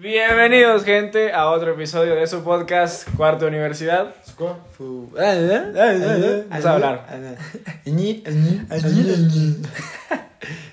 Bienvenidos, 0.00 0.84
gente, 0.84 1.32
a 1.32 1.50
otro 1.50 1.72
episodio 1.74 2.16
de 2.16 2.26
su 2.26 2.42
podcast 2.42 3.08
Cuarto 3.16 3.46
Universidad. 3.46 4.14
Vamos 6.50 6.66
a 6.66 6.72
hablar. 6.72 7.06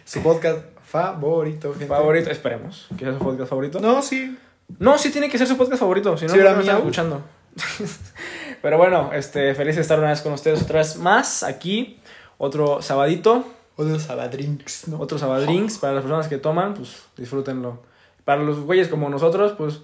Su 0.06 0.22
podcast 0.22 0.60
favorito, 0.84 1.72
gente. 1.74 1.86
Favorito, 1.86 2.32
esperemos 2.32 2.88
que 2.98 3.06
sea 3.06 3.14
su 3.14 3.20
podcast 3.20 3.50
favorito. 3.50 3.80
No, 3.80 4.02
sí. 4.02 4.36
No, 4.80 4.98
sí 4.98 5.12
tiene 5.12 5.30
que 5.30 5.38
ser 5.38 5.48
su 5.48 5.58
podcast 5.58 5.80
favorito, 5.80 6.18
si 6.18 6.26
no, 6.26 6.32
Sí, 6.34 6.38
no 6.40 6.44
lo 6.44 6.60
están 6.60 6.78
escuchando. 6.78 7.22
Pero 8.62 8.78
bueno, 8.78 9.12
este, 9.14 9.54
feliz 9.56 9.76
de 9.76 9.82
estar 9.82 10.00
una 10.00 10.10
vez 10.10 10.22
con 10.22 10.34
ustedes 10.34 10.62
otra 10.64 10.80
vez 10.80 10.98
más 10.98 11.44
aquí. 11.44 12.00
Otro 12.38 12.82
sabadito, 12.82 13.46
Otros 13.78 14.04
sabadrinks, 14.04 14.88
¿no? 14.90 15.00
otro 15.00 15.18
sabadrinks 15.18 15.78
para 15.78 15.94
las 15.94 16.04
personas 16.04 16.28
que 16.28 16.38
toman, 16.38 16.74
pues 16.74 17.04
disfrútenlo. 17.16 17.82
Para 18.26 18.42
los 18.42 18.60
güeyes 18.62 18.88
como 18.88 19.10
nosotros, 19.10 19.54
pues 19.58 19.82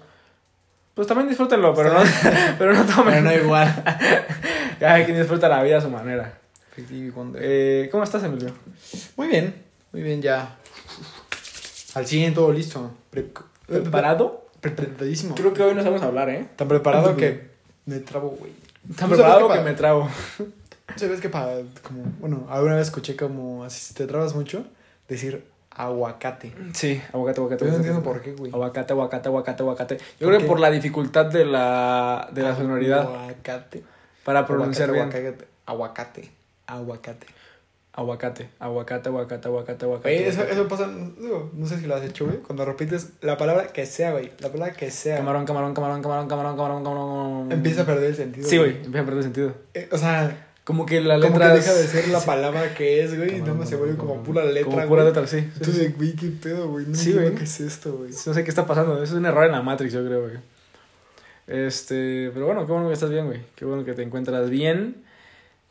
pues 0.94 1.06
también 1.08 1.28
disfrútenlo, 1.28 1.74
pero 1.74 1.94
no, 1.94 2.00
pero 2.58 2.74
no 2.74 2.84
tomen. 2.84 3.14
Pero 3.14 3.22
no 3.22 3.32
igual. 3.32 3.84
Cada 4.80 5.04
quien 5.06 5.16
disfruta 5.16 5.48
la 5.48 5.62
vida 5.62 5.78
a 5.78 5.80
su 5.80 5.88
manera. 5.88 6.38
Eh, 7.36 7.88
¿Cómo 7.90 8.04
estás, 8.04 8.22
Emilio? 8.24 8.50
Muy 9.16 9.28
bien, 9.28 9.62
muy 9.92 10.02
bien, 10.02 10.20
ya. 10.20 10.56
Al 11.94 12.06
100, 12.06 12.34
todo 12.34 12.52
listo. 12.52 12.90
Pre- 13.10 13.32
¿Preparado? 13.66 14.41
Pre- 14.62 14.70
Preparadísimo. 14.72 15.34
Creo 15.34 15.52
que 15.52 15.62
hoy 15.62 15.74
no 15.74 15.82
sabemos 15.82 16.02
hablar, 16.02 16.30
¿eh? 16.30 16.46
Tan 16.56 16.68
preparado 16.68 17.14
que 17.16 17.48
me 17.84 17.98
trabo, 17.98 18.30
güey. 18.30 18.52
Tan 18.96 19.10
¿Tú 19.10 19.16
sabes 19.16 19.18
preparado 19.18 19.52
que 19.52 19.60
me 19.60 19.72
trago. 19.74 20.08
¿Sabes 20.96 21.20
que 21.20 21.28
para, 21.28 21.56
como, 21.82 22.02
bueno, 22.20 22.46
alguna 22.50 22.76
vez 22.76 22.86
escuché 22.88 23.14
como, 23.16 23.64
así, 23.64 23.80
si 23.80 23.94
te 23.94 24.06
trabas 24.06 24.34
mucho, 24.34 24.64
decir 25.08 25.44
aguacate. 25.70 26.52
Sí, 26.74 27.00
aguacate, 27.12 27.40
aguacate. 27.40 27.64
Yo 27.64 27.70
no 27.70 27.76
entiendo 27.78 28.02
por 28.02 28.20
qué, 28.20 28.32
güey. 28.34 28.52
Aguacate, 28.52 28.92
aguacate, 28.92 29.28
aguacate, 29.28 29.62
aguacate. 29.62 29.96
Yo 29.96 30.04
¿Por 30.20 30.28
creo 30.28 30.40
que 30.40 30.46
por 30.46 30.60
la 30.60 30.70
dificultad 30.70 31.26
de 31.26 31.44
la, 31.46 32.28
de 32.32 32.42
la 32.42 32.54
sonoridad 32.56 33.00
Aguacate. 33.02 33.82
para 34.24 34.46
pronunciar 34.46 34.90
Aguacate, 34.90 35.20
bien. 35.20 35.36
Aguacate. 35.66 36.30
Aguacate. 36.66 37.26
Aguacate, 37.94 38.48
aguacate, 38.58 39.10
aguacate, 39.10 39.48
aguacate, 39.48 39.84
aguacate. 39.84 40.08
Oye, 40.08 40.26
eso, 40.28 40.42
eso 40.44 40.66
pasa, 40.66 40.88
digo, 41.20 41.50
no 41.54 41.66
sé 41.66 41.78
si 41.78 41.86
lo 41.86 41.94
has 41.94 42.02
hecho, 42.02 42.24
güey, 42.24 42.38
cuando 42.38 42.64
repites 42.64 43.10
la 43.20 43.36
palabra 43.36 43.66
que 43.68 43.84
sea, 43.84 44.12
güey, 44.12 44.32
la 44.40 44.50
palabra 44.50 44.72
que 44.74 44.90
sea, 44.90 45.18
Camarón, 45.18 45.44
camarón, 45.44 45.74
camarón, 45.74 46.00
camarón, 46.02 46.26
camarón, 46.26 46.56
camarón, 46.56 46.84
camarón. 46.84 47.52
empieza 47.52 47.82
a 47.82 47.84
perder 47.86 48.04
el 48.10 48.16
sentido. 48.16 48.48
Sí, 48.48 48.56
güey, 48.56 48.76
empieza 48.76 49.00
a 49.00 49.04
perder 49.04 49.22
sentido. 49.24 49.54
Eh, 49.74 49.88
o 49.92 49.98
sea, 49.98 50.48
Como 50.64 50.86
que 50.86 51.02
la 51.02 51.16
como 51.20 51.34
letra 51.38 51.50
que 51.50 51.56
deja 51.58 51.74
de 51.74 51.86
ser 51.86 52.08
la 52.08 52.20
palabra 52.24 52.72
que 52.74 53.04
es, 53.04 53.14
güey, 53.14 53.40
nada 53.42 53.52
más 53.52 53.68
se 53.68 53.76
vuelve 53.76 53.96
como 53.98 54.22
pura 54.22 54.42
letra, 54.46 54.70
Como 54.72 54.86
pura 54.88 55.04
letra, 55.04 55.26
sí. 55.26 55.40
sí. 55.40 55.50
Entonces, 55.56 55.94
güey, 55.98 56.12
qué 56.14 56.28
pedo, 56.28 56.68
güey, 56.70 56.86
no 56.86 56.94
Sí, 56.94 57.12
güey. 57.12 57.34
qué 57.34 57.44
es 57.44 57.60
esto, 57.60 57.92
güey. 57.98 58.10
No 58.10 58.32
sé 58.32 58.42
qué 58.42 58.48
está 58.48 58.64
pasando. 58.66 58.94
Eso 59.02 59.12
es 59.12 59.18
un 59.18 59.26
error 59.26 59.44
en 59.44 59.52
la 59.52 59.60
Matrix, 59.60 59.92
yo 59.92 60.02
creo, 60.02 60.22
güey. 60.22 60.36
Este, 61.46 62.30
pero 62.32 62.46
bueno, 62.46 62.64
qué 62.64 62.72
bueno 62.72 62.86
que 62.88 62.94
estás 62.94 63.10
bien, 63.10 63.26
güey. 63.26 63.40
Qué 63.54 63.64
bueno 63.66 63.84
que 63.84 63.92
te 63.92 64.02
encuentras 64.02 64.48
bien. 64.48 65.04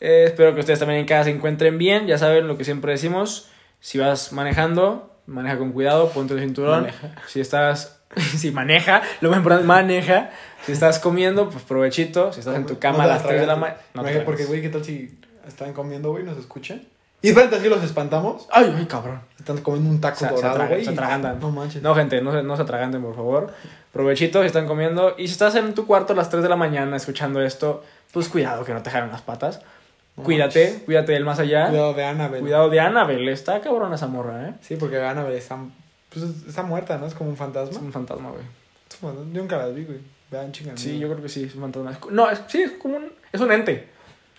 Eh, 0.01 0.25
espero 0.25 0.53
que 0.53 0.59
ustedes 0.59 0.79
también 0.79 0.99
en 0.99 1.05
casa 1.05 1.25
se 1.25 1.29
encuentren 1.29 1.77
bien. 1.77 2.07
Ya 2.07 2.17
saben 2.17 2.47
lo 2.47 2.57
que 2.57 2.65
siempre 2.65 2.91
decimos. 2.91 3.49
Si 3.79 3.97
vas 3.97 4.33
manejando, 4.33 5.15
maneja 5.27 5.57
con 5.57 5.71
cuidado, 5.71 6.09
ponte 6.09 6.33
el 6.33 6.39
cinturón. 6.41 6.81
Maneja. 6.81 7.15
Si 7.27 7.39
estás, 7.39 8.01
si 8.37 8.51
maneja, 8.51 9.01
lo 9.21 9.29
más 9.29 9.37
importante, 9.37 9.67
maneja. 9.67 10.31
Si 10.65 10.71
estás 10.71 10.99
comiendo, 10.99 11.49
pues 11.49 11.63
provechito. 11.63 12.33
Si 12.33 12.39
estás 12.39 12.55
en 12.55 12.65
tu 12.65 12.77
cama 12.79 12.99
No 12.99 13.03
a 13.03 13.07
las 13.07 13.23
3 13.23 13.41
de 13.41 13.47
la 13.47 13.55
mañana, 13.55 13.79
no 13.93 14.03
te 14.03 14.19
porque, 14.21 14.45
güey, 14.45 14.61
¿qué 14.61 14.69
tal 14.69 14.83
si 14.83 15.17
están 15.47 15.73
comiendo, 15.73 16.11
güey, 16.11 16.23
nos 16.23 16.37
escuchan? 16.37 16.83
Y 17.23 17.29
espérate, 17.29 17.55
así 17.57 17.69
los 17.69 17.83
espantamos. 17.83 18.47
Ay, 18.51 18.73
ay, 18.75 18.85
cabrón. 18.85 19.21
Están 19.37 19.57
comiendo 19.59 19.89
un 19.91 20.01
taco 20.01 20.17
Se- 20.17 20.27
dorado, 20.27 20.67
güey. 20.67 20.83
se 20.83 20.89
y- 20.89 20.93
atragantan. 20.93 21.39
No 21.39 21.51
manches. 21.51 21.81
No, 21.83 21.93
gente, 21.93 22.19
no 22.21 22.31
se, 22.31 22.41
no 22.41 22.55
se 22.55 22.63
atraganten, 22.63 23.01
por 23.03 23.15
favor. 23.15 23.53
Provechito 23.91 24.41
si 24.41 24.47
están 24.47 24.65
comiendo. 24.67 25.13
Y 25.19 25.27
si 25.27 25.33
estás 25.33 25.53
en 25.55 25.75
tu 25.75 25.85
cuarto 25.85 26.13
a 26.13 26.15
las 26.15 26.29
3 26.31 26.41
de 26.41 26.49
la 26.49 26.55
mañana 26.55 26.97
escuchando 26.97 27.39
esto, 27.41 27.83
pues 28.11 28.27
cuidado 28.29 28.65
que 28.65 28.73
no 28.73 28.81
te 28.81 28.89
jalen 28.89 29.11
las 29.11 29.21
patas. 29.21 29.61
No 30.21 30.25
cuídate, 30.25 30.63
manches. 30.65 30.83
cuídate 30.83 31.11
del 31.11 31.25
más 31.25 31.39
allá. 31.39 31.67
Cuidado, 31.69 31.93
Cuidado 31.93 31.93
de 31.93 32.03
Annabelle. 32.05 32.69
de 32.71 32.79
Annabelle. 32.79 33.31
Está 33.31 33.61
cabrona 33.61 33.95
esa 33.95 34.07
morra, 34.07 34.49
¿eh? 34.49 34.53
Sí, 34.61 34.75
porque 34.77 34.99
Annabelle 35.01 35.37
está, 35.37 35.57
pues, 36.09 36.25
está 36.47 36.63
muerta, 36.63 36.97
¿no? 36.97 37.05
Es 37.07 37.13
como 37.13 37.29
un 37.29 37.33
Es 37.35 37.39
fantasma. 37.39 37.79
un 37.79 37.91
fantasma, 37.91 38.29
güey. 38.31 38.43
Es 38.89 38.95
un 39.01 39.09
fantasma. 39.09 39.33
Yo 39.33 39.41
nunca 39.41 39.57
la 39.57 39.67
vi, 39.67 39.83
güey. 39.85 39.99
Vean, 40.31 40.51
chingan. 40.51 40.77
Sí, 40.77 40.97
yo 40.99 41.09
creo 41.09 41.21
que 41.21 41.29
sí, 41.29 41.43
es 41.43 41.55
un 41.55 41.61
fantasma. 41.61 41.97
No, 42.11 42.29
es- 42.29 42.41
sí, 42.47 42.61
es 42.61 42.71
como 42.73 42.97
un... 42.97 43.11
Es 43.33 43.41
un 43.41 43.51
ente. 43.51 43.87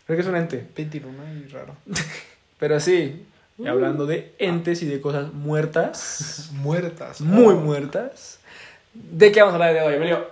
Creo 0.06 0.16
que 0.16 0.22
es 0.22 0.28
un 0.28 0.37
ente. 0.37 0.59
Pinti 0.59 1.00
Luna 1.00 1.25
y 1.32 1.48
raro. 1.48 1.75
Pero 2.59 2.81
sí, 2.81 3.26
y 3.59 3.62
Uh. 3.62 3.69
hablando 3.69 4.06
de 4.06 4.34
entes 4.38 4.82
y 4.82 4.87
de 4.87 5.00
cosas 5.00 5.32
muertas, 5.32 6.48
Muertas. 6.54 7.21
muy 7.21 7.54
Oh. 7.54 7.59
muertas, 7.59 8.38
¿de 8.94 9.31
qué 9.32 9.41
vamos 9.41 9.53
a 9.53 9.56
hablar 9.56 9.75
de 9.75 9.81
hoy, 9.82 9.94
Emilio? 9.94 10.26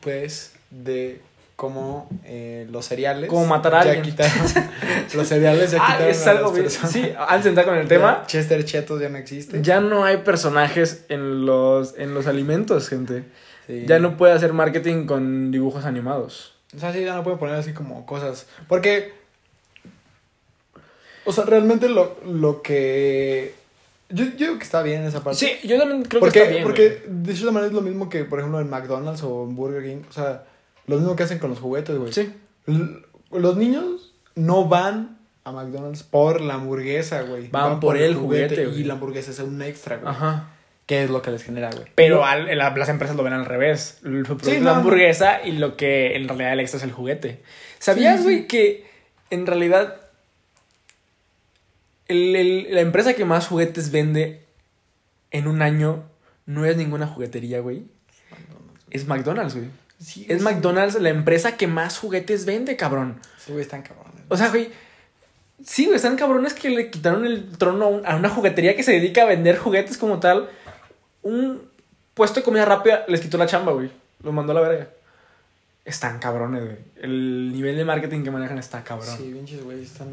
Pues 0.00 0.54
de 0.70 1.20
cómo 1.56 2.08
eh, 2.24 2.66
los 2.70 2.84
cereales. 2.86 3.28
Cómo 3.30 3.46
matar 3.46 3.74
a 3.74 3.84
ya 3.84 3.90
alguien. 3.92 4.04
quitaron. 4.04 4.44
los 5.14 5.26
cereales 5.26 5.70
ya 5.70 5.78
Ah, 5.80 5.86
quitaron. 5.92 6.10
es 6.10 6.26
a 6.26 6.30
algo 6.32 6.50
las 6.52 6.60
personas. 6.60 6.92
Sí, 6.92 7.12
antes 7.18 7.44
de 7.44 7.48
entrar 7.50 7.66
con 7.66 7.76
el 7.78 7.88
tema... 7.88 8.20
Ya 8.22 8.26
Chester 8.26 8.64
Chetos 8.64 9.00
ya 9.00 9.08
no 9.08 9.16
existe. 9.18 9.60
Ya 9.62 9.80
no 9.80 10.04
hay 10.04 10.18
personajes 10.18 11.04
en 11.08 11.46
los, 11.46 11.94
en 11.98 12.12
los 12.14 12.26
alimentos, 12.26 12.88
gente. 12.88 13.24
Sí. 13.66 13.84
Ya 13.86 13.98
no 13.98 14.16
puede 14.16 14.34
hacer 14.34 14.52
marketing 14.52 15.06
con 15.06 15.50
dibujos 15.50 15.84
animados. 15.86 16.52
O 16.76 16.78
sea, 16.78 16.92
sí, 16.92 17.02
ya 17.04 17.14
no 17.14 17.22
pueden 17.24 17.38
poner 17.38 17.54
así 17.56 17.72
como 17.72 18.04
cosas. 18.06 18.46
Porque. 18.68 19.12
O 21.24 21.32
sea, 21.32 21.44
realmente 21.44 21.88
lo, 21.88 22.16
lo 22.24 22.62
que. 22.62 23.54
Yo, 24.10 24.24
yo 24.24 24.30
digo 24.46 24.58
que 24.58 24.64
está 24.64 24.82
bien 24.82 25.02
esa 25.04 25.24
parte. 25.24 25.38
Sí, 25.40 25.66
yo 25.66 25.78
también 25.78 26.02
creo 26.04 26.20
porque, 26.20 26.38
que 26.38 26.42
está 26.44 26.52
bien. 26.52 26.62
porque 26.64 27.02
de 27.08 27.32
cierta 27.34 27.50
manera 27.50 27.68
es 27.68 27.72
lo 27.72 27.80
mismo 27.80 28.08
que, 28.08 28.24
por 28.24 28.38
ejemplo, 28.38 28.60
en 28.60 28.70
McDonald's 28.70 29.22
o 29.24 29.44
en 29.44 29.56
Burger 29.56 29.82
King. 29.82 30.02
O 30.08 30.12
sea, 30.12 30.44
lo 30.86 30.96
mismo 30.96 31.16
que 31.16 31.22
hacen 31.24 31.38
con 31.38 31.50
los 31.50 31.58
juguetes, 31.60 31.96
güey. 31.96 32.12
Sí. 32.12 32.32
L- 32.66 33.02
Los 33.30 33.56
niños 33.56 34.14
no 34.34 34.66
van 34.68 35.18
a 35.44 35.52
McDonald's 35.52 36.02
por 36.02 36.40
la 36.40 36.54
hamburguesa, 36.54 37.22
güey. 37.22 37.48
Van 37.48 37.80
por 37.80 37.96
el 37.96 38.14
juguete, 38.14 38.66
güey. 38.66 38.80
Y 38.80 38.84
la 38.84 38.94
hamburguesa 38.94 39.30
es 39.30 39.38
un 39.40 39.60
extra, 39.62 39.96
güey. 39.96 40.08
Ajá. 40.10 40.50
¿Qué 40.86 41.02
es 41.02 41.10
lo 41.10 41.20
que 41.22 41.32
les 41.32 41.42
genera, 41.42 41.70
güey? 41.72 41.86
Pero 41.96 42.24
al- 42.24 42.56
la- 42.56 42.70
las 42.76 42.88
empresas 42.88 43.16
lo 43.16 43.24
ven 43.24 43.32
al 43.32 43.44
revés. 43.44 43.98
El 44.04 44.22
producto 44.22 44.50
es 44.50 44.58
no, 44.58 44.64
la 44.66 44.72
no. 44.72 44.76
hamburguesa 44.78 45.42
y 45.44 45.52
lo 45.52 45.76
que 45.76 46.14
en 46.16 46.28
realidad 46.28 46.52
el 46.52 46.60
extra 46.60 46.78
es 46.78 46.84
el 46.84 46.92
juguete. 46.92 47.42
¿Sabías, 47.80 48.18
Sí, 48.18 48.22
güey, 48.24 48.36
sí. 48.42 48.46
que 48.46 48.86
en 49.30 49.46
realidad 49.46 50.00
el- 52.08 52.36
el- 52.36 52.74
la 52.74 52.80
empresa 52.80 53.14
que 53.14 53.24
más 53.24 53.48
juguetes 53.48 53.90
vende 53.90 54.44
en 55.32 55.48
un 55.48 55.60
año 55.62 56.04
no 56.46 56.64
es 56.64 56.76
ninguna 56.76 57.06
juguetería, 57.08 57.60
güey? 57.60 57.84
Es 58.90 59.06
McDonald's, 59.08 59.54
güey. 59.56 59.68
Sí, 59.98 60.26
Es 60.28 60.38
sí. 60.38 60.44
McDonald's 60.44 61.00
la 61.00 61.08
empresa 61.08 61.56
que 61.56 61.66
más 61.66 61.98
juguetes 61.98 62.44
vende, 62.44 62.76
cabrón. 62.76 63.20
Sí, 63.38 63.52
güey, 63.52 63.62
están 63.62 63.82
cabrones. 63.82 64.22
O 64.28 64.36
sea, 64.36 64.48
güey. 64.50 64.70
Sí, 65.64 65.84
güey, 65.86 65.96
están 65.96 66.16
cabrones 66.16 66.52
que 66.52 66.68
le 66.68 66.90
quitaron 66.90 67.24
el 67.24 67.50
trono 67.56 67.84
a, 67.86 67.88
un- 67.88 68.06
a 68.06 68.16
una 68.16 68.28
juguetería 68.28 68.76
que 68.76 68.82
se 68.82 68.92
dedica 68.92 69.22
a 69.22 69.26
vender 69.26 69.56
juguetes 69.58 69.96
como 69.96 70.20
tal. 70.20 70.50
Un 71.22 71.62
puesto 72.14 72.40
de 72.40 72.44
comida 72.44 72.64
rápida 72.66 73.04
les 73.08 73.20
quitó 73.20 73.38
la 73.38 73.46
chamba, 73.46 73.72
güey. 73.72 73.90
Los 74.22 74.34
mandó 74.34 74.52
a 74.52 74.54
la 74.56 74.60
verga. 74.60 74.88
Están 75.84 76.18
cabrones, 76.18 76.62
güey. 76.64 76.76
El 76.96 77.52
nivel 77.52 77.76
de 77.76 77.84
marketing 77.84 78.22
que 78.24 78.30
manejan 78.30 78.58
está 78.58 78.82
cabrón. 78.84 79.16
Sí, 79.16 79.30
pinches, 79.32 79.62
güey, 79.64 79.82
están. 79.82 80.08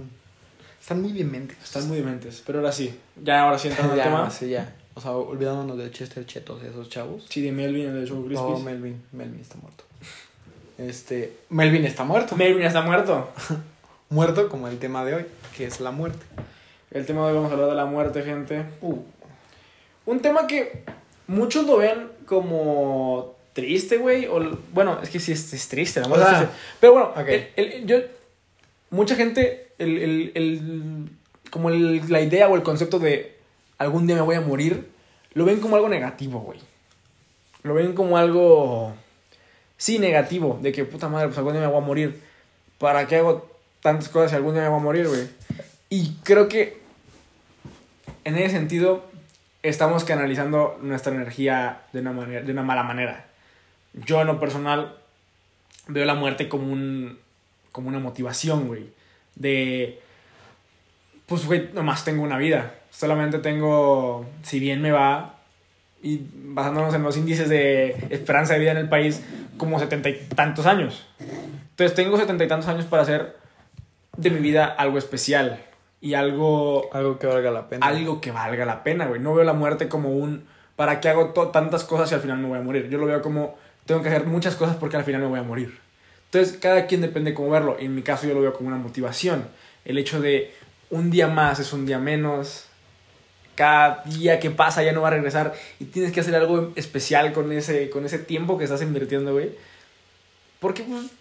Están 0.79 1.01
muy 1.01 1.11
dementes. 1.13 1.57
Están 1.63 1.87
muy 1.87 1.97
dementes. 1.97 2.41
Pero 2.45 2.59
ahora 2.59 2.71
sí. 2.71 2.97
Ya, 3.21 3.41
ahora 3.41 3.57
sí 3.57 3.67
entrando 3.69 3.93
al 3.93 4.01
tema. 4.03 4.29
sí, 4.31 4.49
ya. 4.49 4.73
O 4.95 5.01
sea, 5.01 5.11
olvidándonos 5.11 5.77
de 5.77 5.89
Chester 5.91 6.25
Chetos 6.25 6.61
y 6.63 6.67
esos 6.67 6.89
chavos. 6.89 7.25
Sí, 7.29 7.41
de 7.41 7.51
Melvin, 7.51 7.87
el 7.87 8.01
de 8.01 8.07
Choco 8.07 8.21
No, 8.21 8.27
Crispies. 8.27 8.59
Melvin. 8.63 9.01
Melvin 9.11 9.39
está 9.41 9.55
muerto. 9.57 9.83
Este. 10.77 11.33
Melvin 11.49 11.85
está 11.85 12.03
muerto. 12.03 12.35
Melvin 12.35 12.63
está 12.65 12.81
muerto. 12.81 13.29
muerto 14.09 14.49
como 14.49 14.67
el 14.67 14.77
tema 14.79 15.03
de 15.05 15.15
hoy, 15.15 15.25
que 15.57 15.65
es 15.65 15.79
la 15.79 15.91
muerte. 15.91 16.23
El 16.91 17.05
tema 17.05 17.21
de 17.21 17.29
hoy 17.31 17.35
vamos 17.35 17.49
a 17.49 17.53
hablar 17.55 17.69
de 17.69 17.75
la 17.75 17.85
muerte, 17.85 18.21
gente. 18.21 18.65
Uh. 18.81 18.97
Un 20.05 20.19
tema 20.19 20.45
que 20.47 20.83
muchos 21.27 21.65
lo 21.65 21.77
ven 21.77 22.09
como 22.27 23.35
triste, 23.53 23.97
güey. 23.97 24.27
O, 24.27 24.57
bueno, 24.73 24.99
es 25.01 25.09
que 25.09 25.19
sí 25.19 25.31
es, 25.31 25.53
es 25.53 25.67
triste, 25.69 26.01
la 26.01 26.05
O 26.05 26.09
muerte 26.09 26.25
sea, 26.27 26.33
es 26.33 26.39
triste. 26.49 26.61
Pero 26.79 26.93
bueno, 26.93 27.07
ok. 27.15 27.27
el- 27.27 27.47
el- 27.55 27.85
yo, 27.87 27.97
mucha 28.91 29.15
gente, 29.15 29.71
el, 29.79 29.97
el- 29.97 30.31
el- 30.35 31.09
como 31.49 31.69
el- 31.69 32.03
la 32.11 32.21
idea 32.21 32.47
o 32.47 32.55
el 32.55 32.61
concepto 32.63 32.99
de 32.99 33.32
algún 33.83 34.07
día 34.07 34.15
me 34.15 34.21
voy 34.21 34.35
a 34.35 34.41
morir, 34.41 34.89
lo 35.33 35.45
ven 35.45 35.59
como 35.59 35.75
algo 35.75 35.89
negativo, 35.89 36.39
güey. 36.39 36.59
Lo 37.63 37.73
ven 37.73 37.93
como 37.93 38.17
algo, 38.17 38.93
sí, 39.77 39.99
negativo, 39.99 40.59
de 40.61 40.71
que 40.71 40.85
puta 40.85 41.07
madre, 41.07 41.27
pues 41.27 41.37
algún 41.37 41.53
día 41.53 41.61
me 41.61 41.67
voy 41.67 41.77
a 41.77 41.85
morir. 41.85 42.21
¿Para 42.77 43.07
qué 43.07 43.17
hago 43.17 43.49
tantas 43.81 44.09
cosas 44.09 44.31
si 44.31 44.35
algún 44.35 44.53
día 44.53 44.63
me 44.63 44.69
voy 44.69 44.79
a 44.79 44.83
morir, 44.83 45.07
güey? 45.07 45.27
Y 45.89 46.15
creo 46.23 46.49
que 46.49 46.81
en 48.23 48.37
ese 48.37 48.55
sentido 48.57 49.05
estamos 49.61 50.03
canalizando 50.03 50.77
nuestra 50.81 51.13
energía 51.13 51.83
de 51.93 52.01
una, 52.01 52.11
manera, 52.11 52.41
de 52.41 52.51
una 52.51 52.63
mala 52.63 52.83
manera. 52.83 53.27
Yo 53.93 54.21
en 54.21 54.27
lo 54.27 54.39
personal 54.39 54.97
veo 55.87 56.05
la 56.05 56.15
muerte 56.15 56.49
como 56.49 56.71
un 56.71 57.19
como 57.71 57.89
una 57.89 57.99
motivación, 57.99 58.67
güey, 58.67 58.93
de 59.35 59.99
pues 61.25 61.45
güey, 61.45 61.69
nomás 61.73 62.05
tengo 62.05 62.23
una 62.23 62.37
vida. 62.37 62.75
Solamente 62.91 63.39
tengo 63.39 64.25
si 64.43 64.59
bien 64.59 64.81
me 64.81 64.91
va 64.91 65.39
y 66.01 66.21
basándonos 66.33 66.93
en 66.93 67.03
los 67.03 67.17
índices 67.17 67.49
de 67.49 67.95
esperanza 68.09 68.53
de 68.53 68.59
vida 68.59 68.71
en 68.71 68.77
el 68.77 68.89
país 68.89 69.21
como 69.57 69.79
setenta 69.79 70.09
y 70.09 70.15
tantos 70.35 70.65
años. 70.65 71.07
Entonces 71.71 71.95
tengo 71.95 72.17
setenta 72.17 72.43
y 72.43 72.47
tantos 72.47 72.69
años 72.69 72.85
para 72.85 73.03
hacer 73.03 73.37
de 74.17 74.29
mi 74.29 74.39
vida 74.39 74.65
algo 74.65 74.97
especial 74.97 75.59
y 76.01 76.13
algo 76.13 76.89
Algo 76.93 77.17
que 77.17 77.27
valga 77.27 77.49
la 77.51 77.69
pena. 77.69 77.85
algo 77.87 78.21
que 78.21 78.31
valga 78.31 78.65
la 78.65 78.83
pena, 78.83 79.05
güey. 79.05 79.21
No 79.21 79.33
veo 79.33 79.45
la 79.45 79.53
muerte 79.53 79.87
como 79.87 80.09
un 80.09 80.45
¿para 80.75 80.99
qué 80.99 81.09
hago 81.09 81.29
tantas 81.51 81.83
cosas 81.83 82.11
y 82.11 82.15
al 82.15 82.21
final 82.21 82.37
me 82.39 82.47
voy 82.47 82.59
a 82.59 82.61
morir? 82.61 82.89
Yo 82.89 82.97
lo 82.97 83.05
veo 83.05 83.21
como 83.21 83.55
tengo 83.85 84.01
que 84.01 84.09
hacer 84.09 84.25
muchas 84.25 84.55
cosas 84.55 84.75
porque 84.75 84.97
al 84.97 85.03
final 85.03 85.21
me 85.21 85.27
voy 85.27 85.39
a 85.39 85.43
morir. 85.43 85.79
Entonces, 86.25 86.57
cada 86.57 86.87
quien 86.87 87.01
depende 87.01 87.33
cómo 87.33 87.51
verlo. 87.51 87.77
En 87.79 87.93
mi 87.93 88.01
caso 88.01 88.27
yo 88.27 88.33
lo 88.33 88.41
veo 88.41 88.53
como 88.53 88.69
una 88.69 88.77
motivación. 88.77 89.47
El 89.85 89.97
hecho 89.97 90.19
de 90.19 90.53
un 90.89 91.09
día 91.09 91.27
más 91.27 91.59
es 91.59 91.73
un 91.73 91.85
día 91.85 91.99
menos. 91.99 92.65
Cada 93.55 94.03
día 94.05 94.39
que 94.39 94.49
pasa 94.49 94.81
ya 94.81 94.93
no 94.93 95.01
va 95.01 95.09
a 95.09 95.11
regresar 95.11 95.53
y 95.79 95.85
tienes 95.85 96.11
que 96.11 96.21
hacer 96.21 96.35
algo 96.35 96.71
especial 96.75 97.33
con 97.33 97.51
ese, 97.51 97.89
con 97.91 98.03
ese 98.05 98.17
tiempo 98.17 98.57
que 98.57 98.63
estás 98.63 98.81
invirtiendo, 98.81 99.33
güey. 99.33 99.51
Porque 100.59 100.83
pues, 100.83 101.11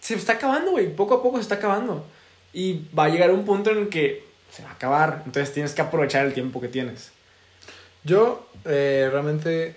se 0.00 0.14
está 0.14 0.34
acabando, 0.34 0.70
güey. 0.70 0.94
Poco 0.94 1.14
a 1.14 1.22
poco 1.22 1.36
se 1.36 1.42
está 1.42 1.56
acabando. 1.56 2.06
Y 2.52 2.86
va 2.96 3.04
a 3.04 3.08
llegar 3.08 3.30
un 3.30 3.44
punto 3.44 3.70
en 3.70 3.78
el 3.78 3.88
que 3.88 4.24
se 4.50 4.62
va 4.62 4.70
a 4.70 4.74
acabar. 4.74 5.22
Entonces 5.26 5.52
tienes 5.52 5.72
que 5.72 5.82
aprovechar 5.82 6.24
el 6.24 6.32
tiempo 6.32 6.60
que 6.60 6.68
tienes. 6.68 7.12
Yo 8.04 8.48
eh, 8.64 9.08
realmente 9.10 9.76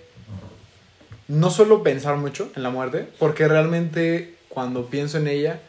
no 1.28 1.50
suelo 1.50 1.82
pensar 1.82 2.16
mucho 2.16 2.50
en 2.56 2.62
la 2.62 2.70
muerte, 2.70 3.08
porque 3.18 3.48
realmente 3.48 4.36
cuando 4.48 4.86
pienso 4.86 5.18
en 5.18 5.28
ella, 5.28 5.60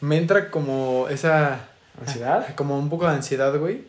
me 0.00 0.16
entra 0.16 0.50
como 0.50 1.08
esa... 1.08 1.68
¿Ansiedad? 2.00 2.54
Como 2.56 2.78
un 2.78 2.90
poco 2.90 3.06
de 3.06 3.14
ansiedad, 3.14 3.56
güey. 3.58 3.84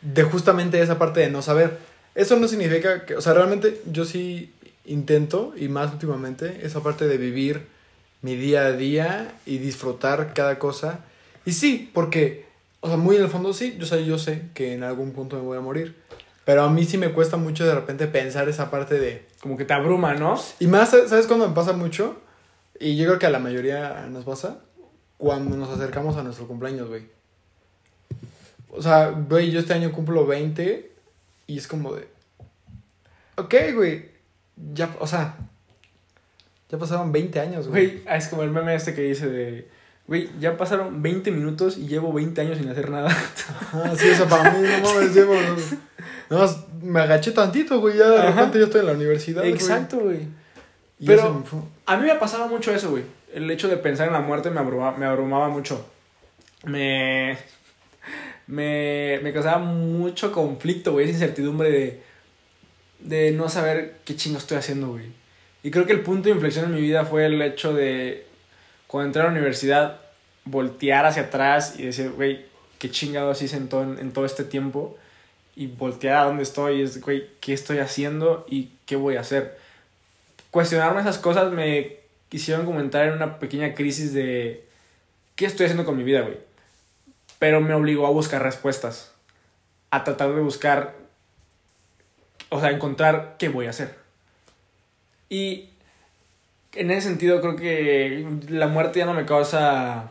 De 0.00 0.22
justamente 0.22 0.80
esa 0.80 0.98
parte 0.98 1.20
de 1.20 1.30
no 1.30 1.42
saber. 1.42 1.78
Eso 2.14 2.36
no 2.36 2.48
significa 2.48 3.06
que... 3.06 3.16
O 3.16 3.20
sea, 3.20 3.34
realmente 3.34 3.80
yo 3.90 4.04
sí 4.04 4.52
intento, 4.84 5.54
y 5.56 5.68
más 5.68 5.92
últimamente, 5.92 6.60
esa 6.62 6.82
parte 6.82 7.08
de 7.08 7.16
vivir 7.16 7.66
mi 8.22 8.36
día 8.36 8.66
a 8.66 8.72
día 8.72 9.34
y 9.46 9.58
disfrutar 9.58 10.32
cada 10.34 10.58
cosa. 10.58 11.00
Y 11.44 11.52
sí, 11.52 11.90
porque, 11.92 12.46
o 12.80 12.88
sea, 12.88 12.96
muy 12.96 13.16
en 13.16 13.22
el 13.22 13.28
fondo 13.28 13.52
sí, 13.52 13.76
yo 13.78 13.86
sé, 13.86 14.04
yo 14.04 14.18
sé 14.18 14.42
que 14.54 14.74
en 14.74 14.82
algún 14.82 15.12
punto 15.12 15.36
me 15.36 15.42
voy 15.42 15.58
a 15.58 15.60
morir. 15.60 15.96
Pero 16.44 16.62
a 16.62 16.70
mí 16.70 16.84
sí 16.84 16.98
me 16.98 17.12
cuesta 17.12 17.36
mucho 17.36 17.66
de 17.66 17.74
repente 17.74 18.06
pensar 18.06 18.48
esa 18.48 18.70
parte 18.70 18.98
de... 18.98 19.26
Como 19.40 19.56
que 19.56 19.64
te 19.64 19.72
abruma, 19.72 20.14
¿no? 20.14 20.40
Y 20.60 20.66
más, 20.66 20.90
¿sabes 20.90 21.26
cuándo 21.26 21.48
me 21.48 21.54
pasa 21.54 21.72
mucho? 21.72 22.18
Y 22.78 22.96
yo 22.96 23.06
creo 23.06 23.18
que 23.18 23.26
a 23.26 23.30
la 23.30 23.38
mayoría 23.38 24.06
nos 24.10 24.24
pasa 24.24 24.58
cuando 25.16 25.56
nos 25.56 25.70
acercamos 25.70 26.16
a 26.16 26.22
nuestro 26.22 26.46
cumpleaños, 26.46 26.88
güey. 26.88 27.13
O 28.76 28.82
sea, 28.82 29.10
güey, 29.10 29.50
yo 29.50 29.60
este 29.60 29.72
año 29.72 29.92
cumplo 29.92 30.26
20 30.26 30.90
y 31.46 31.58
es 31.58 31.66
como 31.66 31.94
de... 31.94 32.08
Ok, 33.36 33.54
güey. 33.74 34.06
Ya, 34.74 34.94
o 34.98 35.06
sea... 35.06 35.36
Ya 36.70 36.78
pasaron 36.78 37.12
20 37.12 37.40
años, 37.40 37.68
güey. 37.68 37.86
Güey, 37.86 38.02
ah, 38.06 38.16
es 38.16 38.28
como 38.28 38.42
el 38.42 38.50
meme 38.50 38.74
este 38.74 38.94
que 38.94 39.02
dice 39.02 39.28
de... 39.28 39.68
Güey, 40.06 40.28
ya 40.38 40.56
pasaron 40.56 41.02
20 41.02 41.30
minutos 41.30 41.78
y 41.78 41.86
llevo 41.86 42.12
20 42.12 42.40
años 42.40 42.58
sin 42.58 42.68
hacer 42.68 42.90
nada. 42.90 43.16
Ah, 43.72 43.92
sí, 43.96 44.08
eso 44.08 44.26
para 44.26 44.50
mí, 44.50 44.66
no 44.82 44.92
mames, 44.92 45.14
llevo... 45.14 45.34
Nada 46.30 46.42
más 46.42 46.64
me 46.82 47.00
agaché 47.00 47.32
tantito, 47.32 47.80
güey, 47.80 47.96
ya 47.96 48.08
de 48.08 48.18
Ajá. 48.18 48.30
repente 48.30 48.58
ya 48.58 48.64
estoy 48.64 48.80
en 48.80 48.86
la 48.86 48.92
universidad, 48.92 49.42
güey. 49.42 49.52
Exacto, 49.52 49.98
güey. 50.00 50.26
Y 50.98 51.06
Pero-. 51.06 51.42
A 51.86 51.96
mí 51.96 52.06
me 52.06 52.14
pasaba 52.16 52.46
mucho 52.46 52.74
eso, 52.74 52.90
güey. 52.90 53.04
El 53.32 53.50
hecho 53.50 53.68
de 53.68 53.76
pensar 53.76 54.06
en 54.06 54.12
la 54.12 54.20
muerte 54.20 54.50
me 54.50 54.60
abrumaba, 54.60 54.96
me 54.96 55.06
abrumaba 55.06 55.48
mucho. 55.48 55.84
Me, 56.64 57.36
me, 58.46 59.20
me 59.22 59.32
causaba 59.32 59.58
mucho 59.58 60.32
conflicto, 60.32 60.92
güey. 60.92 61.04
Esa 61.04 61.14
incertidumbre 61.14 61.70
de, 61.70 62.02
de 63.00 63.30
no 63.32 63.48
saber 63.48 63.96
qué 64.04 64.16
chingo 64.16 64.38
estoy 64.38 64.58
haciendo, 64.58 64.88
güey. 64.88 65.06
Y 65.62 65.70
creo 65.70 65.86
que 65.86 65.92
el 65.92 66.00
punto 66.00 66.28
de 66.28 66.34
inflexión 66.34 66.66
en 66.66 66.74
mi 66.74 66.80
vida 66.80 67.04
fue 67.04 67.26
el 67.26 67.40
hecho 67.40 67.72
de, 67.72 68.26
cuando 68.86 69.06
entré 69.06 69.22
a 69.22 69.24
la 69.26 69.30
universidad, 69.30 70.00
voltear 70.44 71.06
hacia 71.06 71.22
atrás 71.22 71.74
y 71.78 71.86
decir, 71.86 72.10
güey, 72.10 72.44
qué 72.78 72.90
chingados 72.90 73.40
hice 73.40 73.56
en 73.56 73.68
todo, 73.68 73.82
en 73.82 74.12
todo 74.12 74.26
este 74.26 74.44
tiempo. 74.44 74.96
Y 75.56 75.68
voltear 75.68 76.16
a 76.16 76.24
dónde 76.24 76.42
estoy 76.42 76.80
y 76.80 76.82
es, 76.82 77.00
güey, 77.00 77.28
qué 77.40 77.52
estoy 77.52 77.78
haciendo 77.78 78.44
y 78.48 78.70
qué 78.86 78.96
voy 78.96 79.16
a 79.16 79.20
hacer 79.20 79.56
cuestionarme 80.54 81.00
esas 81.00 81.18
cosas 81.18 81.50
me 81.52 81.96
hicieron 82.30 82.64
como 82.64 82.78
entrar 82.78 83.08
en 83.08 83.14
una 83.14 83.40
pequeña 83.40 83.74
crisis 83.74 84.14
de 84.14 84.64
qué 85.34 85.46
estoy 85.46 85.66
haciendo 85.66 85.84
con 85.84 85.96
mi 85.96 86.04
vida, 86.04 86.20
güey. 86.20 86.36
Pero 87.38 87.60
me 87.60 87.74
obligó 87.74 88.06
a 88.06 88.10
buscar 88.10 88.42
respuestas, 88.42 89.12
a 89.90 90.04
tratar 90.04 90.32
de 90.34 90.40
buscar, 90.40 90.94
o 92.48 92.60
sea, 92.60 92.70
encontrar 92.70 93.36
qué 93.38 93.48
voy 93.48 93.66
a 93.66 93.70
hacer. 93.70 93.94
Y 95.28 95.70
en 96.72 96.90
ese 96.90 97.08
sentido 97.08 97.40
creo 97.40 97.56
que 97.56 98.26
la 98.48 98.66
muerte 98.68 99.00
ya 99.00 99.06
no 99.06 99.14
me 99.14 99.26
causa 99.26 100.10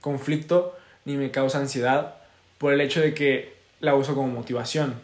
conflicto 0.00 0.76
ni 1.04 1.16
me 1.16 1.30
causa 1.30 1.58
ansiedad 1.58 2.16
por 2.58 2.72
el 2.72 2.80
hecho 2.80 3.00
de 3.00 3.14
que 3.14 3.54
la 3.80 3.94
uso 3.94 4.14
como 4.14 4.28
motivación. 4.28 4.94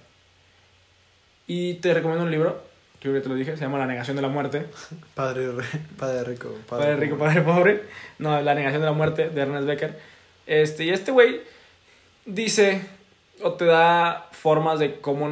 Y 1.46 1.74
te 1.74 1.94
recomiendo 1.94 2.24
un 2.24 2.30
libro, 2.30 2.62
creo 3.00 3.14
que 3.14 3.20
te 3.20 3.28
lo 3.28 3.34
dije, 3.34 3.56
se 3.56 3.62
llama 3.62 3.78
La 3.78 3.86
negación 3.86 4.16
de 4.16 4.22
la 4.22 4.28
muerte. 4.28 4.66
Padre, 5.14 5.52
re- 5.52 5.64
padre 5.98 6.24
rico. 6.24 6.54
Padre 6.68 6.96
rico, 6.96 7.16
pobre. 7.16 7.40
padre 7.40 7.42
pobre. 7.42 7.82
No, 8.18 8.40
La 8.42 8.54
negación 8.54 8.82
de 8.82 8.86
la 8.86 8.92
muerte 8.92 9.30
de 9.30 9.40
Ernest 9.40 9.66
Becker. 9.66 9.98
Este, 10.46 10.84
y 10.84 10.90
este 10.90 11.10
güey 11.12 11.40
dice 12.26 12.82
o 13.42 13.52
te 13.52 13.64
da 13.64 14.28
formas 14.32 14.78
de 14.78 15.00
cómo 15.00 15.28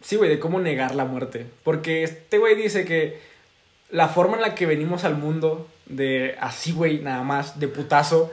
sí, 0.00 0.16
güey, 0.16 0.30
de 0.30 0.38
cómo 0.38 0.60
negar 0.60 0.94
la 0.94 1.04
muerte, 1.04 1.46
porque 1.64 2.02
este 2.02 2.38
güey 2.38 2.54
dice 2.54 2.84
que 2.84 3.20
la 3.90 4.08
forma 4.08 4.36
en 4.36 4.42
la 4.42 4.54
que 4.54 4.66
venimos 4.66 5.04
al 5.04 5.16
mundo 5.16 5.68
de 5.86 6.36
así, 6.40 6.72
güey, 6.72 7.00
nada 7.00 7.22
más 7.22 7.58
de 7.58 7.68
putazo 7.68 8.32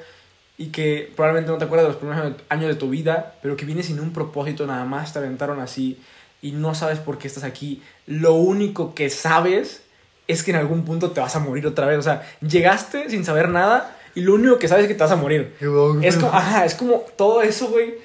y 0.58 0.68
que 0.68 1.12
probablemente 1.16 1.52
no 1.52 1.58
te 1.58 1.66
acuerdas 1.66 1.88
de 1.88 1.94
los 1.94 1.98
primeros 1.98 2.34
años 2.50 2.68
de 2.68 2.75
tu 2.75 2.90
vida, 2.90 3.36
pero 3.42 3.56
que 3.58 3.66
vienes 3.66 3.88
sin 3.88 4.00
un 4.00 4.14
propósito, 4.14 4.68
nada 4.68 4.86
más 4.86 5.14
te 5.14 5.19
aventaron 5.19 5.60
así 5.60 6.00
y 6.42 6.52
no 6.52 6.76
sabes 6.76 7.00
por 7.00 7.18
qué 7.18 7.28
estás 7.28 7.44
aquí. 7.44 7.81
Lo 8.06 8.34
único 8.34 8.94
que 8.94 9.10
sabes 9.10 9.84
es 10.28 10.44
que 10.44 10.52
en 10.52 10.58
algún 10.58 10.86
punto 10.86 11.12
te 11.12 11.22
vas 11.22 11.36
a 11.36 11.40
morir 11.40 11.66
otra 11.66 11.86
vez. 11.86 11.98
O 11.98 12.02
sea, 12.02 12.24
llegaste 12.42 13.10
sin 13.10 13.26
saber 13.26 13.50
nada 13.50 13.98
y 14.15 14.21
lo 14.21 14.36
único 14.36 14.60
que 14.60 14.68
sabes 14.68 14.83
es 14.83 14.88
que 14.89 14.95
te 14.95 15.04
vas 15.04 15.11
a 15.11 15.16
morir. 15.16 15.56
Es 16.02 16.18
como, 16.18 16.33
ajá, 16.33 16.66
es 16.66 16.76
como 16.76 17.04
todo 17.18 17.42
eso, 17.42 17.68
güey. 17.69 17.95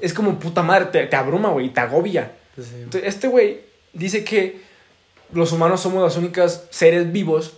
Es 0.00 0.12
como 0.14 0.38
puta 0.38 0.62
madre, 0.62 0.86
te, 0.86 1.06
te 1.06 1.16
abruma, 1.16 1.50
güey, 1.50 1.66
y 1.66 1.70
te 1.70 1.80
agobia. 1.80 2.32
Sí. 2.56 2.62
Entonces, 2.82 3.02
este 3.14 3.28
güey 3.28 3.60
dice 3.92 4.24
que 4.24 4.60
los 5.32 5.52
humanos 5.52 5.80
somos 5.80 6.02
los 6.02 6.16
únicos 6.16 6.64
seres 6.70 7.10
vivos 7.12 7.54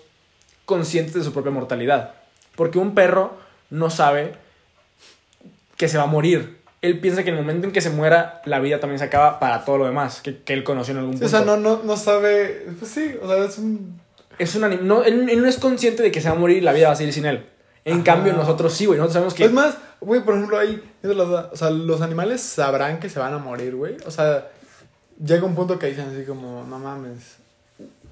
conscientes 0.64 1.14
de 1.14 1.24
su 1.24 1.32
propia 1.32 1.50
mortalidad. 1.52 2.14
Porque 2.54 2.78
un 2.78 2.94
perro 2.94 3.36
no 3.70 3.90
sabe 3.90 4.34
que 5.76 5.88
se 5.88 5.96
va 5.98 6.04
a 6.04 6.06
morir. 6.06 6.58
Él 6.82 7.00
piensa 7.00 7.24
que 7.24 7.30
en 7.30 7.36
el 7.36 7.40
momento 7.42 7.66
en 7.66 7.72
que 7.72 7.80
se 7.80 7.88
muera, 7.90 8.42
la 8.44 8.60
vida 8.60 8.78
también 8.78 8.98
se 8.98 9.06
acaba 9.06 9.40
para 9.40 9.64
todo 9.64 9.78
lo 9.78 9.86
demás 9.86 10.20
que, 10.20 10.38
que 10.42 10.52
él 10.52 10.64
conoció 10.64 10.92
en 10.92 10.98
algún 10.98 11.14
Sí, 11.14 11.20
punto. 11.22 11.36
o 11.36 11.38
sea, 11.38 11.46
no, 11.46 11.56
no, 11.56 11.82
no 11.82 11.96
sabe. 11.96 12.66
Pues 12.78 12.90
sí, 12.90 13.14
o 13.22 13.26
sea, 13.26 13.42
es 13.44 13.56
un. 13.58 14.00
Es 14.38 14.54
un 14.54 14.62
anim- 14.64 14.80
no, 14.80 15.02
él, 15.04 15.28
él 15.30 15.40
no 15.40 15.48
es 15.48 15.56
consciente 15.58 16.02
de 16.02 16.10
que 16.10 16.20
se 16.20 16.28
va 16.28 16.34
a 16.34 16.38
morir 16.38 16.58
y 16.58 16.60
la 16.60 16.72
vida 16.72 16.88
va 16.88 16.92
a 16.92 16.96
seguir 16.96 17.12
sin 17.14 17.24
él. 17.24 17.46
En 17.84 17.96
Ajá. 17.96 18.04
cambio, 18.04 18.32
nosotros 18.32 18.72
sí, 18.72 18.86
güey. 18.86 18.98
Nosotros 18.98 19.12
sabemos 19.14 19.34
que... 19.34 19.44
Es 19.44 19.52
más, 19.52 19.76
güey, 20.00 20.22
por 20.22 20.34
ejemplo, 20.34 20.58
ahí. 20.58 20.82
O 21.04 21.56
sea, 21.56 21.70
los 21.70 22.00
animales 22.00 22.40
sabrán 22.40 22.98
que 22.98 23.08
se 23.10 23.18
van 23.18 23.34
a 23.34 23.38
morir, 23.38 23.74
güey. 23.76 23.96
O 24.06 24.10
sea, 24.10 24.48
llega 25.22 25.44
un 25.44 25.54
punto 25.54 25.78
que 25.78 25.86
dicen 25.88 26.08
así 26.12 26.24
como, 26.24 26.64
no 26.64 26.78
mames. 26.78 27.36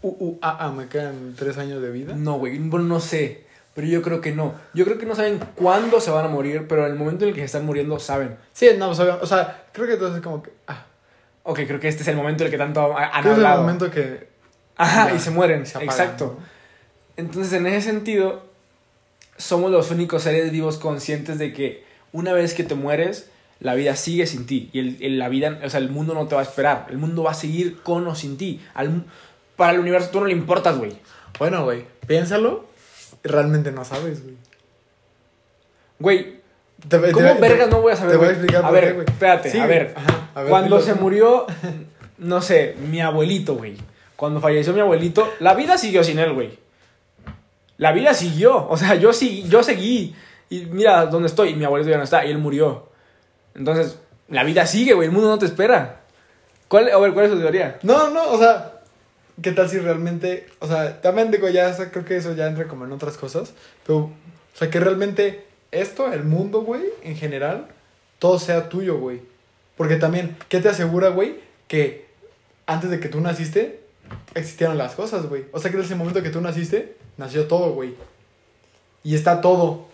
Uh, 0.03 0.09
uh, 0.19 0.39
ah, 0.43 0.57
ah, 0.61 0.71
me 0.73 0.89
quedan 0.89 1.35
tres 1.39 1.57
años 1.59 1.81
de 1.81 1.91
vida. 1.91 2.15
No, 2.15 2.35
güey, 2.39 2.59
bueno, 2.59 2.87
no 2.87 3.01
sé. 3.01 3.45
Pero 3.75 3.87
yo 3.87 4.03
creo 4.03 4.21
que 4.21 4.33
no. 4.33 4.53
Yo 4.75 4.85
creo 4.85 4.99
que 4.99 5.07
no 5.07 5.15
saben 5.15 5.41
cuándo 5.55 6.01
se 6.01 6.11
van 6.11 6.27
a 6.27 6.29
morir, 6.29 6.67
pero 6.69 6.85
en 6.85 6.93
el 6.93 6.99
momento 6.99 7.25
en 7.25 7.31
el 7.31 7.35
que 7.35 7.41
se 7.41 7.47
están 7.47 7.65
muriendo, 7.65 7.99
saben. 7.99 8.37
Sí, 8.53 8.69
no, 8.77 8.95
sea, 8.95 9.15
o 9.23 9.27
sea, 9.27 9.65
creo 9.73 9.87
que 9.87 9.95
entonces 9.95 10.17
es 10.19 10.23
como 10.23 10.43
que. 10.43 10.53
Ah, 10.67 10.85
Ok, 11.45 11.61
creo 11.67 11.81
que 11.81 11.89
este 11.89 12.03
es 12.03 12.09
el 12.09 12.17
momento 12.17 12.45
en 12.45 12.47
el 12.49 12.51
que 12.53 12.59
tanto 12.59 12.97
ha- 12.97 13.07
han 13.17 13.23
creo 13.23 13.23
que 13.23 13.29
es 13.31 13.39
el 13.39 13.45
hablado. 13.47 13.63
momento 13.63 13.91
que. 13.91 14.29
Ajá, 14.77 15.09
ya 15.09 15.15
y 15.17 15.19
se 15.19 15.31
mueren. 15.31 15.65
se 15.67 15.79
apagan, 15.79 15.89
Exacto. 15.91 16.37
¿no? 16.39 16.45
Entonces, 17.17 17.53
en 17.55 17.67
ese 17.67 17.91
sentido, 17.91 18.43
somos 19.37 19.71
los 19.71 19.91
únicos 19.91 20.23
seres 20.23 20.51
vivos 20.53 20.79
conscientes 20.79 21.39
de 21.39 21.53
que 21.53 21.85
una 22.13 22.33
vez 22.33 22.55
que 22.55 22.65
te 22.65 22.75
mueres, 22.75 23.31
la 23.61 23.75
vida 23.75 23.97
sigue 23.97 24.27
sin 24.27 24.47
ti. 24.47 24.71
Y 24.73 24.79
el, 24.81 24.97
el- 25.01 25.19
la 25.19 25.29
vida, 25.29 25.61
o 25.65 25.71
sea, 25.71 25.81
el 25.81 25.89
mundo 25.91 26.15
no 26.15 26.27
te 26.27 26.35
va 26.35 26.41
a 26.41 26.45
esperar. 26.45 26.87
El 26.91 26.99
mundo 26.99 27.23
va 27.23 27.31
a 27.31 27.35
seguir 27.35 27.81
con 27.83 28.07
o 28.07 28.15
sin 28.15 28.37
ti. 28.37 28.61
Al- 28.75 29.05
para 29.57 29.73
el 29.73 29.81
universo 29.81 30.11
tú 30.11 30.21
no 30.21 30.27
le 30.27 30.33
importas, 30.33 30.79
güey. 30.79 30.93
Bueno, 31.39 31.65
güey, 31.65 31.85
piénsalo. 32.07 32.67
Realmente 33.23 33.71
no 33.73 33.85
sabes, 33.85 34.23
güey. 34.23 34.35
Güey, 35.99 36.41
¿cómo 37.13 37.39
vergas 37.41 37.69
no 37.71 37.81
voy 37.81 37.93
a 37.93 37.97
saber? 37.97 38.13
Te 38.13 38.17
voy 38.19 38.27
a 38.27 38.31
explicar 38.31 38.65
a 38.65 38.69
por 38.69 38.73
ver, 38.75 38.85
qué, 38.89 38.93
güey. 38.95 39.07
espérate, 39.09 39.51
Sí, 39.51 39.59
a 39.59 39.67
ver. 39.67 39.95
Ajá, 39.97 40.31
a 40.35 40.41
ver, 40.43 40.51
Cuando 40.51 40.81
se 40.81 40.95
murió, 40.95 41.47
no 42.19 42.43
sé, 42.43 42.75
mi 42.91 43.01
abuelito, 43.01 43.55
güey. 43.55 43.77
Cuando 44.17 44.41
falleció 44.41 44.73
mi 44.73 44.81
abuelito, 44.81 45.33
la 45.41 45.55
vida 45.55 45.79
siguió 45.79 46.03
sin 46.03 46.19
él, 46.19 46.33
güey. 46.33 46.59
La 47.83 47.91
vida 47.91 48.15
siguió. 48.15 48.69
O 48.69 48.77
sea, 48.77 48.95
yo 48.95 49.13
sí, 49.13 49.45
yo 49.49 49.65
seguí. 49.65 50.15
Y 50.49 50.67
mira 50.67 51.07
dónde 51.07 51.27
estoy. 51.27 51.57
Mi 51.57 51.65
abuelito 51.65 51.91
ya 51.91 51.97
no 51.97 52.05
está 52.05 52.25
y 52.25 52.31
él 52.31 52.39
murió. 52.39 52.89
Entonces, 53.57 53.99
la 54.29 54.45
vida 54.45 54.67
sigue, 54.67 54.95
güey. 54.95 55.09
El 55.09 55.13
mundo 55.13 55.29
no 55.29 55.37
te 55.37 55.47
espera. 55.47 56.03
¿Cuál, 56.69 56.91
a 56.91 56.99
ver, 56.99 57.13
¿cuál 57.13 57.27
es 57.27 57.33
tu 57.33 57.41
teoría? 57.41 57.81
No, 57.83 58.09
no, 58.11 58.31
o 58.31 58.39
sea, 58.39 58.83
¿qué 59.43 59.51
tal 59.51 59.69
si 59.69 59.81
realmente, 59.81 60.47
o 60.61 60.69
sea, 60.69 61.01
también 61.03 61.33
digo, 61.33 61.49
ya 61.49 61.67
o 61.67 61.75
sea, 61.75 61.91
creo 61.91 62.05
que 62.05 62.17
eso 62.17 62.37
ya 62.37 62.47
entra 62.47 62.69
como 62.69 62.85
en 62.85 62.93
otras 62.93 63.17
cosas, 63.17 63.53
pero, 63.85 63.99
o 63.99 64.13
sea, 64.55 64.71
que 64.71 64.79
realmente 64.79 65.45
esto, 65.73 66.11
el 66.13 66.23
mundo, 66.23 66.63
güey, 66.63 66.85
en 67.03 67.17
general, 67.17 67.67
todo 68.21 68.39
sea 68.39 68.69
tuyo, 68.69 68.97
güey. 68.99 69.23
Porque 69.77 69.97
también, 69.97 70.37
¿qué 70.49 70.61
te 70.61 70.69
asegura, 70.69 71.09
güey? 71.09 71.41
Que 71.67 72.07
antes 72.65 72.91
de 72.91 73.01
que 73.01 73.09
tú 73.09 73.21
naciste, 73.21 73.81
existieron 74.35 74.79
las 74.79 74.95
cosas, 74.95 75.27
güey. 75.27 75.47
O 75.51 75.59
sea, 75.59 75.71
que 75.73 75.77
desde 75.77 75.95
el 75.95 75.99
momento 75.99 76.23
que 76.23 76.31
tú 76.31 76.41
naciste, 76.41 77.02
nació 77.17 77.47
todo, 77.47 77.73
güey. 77.73 77.95
Y 79.05 79.15
está 79.15 79.41
todo. 79.41 79.87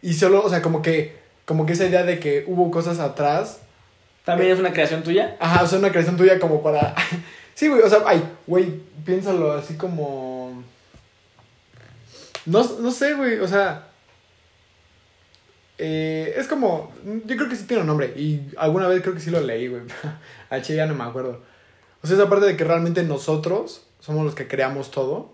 Y 0.00 0.14
solo, 0.14 0.42
o 0.42 0.48
sea, 0.48 0.62
como 0.62 0.82
que, 0.82 1.16
como 1.44 1.66
que 1.66 1.74
esa 1.74 1.86
idea 1.86 2.02
de 2.02 2.18
que 2.18 2.44
hubo 2.46 2.70
cosas 2.70 2.98
atrás, 2.98 3.60
¿También 4.24 4.52
es 4.52 4.60
una 4.60 4.72
creación 4.72 5.02
tuya? 5.02 5.36
Ajá, 5.40 5.64
o 5.64 5.66
sea, 5.66 5.78
una 5.78 5.90
creación 5.90 6.16
tuya 6.16 6.38
como 6.38 6.62
para. 6.62 6.94
sí, 7.54 7.68
güey, 7.68 7.82
o 7.82 7.88
sea, 7.88 8.02
ay, 8.06 8.22
güey, 8.46 8.80
piénsalo 9.04 9.52
así 9.52 9.76
como. 9.76 10.62
No, 12.46 12.64
no 12.80 12.90
sé, 12.90 13.14
güey, 13.14 13.38
o 13.40 13.48
sea. 13.48 13.88
eh, 15.78 16.34
es 16.36 16.46
como. 16.46 16.92
Yo 17.26 17.36
creo 17.36 17.48
que 17.48 17.56
sí 17.56 17.64
tiene 17.64 17.80
un 17.80 17.88
nombre. 17.88 18.12
Y 18.16 18.42
alguna 18.56 18.86
vez 18.86 19.02
creo 19.02 19.14
que 19.14 19.20
sí 19.20 19.30
lo 19.30 19.40
leí, 19.40 19.66
güey. 19.68 19.82
Che 20.62 20.76
ya 20.76 20.86
no 20.86 20.94
me 20.94 21.04
acuerdo. 21.04 21.42
O 22.02 22.06
sea, 22.06 22.16
esa 22.16 22.28
parte 22.28 22.46
de 22.46 22.56
que 22.56 22.64
realmente 22.64 23.02
nosotros 23.02 23.84
somos 23.98 24.24
los 24.24 24.34
que 24.34 24.46
creamos 24.46 24.90
todo. 24.92 25.32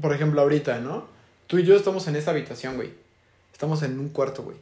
Por 0.00 0.14
ejemplo, 0.14 0.40
ahorita, 0.40 0.78
¿no? 0.80 1.06
Tú 1.46 1.58
y 1.58 1.64
yo 1.64 1.74
estamos 1.76 2.06
en 2.08 2.16
esta 2.16 2.30
habitación, 2.32 2.76
güey. 2.76 2.90
Estamos 3.52 3.82
en 3.82 3.98
un 3.98 4.08
cuarto, 4.10 4.42
güey. 4.42 4.56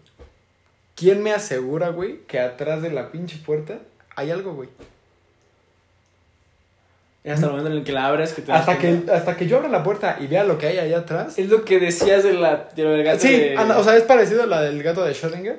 ¿Quién 0.94 1.22
me 1.22 1.32
asegura, 1.32 1.90
güey, 1.90 2.20
que 2.26 2.40
atrás 2.40 2.80
de 2.82 2.90
la 2.90 3.10
pinche 3.10 3.36
puerta 3.44 3.78
hay 4.14 4.30
algo, 4.30 4.54
güey? 4.54 4.68
Hasta 7.28 7.46
el 7.46 7.50
momento 7.50 7.70
en 7.72 7.78
el 7.78 7.84
que 7.84 7.90
la 7.92 8.06
abres, 8.06 8.32
que 8.32 8.42
te 8.42 8.52
Hasta 8.52 8.78
que, 8.78 9.02
hasta 9.12 9.36
que 9.36 9.48
yo 9.48 9.56
abra 9.56 9.68
la 9.68 9.82
puerta 9.82 10.16
y 10.20 10.28
vea 10.28 10.44
lo 10.44 10.58
que 10.58 10.66
hay 10.68 10.78
allá 10.78 10.98
atrás. 10.98 11.36
Es 11.38 11.48
lo 11.48 11.64
que 11.64 11.80
decías 11.80 12.22
de 12.22 12.34
la, 12.34 12.68
de 12.76 12.84
del 12.84 13.02
gato 13.02 13.18
Sí, 13.20 13.32
de- 13.36 13.56
anda, 13.56 13.78
o 13.80 13.82
sea, 13.84 13.96
es 13.96 14.04
parecido 14.04 14.44
a 14.44 14.46
la 14.46 14.62
del 14.62 14.80
gato 14.82 15.04
de 15.04 15.12
Schrödinger. 15.12 15.58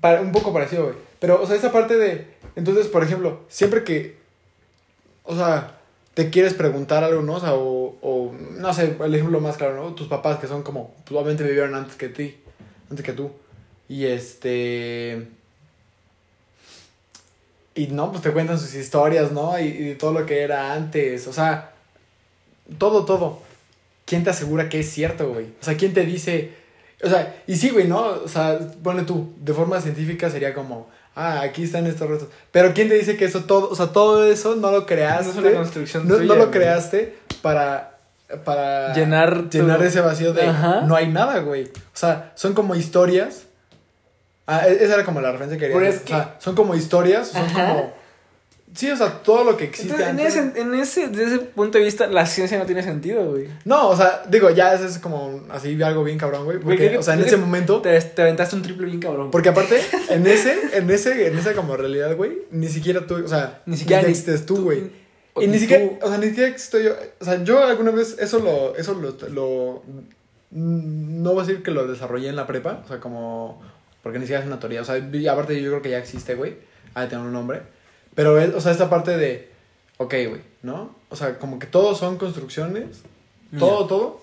pa- 0.00 0.20
un 0.20 0.30
poco 0.30 0.52
parecido, 0.52 0.84
güey. 0.84 0.96
Pero, 1.18 1.40
o 1.40 1.46
sea, 1.46 1.56
esa 1.56 1.72
parte 1.72 1.96
de. 1.96 2.26
Entonces, 2.54 2.86
por 2.88 3.02
ejemplo, 3.02 3.40
siempre 3.48 3.82
que. 3.82 4.18
O 5.22 5.34
sea, 5.34 5.75
te 6.16 6.30
quieres 6.30 6.54
preguntar 6.54 7.04
algo, 7.04 7.20
¿no? 7.20 7.34
O 7.34 7.40
sea, 7.40 7.52
o, 7.52 7.98
o, 8.00 8.32
no 8.52 8.72
sé, 8.72 8.96
el 9.04 9.14
ejemplo 9.14 9.38
más 9.38 9.58
claro, 9.58 9.76
¿no? 9.76 9.94
Tus 9.94 10.08
papás 10.08 10.38
que 10.38 10.46
son 10.46 10.62
como. 10.62 10.94
pues, 11.04 11.20
Obviamente 11.20 11.44
vivieron 11.44 11.74
antes 11.74 11.94
que 11.96 12.08
ti. 12.08 12.38
Antes 12.88 13.04
que 13.04 13.12
tú. 13.12 13.30
Y 13.86 14.06
este. 14.06 15.28
Y 17.74 17.88
no, 17.88 18.10
pues 18.10 18.22
te 18.22 18.32
cuentan 18.32 18.58
sus 18.58 18.74
historias, 18.74 19.30
¿no? 19.30 19.60
Y, 19.60 19.66
y 19.66 19.94
todo 19.96 20.12
lo 20.12 20.24
que 20.24 20.40
era 20.40 20.72
antes. 20.72 21.26
O 21.26 21.34
sea, 21.34 21.74
todo, 22.78 23.04
todo. 23.04 23.42
¿Quién 24.06 24.24
te 24.24 24.30
asegura 24.30 24.70
que 24.70 24.80
es 24.80 24.90
cierto, 24.90 25.28
güey? 25.28 25.48
O 25.60 25.64
sea, 25.64 25.76
¿quién 25.76 25.92
te 25.92 26.06
dice.? 26.06 26.54
O 27.04 27.10
sea, 27.10 27.42
y 27.46 27.56
sí, 27.56 27.68
güey, 27.68 27.88
¿no? 27.88 28.06
O 28.06 28.28
sea, 28.28 28.58
pone 28.82 29.02
tú, 29.02 29.34
de 29.38 29.52
forma 29.52 29.82
científica 29.82 30.30
sería 30.30 30.54
como, 30.54 30.88
ah, 31.16 31.40
aquí 31.42 31.64
están 31.64 31.86
estos 31.88 32.08
restos. 32.08 32.28
Pero 32.52 32.72
¿quién 32.72 32.88
te 32.88 32.94
dice 32.94 33.16
que 33.16 33.24
eso 33.24 33.40
todo, 33.44 33.68
o 33.68 33.74
sea, 33.74 33.86
todo 33.88 34.24
eso 34.30 34.54
no 34.54 34.70
lo 34.70 34.86
creaste? 34.86 35.24
No 35.26 35.30
es 35.32 35.36
una 35.38 35.54
construcción 35.54 36.06
no, 36.06 36.14
tuya, 36.16 36.26
no 36.28 36.34
lo 36.36 36.50
creaste 36.52 37.18
para, 37.42 37.98
para 38.44 38.92
Llenar 38.94 39.48
tu- 39.50 39.58
llenar 39.58 39.82
ese 39.82 40.00
vacío 40.00 40.32
de 40.32 40.42
Ajá. 40.42 40.82
no 40.82 40.94
hay 40.94 41.08
nada, 41.08 41.40
güey. 41.40 41.64
O 41.64 41.70
sea, 41.94 42.32
son 42.36 42.54
como 42.54 42.74
historias. 42.76 43.42
Ah, 44.46 44.68
e- 44.68 44.84
esa 44.84 44.94
era 44.94 45.04
como 45.04 45.20
la 45.20 45.32
referencia 45.32 45.58
que 45.58 45.64
quería. 45.66 45.76
Pero 45.76 45.90
es 45.92 46.00
que- 46.02 46.14
O 46.14 46.16
sea, 46.16 46.36
son 46.38 46.54
como 46.54 46.74
historias, 46.76 47.28
son 47.28 47.42
Ajá. 47.46 47.68
como... 47.68 47.92
Sí, 48.76 48.90
o 48.90 48.96
sea, 48.96 49.08
todo 49.22 49.42
lo 49.42 49.56
que 49.56 49.64
existe 49.64 49.90
Entonces, 49.94 50.36
en, 50.36 50.50
ese, 50.50 50.60
en 50.60 50.74
ese, 50.74 51.08
desde 51.08 51.24
ese 51.34 51.38
punto 51.38 51.78
de 51.78 51.84
vista, 51.84 52.06
la 52.06 52.26
ciencia 52.26 52.58
no 52.58 52.66
tiene 52.66 52.82
sentido, 52.82 53.30
güey. 53.30 53.48
No, 53.64 53.88
o 53.88 53.96
sea, 53.96 54.22
digo, 54.28 54.50
ya 54.50 54.74
eso 54.74 54.84
es 54.84 54.98
como 54.98 55.42
así 55.50 55.82
algo 55.82 56.04
bien 56.04 56.18
cabrón, 56.18 56.44
güey. 56.44 56.58
Porque, 56.60 56.98
o 56.98 57.02
sea, 57.02 57.14
en 57.14 57.20
ese 57.20 57.38
momento... 57.38 57.80
Te, 57.80 57.98
te 58.00 58.22
aventaste 58.22 58.54
un 58.54 58.60
triple 58.62 58.86
bien 58.86 59.00
cabrón. 59.00 59.30
Porque 59.30 59.48
aparte, 59.48 59.80
en 60.10 60.26
ese, 60.26 60.54
en 60.74 60.90
ese, 60.90 61.26
en 61.26 61.38
esa 61.38 61.54
como 61.54 61.74
realidad, 61.76 62.14
güey, 62.16 62.42
ni 62.50 62.68
siquiera 62.68 63.06
tú, 63.06 63.16
o 63.24 63.28
sea, 63.28 63.62
Ni 63.66 63.76
siquiera 63.78 64.02
ni 64.02 64.10
existes 64.10 64.44
tú, 64.44 64.62
güey. 64.64 64.90
o- 65.32 65.40
Y 65.42 65.46
ni 65.46 65.54
tú- 65.54 65.58
siquiera, 65.60 65.84
o 66.02 66.08
sea, 66.08 66.18
ni 66.18 66.26
siquiera 66.26 66.48
existo 66.50 66.78
yo. 66.78 66.92
O 67.20 67.24
sea, 67.24 67.42
yo 67.42 67.64
alguna 67.64 67.92
vez 67.92 68.16
eso 68.20 68.40
lo, 68.40 68.76
eso 68.76 68.92
lo, 68.94 69.16
lo, 69.30 69.82
no 70.50 71.32
voy 71.32 71.42
a 71.42 71.46
decir 71.46 71.62
que 71.62 71.70
lo 71.70 71.86
desarrollé 71.86 72.28
en 72.28 72.36
la 72.36 72.46
prepa, 72.46 72.82
o 72.84 72.88
sea, 72.88 73.00
como, 73.00 73.62
porque 74.02 74.18
ni 74.18 74.24
siquiera 74.26 74.42
es 74.42 74.46
una 74.46 74.58
teoría, 74.60 74.82
o 74.82 74.84
sea, 74.84 74.96
aparte 74.96 75.60
yo 75.60 75.70
creo 75.70 75.82
que 75.82 75.90
ya 75.90 75.98
existe, 75.98 76.34
güey, 76.34 76.56
ha 76.94 77.02
de 77.02 77.08
tener 77.08 77.24
un 77.24 77.32
nombre, 77.32 77.62
pero, 78.16 78.40
es, 78.40 78.52
o 78.54 78.60
sea, 78.60 78.72
esta 78.72 78.90
parte 78.90 79.16
de, 79.16 79.48
ok, 79.98 80.12
güey, 80.28 80.40
¿no? 80.62 80.96
O 81.10 81.14
sea, 81.14 81.38
como 81.38 81.60
que 81.60 81.66
todos 81.68 81.98
son 81.98 82.16
construcciones, 82.18 83.02
todo, 83.56 83.86
todo. 83.86 84.20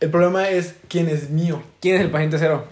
El 0.00 0.10
problema 0.10 0.48
es 0.50 0.74
quién 0.88 1.08
es 1.08 1.30
mío. 1.30 1.62
¿Quién 1.80 1.96
es 1.96 2.02
el 2.02 2.10
paciente 2.10 2.38
cero? 2.38 2.64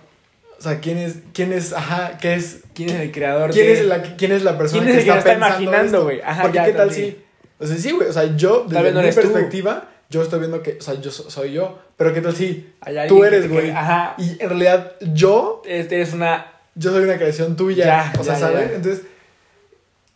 O 0.58 0.62
sea, 0.62 0.78
quién 0.80 0.98
es, 0.98 1.16
quién 1.32 1.52
es, 1.52 1.72
ajá, 1.72 2.18
qué 2.20 2.34
es, 2.34 2.60
¿Quién 2.74 2.90
es 2.90 3.00
el 3.00 3.12
creador? 3.12 3.50
¿Quién 3.50 3.66
de- 3.66 3.72
es, 3.72 3.84
la, 3.86 4.02
¿Quién 4.02 4.32
es 4.32 4.42
la 4.42 4.56
persona 4.56 4.82
¿Quién 4.82 4.92
es 4.94 4.98
el 5.00 5.04
que 5.04 5.10
lo 5.10 5.16
está 5.18 5.30
pensando 5.32 5.60
imaginando, 5.62 6.04
güey? 6.04 6.20
Ajá, 6.20 6.42
Porque 6.42 6.56
ya, 6.58 6.64
qué 6.66 6.72
tal 6.72 6.88
también. 6.88 7.12
si... 7.12 7.24
O 7.58 7.66
sea, 7.66 7.76
sí, 7.76 7.90
güey. 7.92 8.08
O 8.08 8.12
sea, 8.12 8.36
yo, 8.36 8.64
desde 8.68 8.90
no 8.92 9.00
mi 9.00 9.06
eres 9.06 9.14
tú. 9.16 9.22
perspectiva, 9.22 9.88
yo 10.10 10.22
estoy 10.22 10.38
viendo 10.40 10.62
que... 10.62 10.76
O 10.78 10.82
sea, 10.82 10.94
yo 11.00 11.10
so- 11.10 11.30
soy 11.30 11.52
yo. 11.52 11.78
Pero 11.96 12.12
qué 12.12 12.20
tal 12.20 12.34
si 12.36 12.72
tú 13.08 13.24
eres, 13.24 13.48
güey. 13.50 13.70
Ajá. 13.70 14.14
Y 14.18 14.40
en 14.42 14.48
realidad 14.48 14.92
yo, 15.12 15.62
Este 15.66 16.00
es 16.02 16.12
una. 16.12 16.52
yo 16.74 16.90
soy 16.92 17.04
una 17.04 17.16
creación 17.16 17.56
tuya. 17.56 17.84
Ya, 17.84 18.12
o 18.18 18.24
sea, 18.24 18.34
ya, 18.34 18.40
¿sabes? 18.40 18.70
ya. 18.70 18.76
Entonces, 18.76 19.02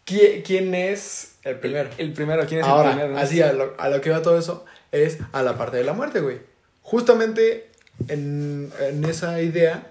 ¿quién, 0.08 0.42
¿quién 0.42 0.74
es 0.74 1.32
el 1.44 1.56
primero? 1.58 1.90
El 1.98 2.12
primero, 2.12 2.46
¿quién 2.46 2.60
es 2.60 2.66
Ahora, 2.66 2.90
el 2.90 2.96
primero? 2.96 3.14
no? 3.14 3.20
así 3.20 3.42
a 3.42 3.52
lo, 3.52 3.74
a 3.78 3.88
lo 3.88 4.00
que 4.00 4.10
va 4.10 4.22
todo 4.22 4.38
eso 4.38 4.64
es 4.90 5.18
a 5.32 5.42
la 5.42 5.58
parte 5.58 5.76
de 5.76 5.84
la 5.84 5.92
muerte, 5.92 6.20
güey. 6.20 6.38
Justamente 6.82 7.68
en, 8.08 8.72
en 8.80 9.04
esa 9.04 9.42
idea, 9.42 9.86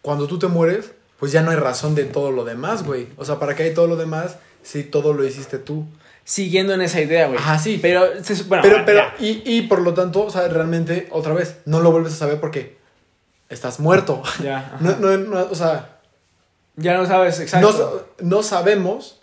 cuando 0.00 0.26
tú 0.26 0.38
te 0.38 0.46
mueres, 0.46 0.92
pues 1.18 1.32
ya 1.32 1.42
no 1.42 1.50
hay 1.50 1.56
razón 1.58 1.94
de 1.94 2.04
todo 2.04 2.30
lo 2.30 2.44
demás, 2.44 2.84
güey. 2.84 3.08
O 3.16 3.24
sea, 3.24 3.38
¿para 3.38 3.54
qué 3.54 3.64
hay 3.64 3.74
todo 3.74 3.86
lo 3.86 3.96
demás 3.96 4.36
si 4.62 4.84
todo 4.84 5.12
lo 5.12 5.24
hiciste 5.24 5.58
tú? 5.58 5.84
Siguiendo 6.24 6.72
en 6.74 6.80
esa 6.82 7.00
idea, 7.00 7.26
güey. 7.26 7.38
Ajá, 7.38 7.58
sí. 7.58 7.78
Pero, 7.80 8.06
bueno, 8.46 8.62
pero, 8.62 8.76
ya. 8.78 8.84
pero, 8.84 9.02
y, 9.18 9.42
y 9.44 9.62
por 9.62 9.80
lo 9.82 9.94
tanto, 9.94 10.24
o 10.24 10.30
sea, 10.30 10.48
realmente, 10.48 11.08
otra 11.10 11.34
vez, 11.34 11.56
no 11.64 11.80
lo 11.80 11.90
vuelves 11.90 12.14
a 12.14 12.16
saber 12.16 12.40
porque 12.40 12.76
estás 13.48 13.80
muerto. 13.80 14.22
Ya. 14.42 14.76
No, 14.80 14.96
no, 14.96 15.16
no, 15.16 15.48
o 15.50 15.54
sea, 15.54 15.98
Ya 16.76 16.96
no 16.96 17.06
sabes 17.06 17.40
exacto 17.40 18.06
no, 18.20 18.28
no 18.36 18.42
sabemos 18.42 19.17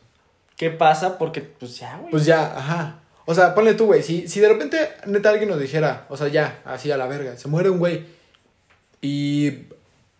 qué 0.55 0.69
pasa 0.69 1.17
porque, 1.17 1.41
pues 1.41 1.77
ya, 1.77 1.97
güey. 1.97 2.11
Pues 2.11 2.25
ya, 2.25 2.57
ajá. 2.57 2.99
O 3.25 3.33
sea, 3.33 3.55
ponle 3.55 3.73
tú, 3.73 3.87
güey. 3.87 4.03
Si, 4.03 4.27
si 4.27 4.39
de 4.39 4.49
repente, 4.49 4.77
neta, 5.07 5.29
alguien 5.29 5.49
nos 5.49 5.59
dijera, 5.59 6.05
o 6.09 6.17
sea, 6.17 6.27
ya, 6.27 6.61
así 6.65 6.91
a 6.91 6.97
la 6.97 7.07
verga, 7.07 7.37
se 7.37 7.47
muere 7.47 7.69
un 7.69 7.79
güey 7.79 8.05
y 9.01 9.65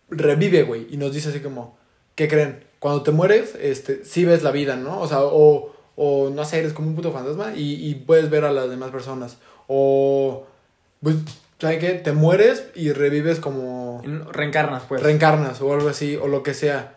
revive, 0.10 0.64
güey, 0.64 0.88
y 0.90 0.98
nos 0.98 1.14
dice 1.14 1.30
así 1.30 1.40
como, 1.40 1.78
¿qué 2.16 2.28
creen? 2.28 2.64
Cuando 2.80 3.04
te 3.04 3.12
mueres, 3.12 3.56
este, 3.60 4.06
sí 4.06 4.26
ves 4.26 4.44
la 4.44 4.52
vida, 4.52 4.76
¿no? 4.76 5.00
O 5.00 5.08
sea, 5.08 5.22
o, 5.22 5.74
o 5.96 6.30
no 6.30 6.46
sé, 6.46 6.60
eres 6.60 6.74
como 6.74 6.90
un 6.90 6.96
puto 6.96 7.12
fantasma 7.12 7.54
y, 7.56 7.90
y 7.90 7.96
puedes 7.96 8.30
ver 8.30 8.46
a 8.46 8.52
las 8.52 8.70
demás 8.70 8.92
personas. 8.92 9.38
O, 9.68 10.46
pues, 11.02 11.16
¿sabes 11.60 11.80
qué? 11.80 11.94
Te 11.94 12.12
mueres 12.12 12.68
y 12.76 12.92
revives 12.92 13.40
como 13.40 14.02
Reencarnas, 14.32 14.84
pues. 14.88 15.02
reencarnas 15.02 15.62
o 15.62 15.74
algo 15.74 15.90
así, 15.90 16.16
o 16.16 16.28
lo 16.28 16.44
que 16.44 16.54
sea. 16.54 16.95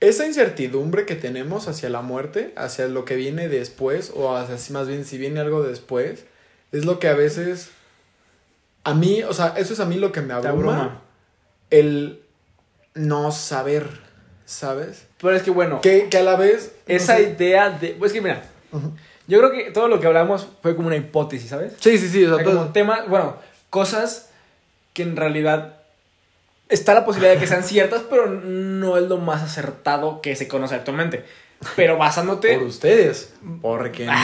Esa 0.00 0.26
incertidumbre 0.26 1.04
que 1.04 1.14
tenemos 1.14 1.68
hacia 1.68 1.90
la 1.90 2.00
muerte, 2.00 2.54
hacia 2.56 2.88
lo 2.88 3.04
que 3.04 3.16
viene 3.16 3.48
después, 3.48 4.12
o 4.14 4.34
hacia 4.34 4.56
más 4.72 4.88
bien 4.88 5.04
si 5.04 5.18
viene 5.18 5.40
algo 5.40 5.62
después, 5.62 6.24
es 6.72 6.84
lo 6.86 6.98
que 6.98 7.08
a 7.08 7.14
veces. 7.14 7.68
A 8.82 8.94
mí, 8.94 9.22
o 9.22 9.34
sea, 9.34 9.54
eso 9.58 9.74
es 9.74 9.80
a 9.80 9.84
mí 9.84 9.96
lo 9.96 10.10
que 10.10 10.22
me 10.22 10.32
abruma. 10.32 10.52
abruma. 10.56 11.02
El 11.68 12.22
no 12.94 13.30
saber, 13.30 13.86
¿sabes? 14.46 15.06
Pero 15.20 15.36
es 15.36 15.42
que, 15.42 15.50
bueno, 15.50 15.80
Que, 15.82 16.08
que 16.08 16.16
a 16.18 16.22
la 16.22 16.36
vez. 16.36 16.72
no 16.88 16.94
esa 16.94 17.16
sé. 17.16 17.22
idea 17.24 17.68
de. 17.70 17.90
Pues 17.90 18.12
que, 18.14 18.22
mira, 18.22 18.42
yo 19.26 19.38
creo 19.38 19.52
que 19.52 19.70
todo 19.70 19.86
lo 19.88 20.00
que 20.00 20.06
hablamos 20.06 20.48
fue 20.62 20.74
como 20.76 20.86
una 20.88 20.96
hipótesis, 20.96 21.50
¿sabes? 21.50 21.74
Sí, 21.78 21.98
sí, 21.98 22.08
sí. 22.08 22.24
O 22.24 22.28
O 22.32 22.36
sea, 22.36 22.36
sea, 22.38 22.44
como 22.46 22.64
todo- 22.64 22.72
temas, 22.72 23.06
bueno, 23.06 23.36
cosas 23.68 24.30
que 24.94 25.02
en 25.02 25.14
realidad 25.16 25.79
está 26.70 26.94
la 26.94 27.04
posibilidad 27.04 27.34
de 27.34 27.40
que 27.40 27.46
sean 27.46 27.62
ciertas, 27.64 28.02
pero 28.08 28.26
no 28.26 28.96
es 28.96 29.04
lo 29.04 29.18
más 29.18 29.42
acertado 29.42 30.20
que 30.22 30.36
se 30.36 30.48
conoce 30.48 30.74
actualmente. 30.74 31.24
Pero 31.76 31.98
basándote. 31.98 32.54
por 32.56 32.66
ustedes. 32.68 33.34
Porque 33.60 34.04
en, 34.04 34.10
mi, 34.10 34.16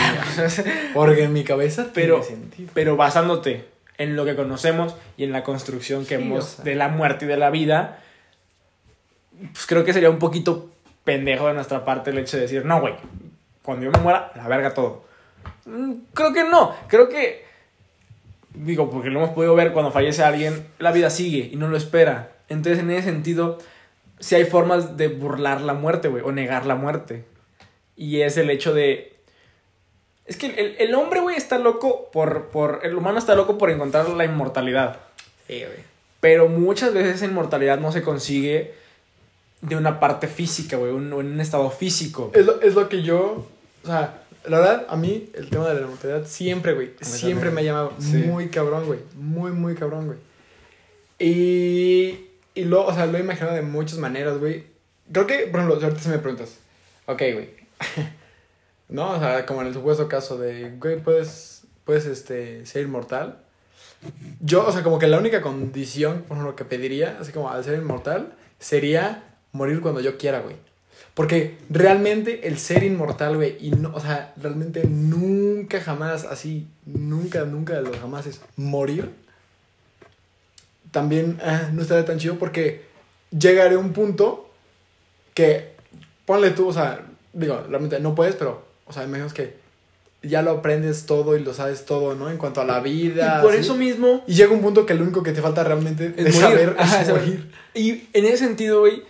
porque 0.95 1.25
en 1.25 1.33
mi 1.35 1.45
cabeza 1.45 1.89
Pero- 1.93 2.21
tiene 2.21 2.41
sentido. 2.43 2.71
pero 2.73 2.97
basándote 2.97 3.67
en 3.99 4.17
lo 4.17 4.25
que 4.25 4.35
conocemos 4.37 4.95
y 5.17 5.25
en 5.25 5.33
la 5.33 5.43
construcción 5.43 6.07
que 6.07 6.17
Sí, 6.17 6.23
hemos 6.23 6.45
o 6.45 6.49
sea. 6.57 6.65
de 6.65 6.75
la 6.75 6.89
muerte 6.89 7.25
y 7.25 7.29
de 7.29 7.37
la 7.37 7.51
vida, 7.51 7.99
pues 9.53 9.67
creo 9.67 9.85
que 9.85 9.93
sería 9.93 10.11
un 10.11 10.19
poquito 10.19 10.71
pendejo 11.05 11.47
de 11.49 11.55
nuestra 11.55 11.85
parte 11.85 12.11
el 12.11 12.19
hecho 12.19 12.37
de 12.37 12.45
decir, 12.45 12.65
no, 12.65 12.81
güey, 12.81 12.95
cuando 13.63 13.85
yo 13.85 13.91
me 13.91 13.99
muera, 14.01 14.33
la 14.35 14.49
verga 14.49 14.73
todo. 14.75 15.05
Mm, 15.67 15.93
Creo 16.15 16.33
que 16.33 16.45
no, 16.45 16.75
creo 16.89 17.09
que 17.09 17.45
digo, 18.55 18.91
porque 18.91 19.11
lo 19.11 19.21
hemos 19.21 19.35
podido 19.35 19.55
ver 19.55 19.73
cuando 19.73 19.91
fallece 19.93 20.23
alguien, 20.23 20.67
la 20.79 20.91
vida 20.93 21.11
sigue 21.11 21.51
y 21.53 21.57
no 21.57 21.69
lo 21.69 21.77
espera. 21.77 22.33
Entonces, 22.49 22.81
en 22.83 22.91
ese 22.91 23.11
sentido, 23.11 23.59
sí 24.21 24.35
hay 24.35 24.45
formas 24.45 24.97
de 24.97 25.09
burlar 25.09 25.61
la 25.61 25.75
muerte, 25.75 26.09
güey, 26.09 26.23
o 26.25 26.33
negar 26.33 26.67
la 26.67 26.75
muerte. 26.75 27.25
Y 27.97 28.21
es 28.21 28.37
el 28.37 28.51
hecho 28.51 28.75
de... 28.75 29.15
Es 30.27 30.37
que 30.37 30.47
el, 30.47 30.77
el 30.79 30.95
hombre, 30.95 31.21
güey, 31.21 31.37
está 31.37 31.59
loco 31.59 32.11
por, 32.13 32.49
por... 32.49 32.81
El 32.83 32.97
humano 32.97 33.19
está 33.19 33.35
loco 33.35 33.59
por 33.59 33.71
encontrar 33.71 34.09
la 34.11 34.25
inmortalidad. 34.25 34.99
Sí, 35.47 35.59
güey. 35.61 35.85
Pero 36.21 36.49
muchas 36.49 36.93
veces 36.93 37.17
esa 37.17 37.27
inmortalidad 37.27 37.79
no 37.79 37.93
se 37.93 38.03
consigue 38.03 38.75
de 39.61 39.77
una 39.77 40.01
parte 40.01 40.27
física, 40.29 40.77
güey, 40.77 40.93
un, 40.93 41.07
en 41.07 41.13
un 41.13 41.41
estado 41.41 41.71
físico. 41.71 42.31
Es 42.35 42.45
lo, 42.45 42.61
es 42.61 42.75
lo 42.75 42.89
que 42.89 43.03
yo. 43.03 43.47
O 43.85 43.87
sea, 43.87 44.23
la 44.47 44.59
verdad, 44.59 44.87
a 44.89 44.97
mí 44.97 45.31
el 45.35 45.49
tema 45.51 45.69
de 45.69 45.75
la 45.75 45.81
inmortalidad 45.83 46.27
siempre, 46.27 46.73
güey. 46.75 46.93
Siempre 47.01 47.51
también. 47.51 47.55
me 47.55 47.61
ha 47.61 47.65
llamado 47.65 47.93
Sí. 47.99 48.17
muy 48.19 48.49
cabrón, 48.49 48.87
güey. 48.87 49.01
Muy, 49.15 49.53
muy 49.53 49.75
cabrón, 49.75 50.07
güey. 50.07 50.19
Y. 51.19 52.27
Y 52.57 52.65
lo, 52.65 52.87
o 52.87 52.95
sea, 52.95 53.05
lo 53.05 53.19
he 53.19 53.21
imaginado 53.21 53.55
de 53.55 53.61
muchas 53.61 53.99
maneras, 53.99 54.39
güey. 54.39 54.65
Creo 55.13 55.27
que, 55.27 55.47
por 55.47 55.61
ejemplo, 55.61 55.75
ahorita 55.75 56.01
si 56.01 56.09
me 56.09 56.19
preguntas, 56.19 56.57
ok, 57.05 57.23
güey. 57.35 57.51
no, 58.89 59.11
o 59.11 59.19
sea, 59.21 59.45
como 59.45 59.61
en 59.61 59.69
el 59.69 59.75
supuesto 59.75 60.09
caso 60.09 60.39
de, 60.39 60.71
güey, 60.79 60.99
puedes, 60.99 61.65
puedes 61.85 62.07
este, 62.07 62.65
ser 62.65 62.83
inmortal. 62.83 63.37
Yo, 64.41 64.67
o 64.67 64.73
sea, 64.73 64.83
como 64.83 64.99
que 64.99 65.07
la 65.07 65.19
única 65.19 65.43
condición, 65.43 66.23
por 66.23 66.39
ejemplo, 66.39 66.57
que 66.57 66.65
pediría, 66.65 67.19
así 67.21 67.31
como 67.31 67.51
al 67.51 67.63
ser 67.63 67.79
inmortal, 67.79 68.33
sería 68.59 69.25
morir 69.53 69.83
cuando 69.83 70.01
yo 70.01 70.17
quiera, 70.17 70.41
güey. 70.41 70.57
Porque 71.13 71.59
realmente 71.69 72.49
el 72.49 72.59
ser 72.59 72.85
inmortal, 72.85 73.37
güey, 73.37 73.59
y 73.61 73.71
no, 73.71 73.93
o 73.95 74.01
sea, 74.01 74.33
realmente 74.39 74.85
nunca 74.85 75.79
jamás, 75.83 76.25
así, 76.25 76.69
nunca, 76.87 77.45
nunca 77.45 77.75
de 77.75 77.83
los 77.83 77.99
jamás 77.99 78.27
es 78.27 78.41
morir, 78.57 79.11
también 80.97 81.39
ah, 81.45 81.69
no 81.75 81.83
estaría 81.83 82.07
tan 82.07 82.19
chido 82.19 82.37
porque 82.37 82.87
llegaré 83.39 83.75
a 83.75 83.79
un 83.79 83.93
punto 83.93 84.49
que, 85.35 85.75
ponle 86.25 86.53
tú, 86.53 86.69
o 86.69 86.73
sea, 86.73 87.03
digo, 87.35 87.63
realmente 87.69 88.01
no 88.01 88.15
puedes, 88.15 88.35
pero, 88.35 88.65
o 88.87 88.95
sea, 88.95 89.05
imagino 89.05 89.29
que 89.29 89.59
ya 90.23 90.41
lo 90.41 90.53
aprendes 90.53 91.05
todo 91.05 91.37
y 91.37 91.45
lo 91.45 91.53
sabes 91.53 91.85
todo, 91.85 92.15
¿no? 92.15 92.31
En 92.31 92.39
cuanto 92.39 92.63
a 92.63 92.65
la 92.65 92.81
vida. 92.81 93.41
y 93.41 93.43
por 93.43 93.55
eso 93.55 93.75
mismo 93.75 94.25
Y 94.27 94.33
llega 94.37 94.53
un 94.53 94.63
punto 94.63 94.87
que 94.87 94.95
lo 94.95 95.03
único 95.03 95.23
que 95.23 95.33
te 95.33 95.43
falta 95.43 95.63
realmente 95.65 96.15
es 96.17 96.25
de 96.25 96.31
morir. 96.31 96.41
saber 96.41 96.77
Ajá, 96.79 97.03
es 97.03 97.11
morir. 97.11 97.53
Y 97.75 98.09
en 98.15 98.25
ese 98.25 98.39
sentido, 98.39 98.81
güey, 98.81 99.03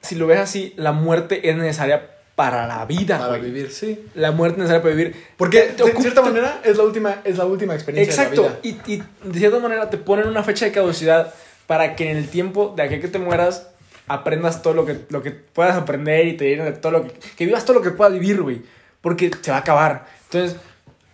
si 0.00 0.16
lo 0.16 0.26
ves 0.26 0.40
así, 0.40 0.74
la 0.76 0.90
muerte 0.90 1.50
es 1.50 1.56
necesaria 1.56 2.10
para 2.40 2.66
la 2.66 2.86
vida, 2.86 3.18
Para 3.18 3.36
güey. 3.36 3.50
vivir, 3.50 3.70
sí. 3.70 4.02
La 4.14 4.30
muerte 4.32 4.54
es 4.54 4.58
necesaria 4.60 4.80
para 4.82 4.94
vivir. 4.94 5.26
Porque 5.36 5.74
Te- 5.76 5.84
de 5.84 5.92
cierta 6.00 6.22
manera 6.22 6.62
es 6.64 6.74
la 6.78 6.84
última, 6.84 7.16
es 7.22 7.36
la 7.36 7.44
última 7.44 7.74
experiencia 7.74 8.14
Exacto. 8.14 8.42
de 8.44 8.48
la 8.48 8.54
vida. 8.62 8.80
Y, 8.86 8.92
y 8.94 9.02
de 9.30 9.38
cierta 9.38 9.58
manera 9.58 9.90
te 9.90 9.98
ponen 9.98 10.26
una 10.26 10.42
fecha 10.42 10.64
de 10.64 10.72
caducidad 10.72 11.34
para 11.66 11.94
que 11.96 12.10
en 12.10 12.16
el 12.16 12.28
tiempo 12.30 12.72
de 12.74 12.82
aquel 12.84 13.02
que 13.02 13.08
te 13.08 13.18
mueras 13.18 13.66
aprendas 14.08 14.62
todo 14.62 14.72
lo 14.72 14.86
que, 14.86 15.00
lo 15.10 15.22
que 15.22 15.32
puedas 15.32 15.76
aprender 15.76 16.28
y 16.28 16.36
te 16.38 16.48
llenes 16.48 16.64
de 16.64 16.72
todo 16.72 16.92
lo 16.92 17.02
que... 17.06 17.12
Que 17.36 17.44
vivas 17.44 17.66
todo 17.66 17.74
lo 17.76 17.82
que 17.82 17.90
puedas 17.90 18.14
vivir, 18.14 18.40
güey. 18.40 18.62
Porque 19.02 19.30
se 19.42 19.50
va 19.50 19.58
a 19.58 19.60
acabar. 19.60 20.06
Entonces, 20.24 20.56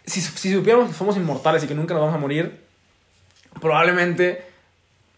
si, 0.06 0.20
si 0.20 0.52
supiéramos 0.54 0.88
que 0.90 0.94
somos 0.94 1.16
inmortales 1.16 1.64
y 1.64 1.66
que 1.66 1.74
nunca 1.74 1.92
nos 1.94 2.02
vamos 2.02 2.14
a 2.14 2.18
morir, 2.20 2.60
probablemente... 3.60 4.54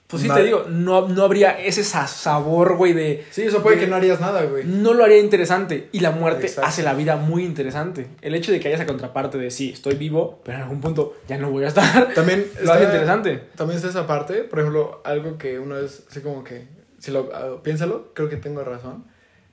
Pues 0.09 0.23
sí 0.23 0.29
No. 0.29 0.35
te 0.37 0.43
digo, 0.43 0.65
no, 0.71 1.07
no 1.07 1.23
habría 1.23 1.61
ese 1.61 1.85
sa- 1.85 2.07
sabor, 2.07 2.77
güey, 2.77 2.95
de... 2.95 3.27
Sí, 3.31 3.43
eso 3.43 3.63
puede 3.63 3.77
de- 3.77 3.83
que 3.83 3.89
no 3.91 3.97
harías 3.97 4.21
nada, 4.21 4.43
güey. 4.45 4.65
no 4.65 4.95
lo 4.95 5.05
haría 5.05 5.19
interesante. 5.19 5.91
Y 5.93 6.01
la 6.01 6.13
muerte 6.13 6.47
Exacto. 6.47 6.67
hace 6.67 6.83
la 6.83 6.95
vida 6.95 7.17
muy 7.17 7.45
interesante. 7.45 8.07
El 8.23 8.35
hecho 8.35 8.51
de 8.51 8.59
que 8.59 8.69
haya 8.69 8.77
esa 8.77 8.87
contraparte 8.87 9.37
de 9.37 9.51
sí, 9.51 9.71
estoy 9.75 9.97
vivo, 9.97 10.41
pero 10.45 10.57
en 10.57 10.63
algún 10.65 10.81
punto 10.81 11.15
ya 11.29 11.37
no 11.37 11.51
voy 11.51 11.65
a 11.65 11.69
estar. 11.69 12.09
También 12.15 12.47
hace 12.55 12.63
está- 12.65 12.83
interesante. 12.85 13.43
También 13.55 13.77
está 13.77 13.91
esa 13.91 14.07
parte, 14.07 14.45
por 14.45 14.61
ejemplo, 14.61 15.03
algo 15.05 15.37
que 15.37 15.59
uno 15.59 15.79
es 15.79 16.03
así 16.11 16.21
como 16.23 16.43
que, 16.43 16.67
si 16.99 17.11
lo 17.11 17.29
ah, 17.35 17.63
piénsalo, 17.63 18.09
creo 18.15 18.31
que 18.31 18.37
tengo 18.37 18.65
razón. 18.65 19.05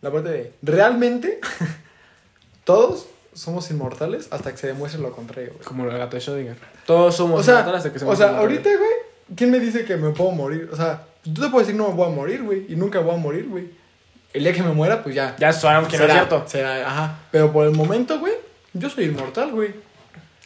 La 0.02 0.10
parte 0.10 0.30
de, 0.30 0.54
realmente, 0.62 1.42
todos 2.64 3.08
somos 3.34 3.70
inmortales 3.72 4.28
hasta 4.32 4.52
que 4.52 4.58
se 4.58 4.68
demuestre 4.68 5.02
lo 5.02 5.12
contrario, 5.12 5.52
güey. 5.54 5.66
Como 5.66 5.84
el 5.90 5.98
gato 5.98 6.16
de 6.16 6.22
Schrödinger. 6.24 6.56
Todos 6.86 7.16
somos 7.16 7.42
O 7.42 7.44
sea, 7.44 7.56
inmortales 7.56 7.78
hasta 7.80 7.92
que 7.92 7.98
o 7.98 8.00
somos 8.00 8.18
sea 8.18 8.38
ahorita, 8.38 8.70
güey, 8.70 8.90
¿quién 9.36 9.52
me 9.52 9.60
dice 9.60 9.86
que 9.86 9.96
me 9.98 10.10
puedo 10.12 10.32
morir? 10.32 10.70
O 10.72 10.76
sea, 10.76 11.04
tú 11.24 11.42
te 11.42 11.50
puedes 11.50 11.68
decir 11.68 11.80
no 11.80 11.90
me 11.90 11.94
voy 11.96 12.08
a 12.08 12.14
morir, 12.14 12.44
güey, 12.44 12.66
y 12.70 12.76
nunca 12.76 13.00
voy 13.00 13.16
a 13.16 13.18
morir, 13.18 13.48
güey. 13.50 13.66
El 14.34 14.44
día 14.44 14.52
que 14.54 14.64
me 14.64 14.72
muera, 14.74 15.02
pues 15.02 15.16
ya. 15.16 15.36
Ya 15.40 15.54
sabemos 15.54 15.90
que 15.90 15.98
no 15.98 16.04
es 16.04 16.10
será, 16.12 16.26
cierto. 16.28 16.44
será, 16.48 16.88
ajá. 16.88 17.20
Pero 17.32 17.54
por 17.54 17.66
el 17.66 17.72
momento, 17.72 18.20
güey, 18.20 18.34
yo 18.74 18.90
soy 18.90 19.06
inmortal, 19.06 19.52
güey. 19.52 19.74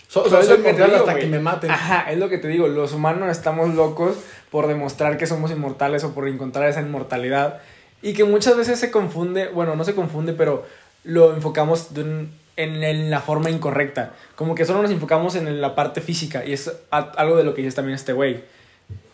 So- 0.08 0.22
o 0.22 0.24
Pero 0.24 0.30
sea, 0.36 0.39
es 0.42 0.46
soy 0.48 0.56
te 0.58 0.62
inmortal 0.70 0.86
digo, 0.92 1.00
hasta 1.00 1.12
güey. 1.13 1.24
que 1.24 1.30
me 1.30 1.39
maten. 1.39 1.72
Ajá, 1.72 2.12
es 2.12 2.18
lo 2.20 2.30
que 2.30 2.38
te 2.38 2.48
digo. 2.48 2.68
Los 2.68 2.94
humanos 2.94 3.30
estamos 3.30 3.74
locos 3.76 4.15
por 4.52 4.68
demostrar 4.68 5.18
que 5.18 5.26
somos 5.28 5.50
inmortales 5.52 6.04
o 6.04 6.13
por 6.13 6.28
encontrar 6.28 6.70
esa 6.70 6.82
inmortalidad. 6.82 7.62
Y 8.02 8.13
que 8.13 8.24
muchas 8.24 8.56
veces 8.58 8.80
se 8.80 8.92
confunde, 8.92 9.48
bueno, 9.50 9.76
no 9.76 9.84
se 9.84 9.94
confunde, 9.96 10.34
pero 10.34 10.65
lo 11.04 11.34
enfocamos 11.36 11.94
de 11.94 12.02
un- 12.04 12.32
en, 12.58 12.84
en 12.84 13.10
la 13.10 13.22
forma 13.22 13.50
incorrecta. 13.50 14.13
Como 14.36 14.54
que 14.56 14.65
solo 14.65 14.82
nos 14.82 14.92
enfocamos 14.92 15.36
en 15.36 15.62
la 15.62 15.74
parte 15.76 16.02
física. 16.02 16.46
Y 16.46 16.54
es 16.54 16.72
a- 16.92 17.12
algo 17.18 17.38
de 17.38 17.44
lo 17.44 17.54
que 17.56 17.62
dice 17.63 17.76
también 17.76 17.96
este 17.96 18.13
güey, 18.13 18.44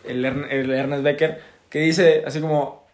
el, 0.08 0.24
el 0.24 0.70
Ernest 0.70 1.02
Becker, 1.02 1.42
que 1.70 1.80
dice 1.80 2.24
así 2.26 2.40
como... 2.40 2.86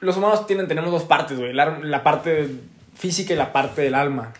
Los 0.00 0.16
humanos 0.16 0.46
tienen, 0.46 0.68
tenemos 0.68 0.90
dos 0.90 1.04
partes, 1.04 1.38
güey. 1.38 1.52
La, 1.52 1.78
la 1.78 2.02
parte 2.02 2.48
física 2.96 3.34
y 3.34 3.36
la 3.36 3.52
parte 3.52 3.82
del 3.82 3.94
alma. 3.94 4.32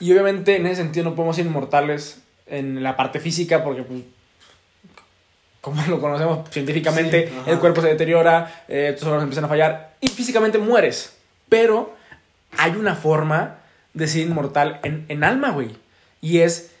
Y 0.00 0.12
obviamente 0.12 0.56
en 0.56 0.66
ese 0.66 0.82
sentido 0.82 1.10
no 1.10 1.16
podemos 1.16 1.36
ser 1.36 1.46
inmortales 1.46 2.20
en 2.46 2.82
la 2.82 2.96
parte 2.96 3.20
física 3.20 3.64
porque, 3.64 3.82
pues, 3.82 4.02
como 5.60 5.82
lo 5.86 6.00
conocemos 6.00 6.48
científicamente, 6.50 7.28
Sí, 7.28 7.50
el 7.50 7.58
cuerpo 7.58 7.80
se 7.80 7.88
deteriora, 7.88 8.64
eh, 8.68 8.94
tus 8.96 9.04
órganos 9.04 9.24
empiezan 9.24 9.44
a 9.44 9.48
fallar 9.48 9.96
y 10.00 10.08
físicamente 10.08 10.58
mueres. 10.58 11.16
Pero 11.48 11.94
hay 12.56 12.72
una 12.72 12.94
forma 12.94 13.58
de 13.94 14.06
ser 14.06 14.22
inmortal 14.22 14.80
en, 14.82 15.04
en 15.08 15.24
alma, 15.24 15.50
güey. 15.50 15.76
Y 16.20 16.38
es 16.38 16.72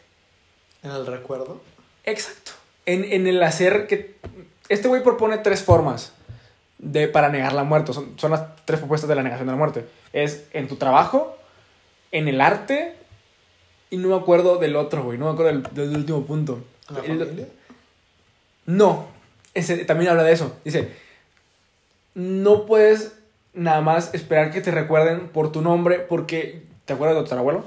En 0.82 0.90
el 0.90 1.06
recuerdo. 1.06 1.60
Exacto. 2.04 2.52
En, 2.88 3.04
en 3.04 3.26
el 3.26 3.42
hacer 3.42 3.86
que... 3.86 4.16
Este 4.68 4.88
güey 4.88 5.02
propone 5.02 5.38
tres 5.38 5.62
formas 5.62 6.12
de, 6.78 7.08
para 7.08 7.28
negar 7.28 7.52
la 7.52 7.64
muerte. 7.64 7.92
Son, 7.92 8.18
son 8.18 8.30
las 8.32 8.42
tres 8.64 8.78
propuestas 8.80 9.08
de 9.08 9.14
la 9.14 9.22
negación 9.22 9.46
de 9.46 9.52
la 9.52 9.58
muerte. 9.58 9.84
Es 10.12 10.44
en 10.52 10.68
tu 10.68 10.76
trabajo, 10.76 11.36
en 12.12 12.28
el 12.28 12.40
arte 12.40 12.94
y 13.90 13.96
no 13.96 14.08
me 14.08 14.16
acuerdo 14.16 14.58
del 14.58 14.76
otro, 14.76 15.02
güey. 15.04 15.18
No 15.18 15.26
me 15.26 15.32
acuerdo 15.32 15.52
del, 15.52 15.62
del 15.74 15.96
último 15.96 16.24
punto. 16.26 16.62
¿En 16.90 16.94
la 16.94 17.00
El- 17.04 17.18
familia? 17.18 17.46
no. 18.66 19.06
Ese 19.54 19.76
también 19.84 20.10
habla 20.10 20.22
de 20.22 20.32
eso. 20.32 20.56
Dice, 20.64 20.92
no 22.14 22.66
puedes 22.66 23.12
nada 23.54 23.80
más 23.80 24.14
esperar 24.14 24.50
que 24.52 24.60
te 24.60 24.70
recuerden 24.70 25.28
por 25.28 25.50
tu 25.52 25.62
nombre 25.62 25.98
porque... 25.98 26.62
¿Te 26.84 26.92
acuerdas 26.94 27.16
de 27.16 27.22
tu 27.22 27.24
tatarabuelo? 27.26 27.64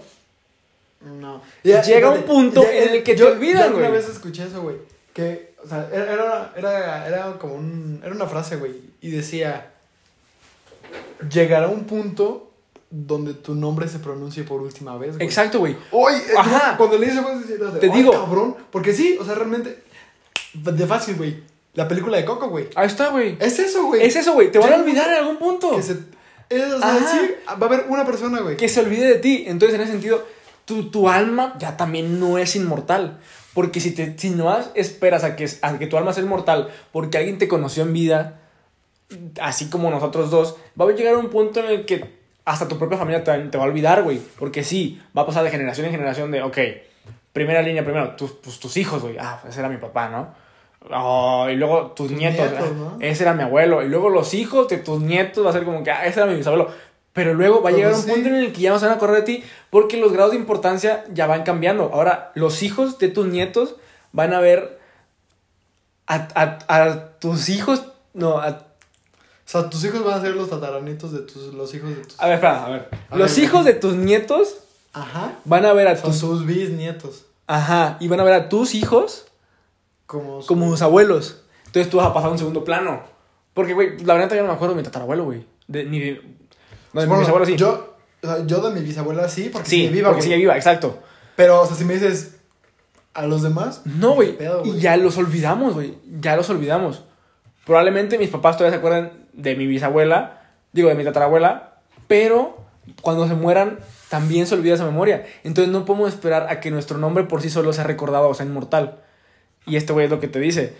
No. 1.01 1.41
Llega 1.63 2.09
un 2.11 2.23
punto 2.23 2.63
en 2.63 2.89
el 2.95 3.03
que 3.03 3.13
te 3.15 3.23
olvidan, 3.23 3.71
Yo 3.71 3.77
una 3.77 3.89
güey. 3.89 3.99
vez 3.99 4.09
escuché 4.09 4.45
eso, 4.45 4.61
güey. 4.61 4.77
Que, 5.13 5.55
o 5.63 5.67
sea, 5.67 5.89
era, 5.91 6.13
era, 6.13 6.53
era, 6.55 7.07
era 7.07 7.33
como 7.39 7.55
un. 7.55 7.99
Era 8.03 8.13
una 8.13 8.27
frase, 8.27 8.55
güey. 8.55 8.73
Y 9.01 9.11
decía: 9.11 9.71
Llegará 11.31 11.67
un 11.67 11.83
punto 11.85 12.51
donde 12.89 13.33
tu 13.33 13.55
nombre 13.55 13.87
se 13.87 13.99
pronuncie 13.99 14.43
por 14.43 14.61
última 14.61 14.97
vez, 14.97 15.15
güey. 15.15 15.25
Exacto, 15.25 15.59
güey. 15.59 15.73
Eh, 15.73 16.33
Ajá. 16.37 16.75
cuando 16.77 16.97
güey, 16.97 17.09
decía, 17.09 17.79
Te 17.79 17.89
"Ay, 17.91 17.97
digo". 17.97 18.11
cabrón. 18.11 18.55
Porque 18.71 18.93
sí, 18.93 19.17
o 19.19 19.25
sea, 19.25 19.35
realmente. 19.35 19.83
De 20.53 20.85
fácil, 20.87 21.15
güey. 21.15 21.43
La 21.73 21.87
película 21.87 22.17
de 22.17 22.25
Coco, 22.25 22.49
güey. 22.49 22.67
Ahí 22.75 22.87
está, 22.87 23.09
güey. 23.09 23.37
Es 23.39 23.57
eso, 23.59 23.85
güey. 23.85 24.03
Es 24.03 24.15
eso, 24.17 24.33
güey. 24.33 24.51
Te 24.51 24.59
van 24.59 24.73
a 24.73 24.75
olvidar 24.77 25.09
en 25.09 25.15
algún 25.19 25.37
punto. 25.37 25.75
Que 25.75 25.81
se. 25.83 25.93
es, 26.49 26.73
o 26.73 26.79
sea, 26.79 26.97
sí, 26.97 27.31
va 27.47 27.53
a 27.53 27.69
haber 27.69 27.85
una 27.87 28.05
persona, 28.05 28.41
güey. 28.41 28.57
que 28.57 28.67
se 28.67 28.81
olvide 28.81 29.05
de 29.07 29.15
ti. 29.15 29.45
Entonces, 29.47 29.75
en 29.75 29.81
ese 29.83 29.93
sentido, 29.93 30.25
tu, 30.71 30.89
tu 30.89 31.09
alma 31.09 31.55
ya 31.59 31.75
también 31.75 32.19
no 32.19 32.37
es 32.37 32.55
inmortal. 32.55 33.19
Porque 33.53 33.81
si, 33.81 33.91
te, 33.91 34.17
si 34.17 34.29
no 34.29 34.57
esperas 34.75 35.25
a 35.25 35.35
que, 35.35 35.49
a 35.61 35.77
que 35.77 35.87
tu 35.87 35.97
alma 35.97 36.13
sea 36.13 36.23
inmortal 36.23 36.69
porque 36.93 37.17
alguien 37.17 37.37
te 37.37 37.49
conoció 37.49 37.83
en 37.83 37.91
vida, 37.91 38.39
así 39.41 39.69
como 39.69 39.91
nosotros 39.91 40.31
dos, 40.31 40.55
va 40.79 40.85
a 40.85 40.91
llegar 40.93 41.17
un 41.17 41.29
punto 41.29 41.59
en 41.59 41.65
el 41.65 41.85
que 41.85 42.21
hasta 42.45 42.69
tu 42.69 42.77
propia 42.77 42.97
familia 42.97 43.23
te, 43.25 43.37
te 43.37 43.57
va 43.57 43.65
a 43.65 43.67
olvidar, 43.67 44.03
güey. 44.03 44.21
Porque 44.39 44.63
sí, 44.63 45.01
va 45.15 45.23
a 45.23 45.25
pasar 45.25 45.43
de 45.43 45.51
generación 45.51 45.85
en 45.87 45.91
generación 45.91 46.31
de, 46.31 46.41
ok, 46.41 46.57
primera 47.33 47.61
línea, 47.61 47.83
primero, 47.83 48.15
tus, 48.15 48.31
pues, 48.31 48.57
tus 48.57 48.77
hijos, 48.77 49.01
güey. 49.01 49.17
Ah, 49.19 49.41
ese 49.45 49.59
era 49.59 49.67
mi 49.67 49.77
papá, 49.77 50.07
¿no? 50.07 50.33
Oh, 50.89 51.47
y 51.49 51.55
luego 51.55 51.87
tus, 51.87 52.07
Tus 52.07 52.17
nietos, 52.17 52.49
nietos, 52.49 52.69
ah, 52.71 52.75
¿no? 52.75 52.97
ese 53.01 53.23
era 53.23 53.33
mi 53.33 53.43
abuelo. 53.43 53.83
Y 53.83 53.89
luego 53.89 54.09
los 54.09 54.33
hijos 54.33 54.69
de 54.69 54.77
tus 54.77 55.01
nietos 55.01 55.45
va 55.45 55.49
a 55.49 55.53
ser 55.53 55.65
como 55.65 55.83
que, 55.83 55.91
ah, 55.91 56.05
ese 56.05 56.21
era 56.21 56.31
mi 56.31 56.37
bisabuelo. 56.37 56.69
Pero 57.13 57.33
luego 57.33 57.61
va 57.61 57.69
a 57.69 57.73
Pues 57.73 57.75
llegar 57.75 57.93
un 57.93 58.05
punto 58.05 58.29
en 58.29 58.35
el 58.35 58.53
que 58.53 58.61
ya 58.61 58.69
no 58.69 58.79
se 58.79 58.85
van 58.85 58.93
a 58.93 58.97
acordar 58.97 59.17
de 59.17 59.23
ti 59.23 59.43
porque 59.69 59.97
los 59.97 60.13
grados 60.13 60.31
de 60.31 60.37
importancia 60.37 61.03
ya 61.13 61.27
van 61.27 61.43
cambiando. 61.43 61.91
Ahora, 61.93 62.31
los 62.35 62.63
hijos 62.63 62.99
de 62.99 63.09
tus 63.09 63.27
nietos 63.27 63.75
van 64.13 64.33
a 64.33 64.39
ver 64.39 64.79
a, 66.07 66.27
a- 66.35 66.83
a 66.87 67.09
tus 67.19 67.49
hijos. 67.49 67.83
No, 68.13 68.37
a, 68.39 68.49
O 68.49 68.55
sea, 69.45 69.69
tus 69.69 69.83
hijos 69.83 70.03
van 70.03 70.19
a 70.19 70.21
ser 70.21 70.35
los 70.35 70.49
tataranitos 70.49 71.11
de 71.11 71.19
tus, 71.19 71.53
los 71.53 71.73
hijos 71.73 71.89
de 71.89 71.95
tus. 71.97 72.19
a 72.19 72.25
ver, 72.27 72.35
espera, 72.35 72.65
a 72.65 72.69
ver. 72.69 72.89
A 73.09 73.17
los 73.17 73.35
ver, 73.35 73.43
hijos 73.45 73.65
de 73.65 73.73
tus 73.73 73.95
nietos 73.95 74.57
Ajá. 74.93 75.33
van 75.45 75.65
a 75.65 75.73
ver 75.73 75.87
a 75.89 75.95
Son 75.97 76.11
tus. 76.11 76.19
tus 76.21 76.45
bisnietos. 76.45 77.25
Ajá, 77.47 77.97
y 77.99 78.07
van 78.07 78.19
a 78.21 78.23
ver 78.23 78.33
a 78.33 78.47
tus 78.49 78.73
hijos 78.75 79.25
Como, 80.05 80.45
como 80.45 80.69
sus 80.71 80.81
abuelos. 80.81 81.41
Entonces 81.65 81.89
tú 81.89 81.97
vas 81.97 82.07
a 82.07 82.13
pasar 82.13 82.29
a 82.29 82.31
un 82.33 82.37
segundo 82.37 82.63
plano. 82.63 83.01
Porque, 83.53 83.73
güey, 83.73 83.97
la 83.99 84.13
verdad 84.13 84.29
yo 84.35 84.41
no 84.43 84.47
me 84.49 84.53
acuerdo 84.53 84.75
de 84.75 84.81
mi 84.81 84.85
tatarabuelo, 84.85 85.25
güey. 85.25 85.45
De, 85.67 85.83
ni 85.85 85.99
de... 85.99 86.21
No, 86.93 87.01
de 87.01 87.07
mi 87.07 87.09
Bueno, 87.09 87.21
bisabuelo 87.21 87.45
sí. 87.45 87.55
Yo, 87.55 87.95
yo 88.45 88.61
de 88.61 88.79
mi 88.79 88.85
bisabuela 88.85 89.27
sí, 89.29 89.49
porque 89.51 89.69
sí, 89.69 89.77
sigue 89.77 89.89
viva, 89.89 90.09
porque 90.09 90.21
güey. 90.21 90.27
sigue 90.27 90.37
viva, 90.37 90.55
exacto. 90.55 90.99
Pero, 91.35 91.61
o 91.61 91.65
sea, 91.65 91.75
si 91.75 91.85
me 91.85 91.93
dices 91.93 92.35
a 93.13 93.25
los 93.25 93.41
demás. 93.41 93.81
No, 93.85 94.13
güey. 94.13 94.37
Y 94.65 94.79
ya 94.79 94.97
los 94.97 95.17
olvidamos, 95.17 95.73
güey. 95.73 95.97
Ya 96.19 96.35
los 96.35 96.49
olvidamos. 96.49 97.03
Probablemente 97.65 98.17
mis 98.17 98.29
papás 98.29 98.57
todavía 98.57 98.75
se 98.75 98.79
acuerdan 98.79 99.11
de 99.33 99.55
mi 99.55 99.67
bisabuela, 99.67 100.41
digo, 100.71 100.89
de 100.89 100.95
mi 100.95 101.03
tatarabuela, 101.03 101.75
pero 102.07 102.57
cuando 103.01 103.27
se 103.27 103.35
mueran 103.35 103.79
también 104.09 104.47
se 104.47 104.55
olvida 104.55 104.73
esa 104.75 104.85
memoria. 104.85 105.25
Entonces 105.43 105.71
no 105.71 105.85
podemos 105.85 106.09
esperar 106.09 106.47
a 106.49 106.59
que 106.59 106.71
nuestro 106.71 106.97
nombre 106.97 107.23
por 107.23 107.41
sí 107.41 107.49
solo 107.49 107.71
sea 107.71 107.85
recordado 107.85 108.27
o 108.27 108.33
sea 108.33 108.45
inmortal. 108.45 108.99
Y 109.65 109.75
este 109.75 109.93
güey 109.93 110.05
es 110.05 110.11
lo 110.11 110.19
que 110.19 110.27
te 110.27 110.39
dice. 110.39 110.73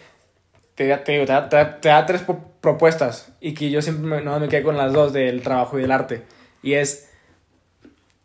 Te, 0.82 0.98
te, 0.98 1.26
te 1.26 1.26
da, 1.32 1.80
te 1.80 1.90
da- 1.90 2.06
tres 2.06 2.24
propuestas 2.62 3.32
y 3.40 3.54
que 3.54 3.70
yo 3.70 3.82
siempre 3.82 4.08
me, 4.08 4.22
no, 4.22 4.40
me 4.40 4.48
quedé 4.48 4.64
con 4.64 4.78
las 4.78 4.92
dos 4.94 5.14
del 5.14 5.42
trabajo 5.42 5.78
y 5.78 5.82
del 5.84 5.92
arte. 5.92 6.24
Y 6.64 6.74
es, 6.74 7.10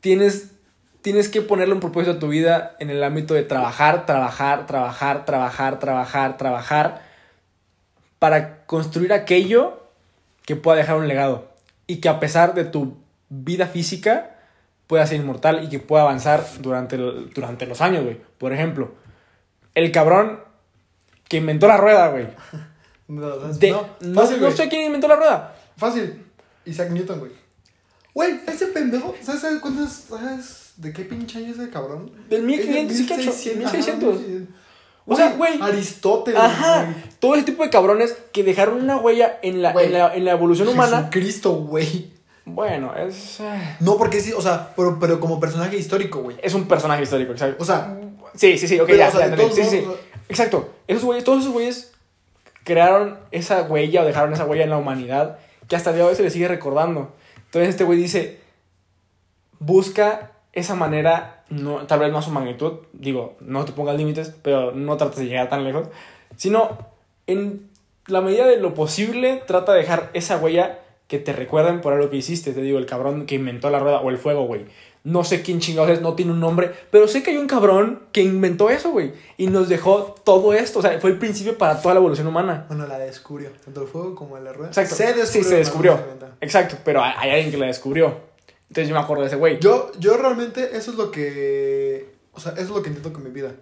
tienes, 0.00 0.52
tienes 1.02 1.28
que 1.28 1.42
ponerle 1.42 1.74
un 1.74 1.80
propósito 1.80 2.12
a 2.16 2.18
tu 2.18 2.28
vida 2.28 2.74
en 2.78 2.90
el 2.90 3.04
ámbito 3.04 3.34
de 3.34 3.42
trabajar, 3.42 4.06
trabajar, 4.06 4.66
trabajar, 4.66 5.24
trabajar, 5.26 5.78
trabajar, 5.78 6.36
trabajar, 6.38 7.02
para 8.18 8.64
construir 8.64 9.12
aquello 9.12 9.82
que 10.46 10.56
pueda 10.56 10.78
dejar 10.78 10.96
un 10.96 11.08
legado 11.08 11.50
y 11.86 11.96
que 11.96 12.08
a 12.08 12.18
pesar 12.20 12.54
de 12.54 12.64
tu 12.64 12.96
vida 13.28 13.66
física 13.66 14.36
pueda 14.86 15.06
ser 15.06 15.20
inmortal 15.20 15.62
y 15.62 15.68
que 15.68 15.80
pueda 15.80 16.04
avanzar 16.04 16.42
durante, 16.60 16.96
durante 16.96 17.66
los 17.66 17.80
años, 17.82 18.04
güey. 18.04 18.20
Por 18.38 18.52
ejemplo, 18.52 18.94
el 19.74 19.92
cabrón 19.92 20.40
que 21.28 21.38
inventó 21.38 21.66
la 21.68 21.76
rueda, 21.76 22.08
güey. 22.08 22.28
No, 23.08 23.36
De- 23.38 23.70
no, 23.70 23.86
no, 24.00 24.20
fácil, 24.20 24.40
no 24.40 24.50
sé 24.50 24.68
quién 24.68 24.86
inventó 24.86 25.06
la 25.06 25.14
rueda. 25.14 25.54
Fácil. 25.76 26.24
Isaac 26.64 26.90
Newton, 26.90 27.20
güey. 27.20 27.30
Güey, 28.12 28.40
ese 28.48 28.66
pendejo, 28.66 29.14
¿sabes, 29.22 29.60
cuántos, 29.60 29.92
sabes 29.92 30.72
de 30.76 30.92
qué 30.92 31.04
pinche 31.04 31.38
año 31.38 31.52
es 31.52 31.58
ese 31.60 31.70
cabrón? 31.70 32.10
Del 32.28 32.42
1500 32.42 32.90
Es 32.92 32.98
de 32.98 33.04
y 33.04 33.06
cacho, 33.06 33.22
1600, 33.30 33.72
1600. 33.72 34.08
ajá, 34.08 34.18
1600. 34.18 34.56
O 35.06 35.14
sea, 35.16 35.32
güey. 35.36 35.62
Aristóteles. 35.62 36.40
Ajá, 36.40 36.94
todo 37.20 37.36
ese 37.36 37.44
tipo 37.44 37.62
de 37.62 37.70
cabrones 37.70 38.16
que 38.32 38.42
dejaron 38.42 38.82
una 38.82 38.96
huella 38.96 39.38
en 39.42 39.62
la, 39.62 39.70
en 39.70 39.92
la, 39.92 40.12
en 40.12 40.24
la 40.24 40.32
evolución 40.32 40.66
humana. 40.66 40.96
Jesucristo, 40.98 41.52
güey. 41.52 42.12
Bueno, 42.44 42.92
es, 42.96 43.38
eh, 43.38 43.76
No, 43.78 43.96
porque 43.98 44.20
sí, 44.20 44.32
o 44.32 44.42
sea, 44.42 44.72
pero, 44.76 44.98
pero 44.98 45.20
como 45.20 45.38
personaje 45.38 45.76
histórico, 45.76 46.22
güey. 46.22 46.36
es 46.42 46.54
un 46.54 46.66
personaje 46.66 47.04
histórico, 47.04 47.30
exacto. 47.30 47.62
O 47.62 47.64
sea, 47.66 48.00
Sí, 48.34 48.58
sí, 48.58 48.66
sí, 48.66 48.80
ok, 48.80 48.86
Pero, 48.86 48.98
ya, 48.98 49.08
o 49.08 49.12
sea, 49.12 49.28
ya 49.34 49.36
Sí, 49.36 49.62
sí, 49.62 49.70
sí. 49.70 49.84
Exacto. 50.28 50.74
Esos 50.88 51.04
güeyes, 51.04 51.24
todos 51.24 51.40
esos 51.40 51.52
güeyes 51.52 51.92
crearon 52.64 53.18
esa 53.30 53.62
huella 53.62 54.02
o 54.02 54.04
dejaron 54.04 54.32
esa 54.32 54.44
huella 54.44 54.64
en 54.64 54.70
la 54.70 54.78
humanidad 54.78 55.38
que 55.68 55.76
hasta 55.76 55.90
el 55.90 55.96
día 55.96 56.04
de 56.04 56.10
hoy 56.10 56.16
se 56.16 56.22
le 56.22 56.30
sigue 56.30 56.48
recordando. 56.48 57.12
Entonces 57.46 57.70
este 57.70 57.84
güey 57.84 57.98
dice, 57.98 58.40
busca 59.58 60.32
esa 60.52 60.74
manera, 60.74 61.44
no, 61.48 61.86
tal 61.86 62.00
vez 62.00 62.10
no 62.10 62.18
a 62.18 62.22
su 62.22 62.30
magnitud, 62.30 62.80
digo, 62.92 63.36
no 63.40 63.64
te 63.64 63.72
pongas 63.72 63.96
límites, 63.96 64.34
pero 64.42 64.72
no 64.72 64.96
trates 64.96 65.18
de 65.18 65.26
llegar 65.26 65.48
tan 65.48 65.64
lejos, 65.64 65.88
sino 66.36 66.78
en 67.26 67.68
la 68.06 68.20
medida 68.20 68.46
de 68.46 68.56
lo 68.56 68.74
posible 68.74 69.42
trata 69.46 69.72
de 69.72 69.80
dejar 69.80 70.10
esa 70.14 70.38
huella 70.38 70.80
que 71.08 71.18
te 71.18 71.32
recuerden 71.32 71.80
por 71.80 71.92
algo 71.92 72.10
que 72.10 72.16
hiciste. 72.16 72.52
Te 72.52 72.62
digo, 72.62 72.78
el 72.78 72.86
cabrón 72.86 73.26
que 73.26 73.36
inventó 73.36 73.70
la 73.70 73.78
rueda 73.78 74.00
o 74.00 74.10
el 74.10 74.18
fuego, 74.18 74.46
güey. 74.46 74.66
No 75.06 75.22
sé 75.22 75.42
quién 75.42 75.60
chingados 75.60 75.90
es, 75.92 76.00
no 76.02 76.14
tiene 76.14 76.32
un 76.32 76.40
nombre, 76.40 76.72
pero 76.90 77.06
sé 77.06 77.22
que 77.22 77.30
hay 77.30 77.36
un 77.36 77.46
cabrón 77.46 78.02
que 78.10 78.24
inventó 78.24 78.70
eso, 78.70 78.90
güey. 78.90 79.12
Y 79.36 79.46
nos 79.46 79.68
dejó 79.68 80.16
todo 80.24 80.52
esto. 80.52 80.80
O 80.80 80.82
sea, 80.82 80.98
fue 80.98 81.10
el 81.10 81.18
principio 81.18 81.56
para 81.56 81.80
toda 81.80 81.94
la 81.94 82.00
evolución 82.00 82.26
humana. 82.26 82.64
bueno, 82.66 82.88
la 82.88 82.98
descubrió. 82.98 83.50
Tanto 83.64 83.82
el 83.82 83.86
fuego 83.88 84.16
como 84.16 84.36
la 84.36 84.52
rueda. 84.52 84.70
Exacto. 84.70 84.96
Se 84.96 85.04
descubrió. 85.12 85.26
sí, 85.26 85.48
se 85.48 85.54
descubrió. 85.54 86.00
Exacto, 86.40 86.76
pero 86.84 87.04
hay 87.04 87.12
hay 87.16 87.30
alguien 87.30 87.52
que 87.52 87.56
la 87.56 87.66
descubrió. 87.66 88.16
Entonces 88.68 88.88
yo 88.88 88.96
me 88.96 89.00
acuerdo 89.00 89.22
de 89.22 89.28
ese 89.28 89.36
güey. 89.36 89.60
Yo, 89.60 89.92
yo 90.00 90.16
realmente, 90.16 90.76
eso 90.76 90.90
es 90.90 90.96
lo 90.96 91.12
que. 91.12 92.12
O 92.32 92.40
sea, 92.40 92.52
eso 92.54 92.62
es 92.62 92.70
lo 92.70 92.82
que 92.82 92.88
intento 92.88 93.12
con 93.12 93.22
mi 93.22 93.30
vida. 93.30 93.52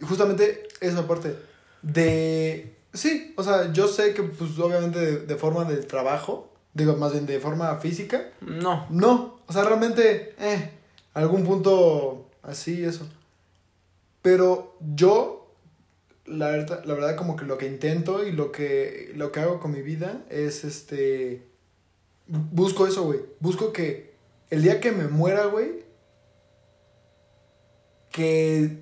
Y 0.00 0.04
justamente 0.04 0.66
esa 0.80 1.06
parte 1.06 1.36
de. 1.82 2.74
Sí, 2.92 3.32
o 3.36 3.44
sea, 3.44 3.72
yo 3.72 3.86
sé 3.86 4.12
que, 4.12 4.22
pues, 4.22 4.58
obviamente, 4.58 4.98
de, 4.98 5.18
de 5.18 5.36
forma 5.36 5.64
de 5.64 5.76
trabajo, 5.78 6.52
digo, 6.74 6.96
más 6.96 7.12
bien 7.12 7.26
de 7.26 7.40
forma 7.40 7.74
física, 7.76 8.30
No. 8.40 8.86
no. 8.90 9.38
O 9.46 9.52
sea, 9.52 9.64
realmente, 9.64 10.34
eh, 10.38 10.70
algún 11.14 11.44
punto 11.44 12.28
así, 12.42 12.84
eso. 12.84 13.06
Pero 14.22 14.76
yo, 14.94 15.52
la 16.26 16.48
verdad, 16.48 16.82
la 16.84 16.94
verdad, 16.94 17.16
como 17.16 17.36
que 17.36 17.44
lo 17.44 17.58
que 17.58 17.66
intento 17.66 18.26
y 18.26 18.32
lo 18.32 18.50
que, 18.52 19.12
lo 19.14 19.30
que 19.32 19.40
hago 19.40 19.60
con 19.60 19.72
mi 19.72 19.82
vida 19.82 20.22
es 20.30 20.64
este. 20.64 21.46
Busco 22.26 22.86
eso, 22.86 23.04
güey. 23.04 23.20
Busco 23.40 23.72
que 23.72 24.14
el 24.50 24.62
día 24.62 24.80
que 24.80 24.92
me 24.92 25.08
muera, 25.08 25.44
güey, 25.44 25.84
que, 28.10 28.78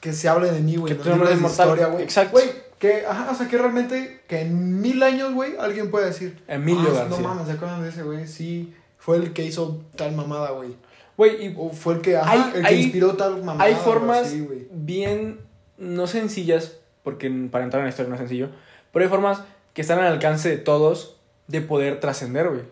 que 0.00 0.12
se 0.12 0.28
hable 0.28 0.50
de 0.50 0.60
mí, 0.60 0.76
güey. 0.76 0.96
Que 0.96 1.04
libros 1.10 1.40
de 1.40 1.46
historia, 1.46 1.86
güey. 1.86 2.02
Exacto. 2.02 2.32
Güey, 2.32 2.50
que, 2.84 3.06
ajá, 3.06 3.30
o 3.30 3.34
sea, 3.34 3.48
que 3.48 3.56
realmente, 3.56 4.20
que 4.28 4.42
en 4.42 4.80
mil 4.82 5.02
años, 5.02 5.32
güey, 5.32 5.54
alguien 5.58 5.90
puede 5.90 6.06
decir. 6.06 6.42
Emilio 6.46 6.90
"Ah, 6.90 6.94
García". 7.08 7.16
No 7.20 7.28
mames, 7.28 7.46
¿se 7.46 7.52
acuerdan 7.52 7.82
de 7.82 7.88
ese, 7.88 8.02
güey? 8.02 8.26
Sí, 8.26 8.74
fue 8.98 9.16
el 9.16 9.32
que 9.32 9.42
hizo 9.44 9.80
tal 9.96 10.12
mamada, 10.12 10.50
güey. 10.50 10.76
Güey, 11.16 11.46
y 11.46 11.54
O 11.56 11.70
fue 11.70 11.94
el 11.94 12.00
que, 12.02 12.16
ajá, 12.18 12.30
Hay- 12.30 12.52
el 12.56 12.60
que 12.62 12.66
hay- 12.68 12.82
inspiró 12.82 13.14
tal 13.14 13.42
mamada. 13.42 13.64
hay 13.64 13.74
formas 13.74 14.26
así, 14.26 14.46
bien, 14.70 15.40
no 15.78 16.06
sencillas, 16.06 16.76
porque 17.02 17.30
para 17.50 17.64
entrar 17.64 17.80
en 17.80 17.86
la 17.86 17.90
historia 17.90 18.08
no 18.10 18.16
es 18.16 18.20
sencillo, 18.20 18.48
pero 18.92 19.04
hay 19.04 19.08
formas 19.08 19.40
que 19.72 19.80
están 19.80 19.98
al 20.00 20.06
alcance 20.12 20.48
de 20.50 20.58
todos 20.58 21.16
de 21.46 21.60
poder 21.62 22.00
trascender, 22.00 22.48
güey. 22.50 22.62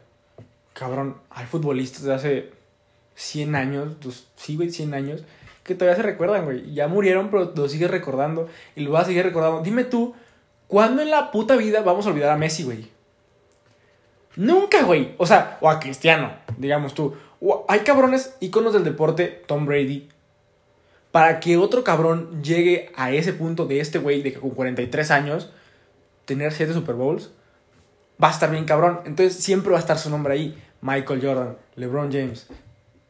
Cabrón, 0.75 1.17
hay 1.31 1.47
futbolistas 1.47 2.03
de 2.03 2.15
hace 2.15 2.51
100 3.15 3.55
años, 3.55 3.99
dos- 4.01 4.27
sí, 4.37 4.57
güey, 4.57 4.71
100 4.71 4.93
años, 4.95 5.23
que 5.63 5.75
todavía 5.75 5.97
se 5.97 6.03
recuerdan, 6.03 6.45
güey. 6.45 6.73
Ya 6.73 6.89
murieron, 6.89 7.31
pero 7.31 7.53
lo 7.55 7.69
sigues 7.69 7.91
recordando 7.91 8.49
y 8.75 8.83
lo 8.83 8.93
vas 8.93 9.05
a 9.05 9.07
seguir 9.07 9.25
recordando. 9.25 9.63
Dime 9.63 9.85
tú, 9.85 10.15
¿cuándo 10.67 11.03
en 11.03 11.11
la 11.11 11.31
puta 11.31 11.57
vida 11.57 11.83
vamos 11.83 12.07
a 12.07 12.11
olvidar 12.11 12.31
a 12.31 12.37
Messi, 12.37 12.65
güey? 12.65 12.91
Nunca, 14.37 14.83
güey. 14.83 15.15
O 15.19 15.27
sea, 15.27 15.59
o 15.61 15.69
a 15.69 15.79
Cristiano, 15.79 16.33
digamos 16.57 16.95
tú. 16.95 17.15
O 17.41 17.65
hay 17.69 17.81
cabrones, 17.81 18.37
íconos 18.41 18.73
del 18.73 18.85
deporte, 18.85 19.43
Tom 19.47 19.67
Brady, 19.67 20.09
para 21.11 21.41
que 21.41 21.57
otro 21.57 21.85
cabrón 21.85 22.43
llegue 22.43 22.91
a 22.97 23.13
ese 23.13 23.33
punto 23.33 23.67
de 23.67 23.81
este 23.81 23.99
güey 23.99 24.23
de 24.23 24.33
que 24.33 24.41
con 24.41 24.51
43 24.51 25.11
años, 25.11 25.53
tener 26.25 26.53
7 26.53 26.73
Super 26.73 26.95
Bowls, 26.95 27.31
va 28.23 28.29
a 28.29 28.33
estar 28.33 28.51
bien 28.51 28.65
cabrón. 28.65 29.01
Entonces 29.05 29.37
siempre 29.43 29.73
va 29.73 29.79
a 29.79 29.81
estar 29.81 29.99
su 29.99 30.09
nombre 30.09 30.35
ahí. 30.35 30.59
Michael 30.81 31.21
Jordan, 31.23 31.57
LeBron 31.77 32.11
James, 32.11 32.49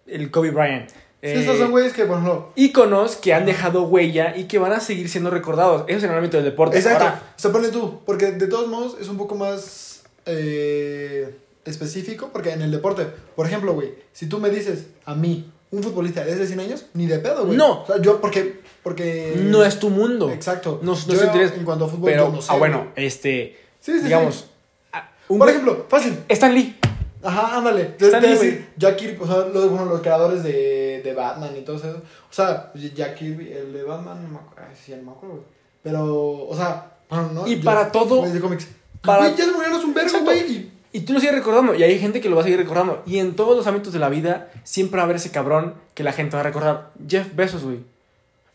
el 0.07 0.31
Kobe 0.31 0.51
Bryant. 0.51 0.91
Sí, 1.23 1.29
eh, 1.29 1.39
estos 1.39 1.57
son 1.57 1.71
güeyes 1.71 1.93
que, 1.93 2.03
ejemplo. 2.03 2.51
íconos 2.57 3.15
que 3.15 3.33
han 3.33 3.47
dejado 3.47 3.85
huella 3.85 4.35
y 4.37 4.45
que 4.45 4.59
van 4.59 4.73
a 4.73 4.81
seguir 4.81 5.09
siendo 5.09 5.31
recordados. 5.31 5.85
Eso 5.87 5.99
es 5.99 6.05
en 6.05 6.11
el 6.11 6.17
ámbito 6.17 6.37
del 6.37 6.47
deporte. 6.47 6.77
Exacto. 6.77 7.05
Ahora, 7.05 7.23
O 7.37 7.39
sea, 7.39 7.53
ponle 7.53 7.69
tú. 7.69 8.01
Porque 8.05 8.33
de 8.33 8.49
todos 8.49 8.67
modos 8.67 8.97
es 9.01 9.07
un 9.09 9.17
poco 9.17 9.37
más 9.37 10.03
eh, 10.27 11.33
específico. 11.65 12.31
Porque 12.33 12.51
en 12.51 12.63
el 12.63 12.73
deporte, 12.73 13.07
por 13.37 13.47
ejemplo, 13.47 13.73
güey, 13.73 13.95
si 14.13 14.27
tú 14.27 14.41
me 14.41 14.51
dices 14.51 14.87
a 15.05 15.15
mí, 15.15 15.49
un 15.71 15.83
futbolista 15.85 16.25
de 16.25 16.45
100 16.45 16.59
años, 16.59 16.87
ni 16.95 17.07
de 17.07 17.21
pedo, 17.21 17.47
güey. 17.47 17.57
No. 17.57 17.83
O 17.83 17.87
sea, 17.87 18.03
yo, 18.03 18.21
porque. 18.21 18.61
porque 18.83 19.35
no 19.37 19.65
es 19.65 19.79
tu 19.79 19.91
mundo. 19.91 20.29
Exacto. 20.29 20.81
No, 20.83 20.93
no 20.93 20.99
Yo, 21.07 21.15
es 21.15 21.23
interés. 21.25 21.53
En 21.57 21.65
cuanto 21.65 21.85
a 21.85 21.89
fútbol, 21.89 22.11
Pero, 22.11 22.27
yo 22.27 22.33
no 22.33 22.43
sé. 22.43 22.49
ah, 22.51 22.57
bueno, 22.57 22.89
este, 22.97 23.59
Sí, 23.81 23.93
sí, 23.99 24.05
digamos, 24.05 24.35
sí. 24.35 24.45
ah, 24.93 25.09
un 25.29 25.39
Por 25.39 25.49
ejemplo, 25.49 25.87
fácil. 25.89 26.19
Stan 26.29 26.53
Lee. 26.53 26.77
Ajá, 27.23 27.59
ándale. 27.59 27.95
Decir, 27.99 28.69
Jack 28.77 28.97
Kirby, 28.97 29.19
o 29.23 29.27
sea, 29.27 29.37
los, 29.47 29.69
bueno, 29.71 29.85
los 29.87 30.01
creadores 30.01 30.43
de, 30.43 31.01
de 31.05 31.15
Batman 31.15 31.57
y 31.57 31.61
todo 31.63 31.77
eso. 31.77 31.89
O 31.91 32.33
sea, 32.33 32.73
Jack 32.75 33.17
Kirby, 33.17 33.53
el 33.53 33.73
de 33.73 33.83
Batman, 33.85 34.23
no 34.25 34.29
me 34.31 34.37
acuerdo, 34.39 34.69
sí, 34.85 34.93
no 34.97 35.03
me 35.03 35.13
acuerdo. 35.13 35.45
Pero, 35.83 36.05
o 36.49 36.55
sea, 36.57 36.93
bueno, 37.09 37.31
no. 37.33 37.47
Y 37.47 37.59
yo- 37.59 37.65
para 37.65 37.91
todo- 37.93 38.27
de 38.27 38.41
cómics. 38.41 38.69
para- 39.03 39.25
Güey, 39.27 39.37
ya 39.37 39.45
se 39.45 39.53
murieron 39.53 39.85
un 39.85 39.95
vergo, 39.95 40.19
güey. 40.25 40.41
Y 40.53 40.73
Y 40.95 41.01
tú 41.01 41.13
lo 41.15 41.21
sigues 41.21 41.35
recordando. 41.35 41.75
Y 41.75 41.83
hay 41.83 41.99
gente 41.99 42.21
que 42.21 42.29
lo 42.29 42.37
va 42.37 42.43
a 42.43 42.45
seguir 42.45 42.59
recordando. 42.59 43.03
Y 43.07 43.19
en 43.19 43.35
todos 43.35 43.57
los 43.57 43.67
ámbitos 43.67 43.93
de 43.95 43.99
la 43.99 44.09
vida, 44.11 44.51
siempre 44.65 44.99
va 44.99 45.03
a 45.03 45.05
haber 45.05 45.17
ese 45.17 45.31
cabrón 45.31 45.75
que 45.95 46.03
la 46.05 46.13
gente 46.13 46.37
va 46.37 46.41
a 46.41 46.45
recordar. 46.45 46.91
Jeff 47.09 47.35
Bezos, 47.35 47.63
güey. 47.65 47.79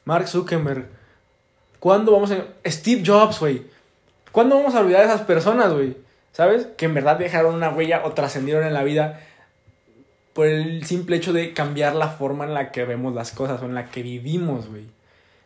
Mark 0.06 0.27
Zuckerberg. 0.27 0.86
¿Cuándo 1.80 2.12
vamos 2.12 2.32
a.? 2.32 2.45
Steve 2.69 3.03
Jobs, 3.06 3.39
güey. 3.39 3.63
¿Cuándo 4.32 4.56
vamos 4.56 4.75
a 4.75 4.82
olvidar 4.82 5.01
a 5.01 5.06
esas 5.06 5.21
personas, 5.21 5.73
güey? 5.73 5.97
¿Sabes? 6.32 6.68
Que 6.78 6.86
en 6.86 6.94
verdad 6.94 7.18
dejaron 7.18 7.56
una 7.56 7.70
huella 7.70 8.04
o 8.06 8.12
trascendieron 8.12 8.63
en 8.66 8.74
la 8.74 8.84
vida 8.84 9.22
por 10.34 10.46
el 10.46 10.86
simple 10.86 11.16
hecho 11.16 11.34
de 11.34 11.54
cambiar 11.54 11.96
la 11.96 12.10
forma 12.10 12.46
en 12.46 12.54
la 12.54 12.72
que 12.72 12.86
vemos 12.86 13.16
las 13.16 13.32
cosas 13.32 13.60
o 13.62 13.66
en 13.66 13.74
la 13.74 13.90
que 13.90 14.04
vivimos, 14.04 14.68
güey. 14.68 14.86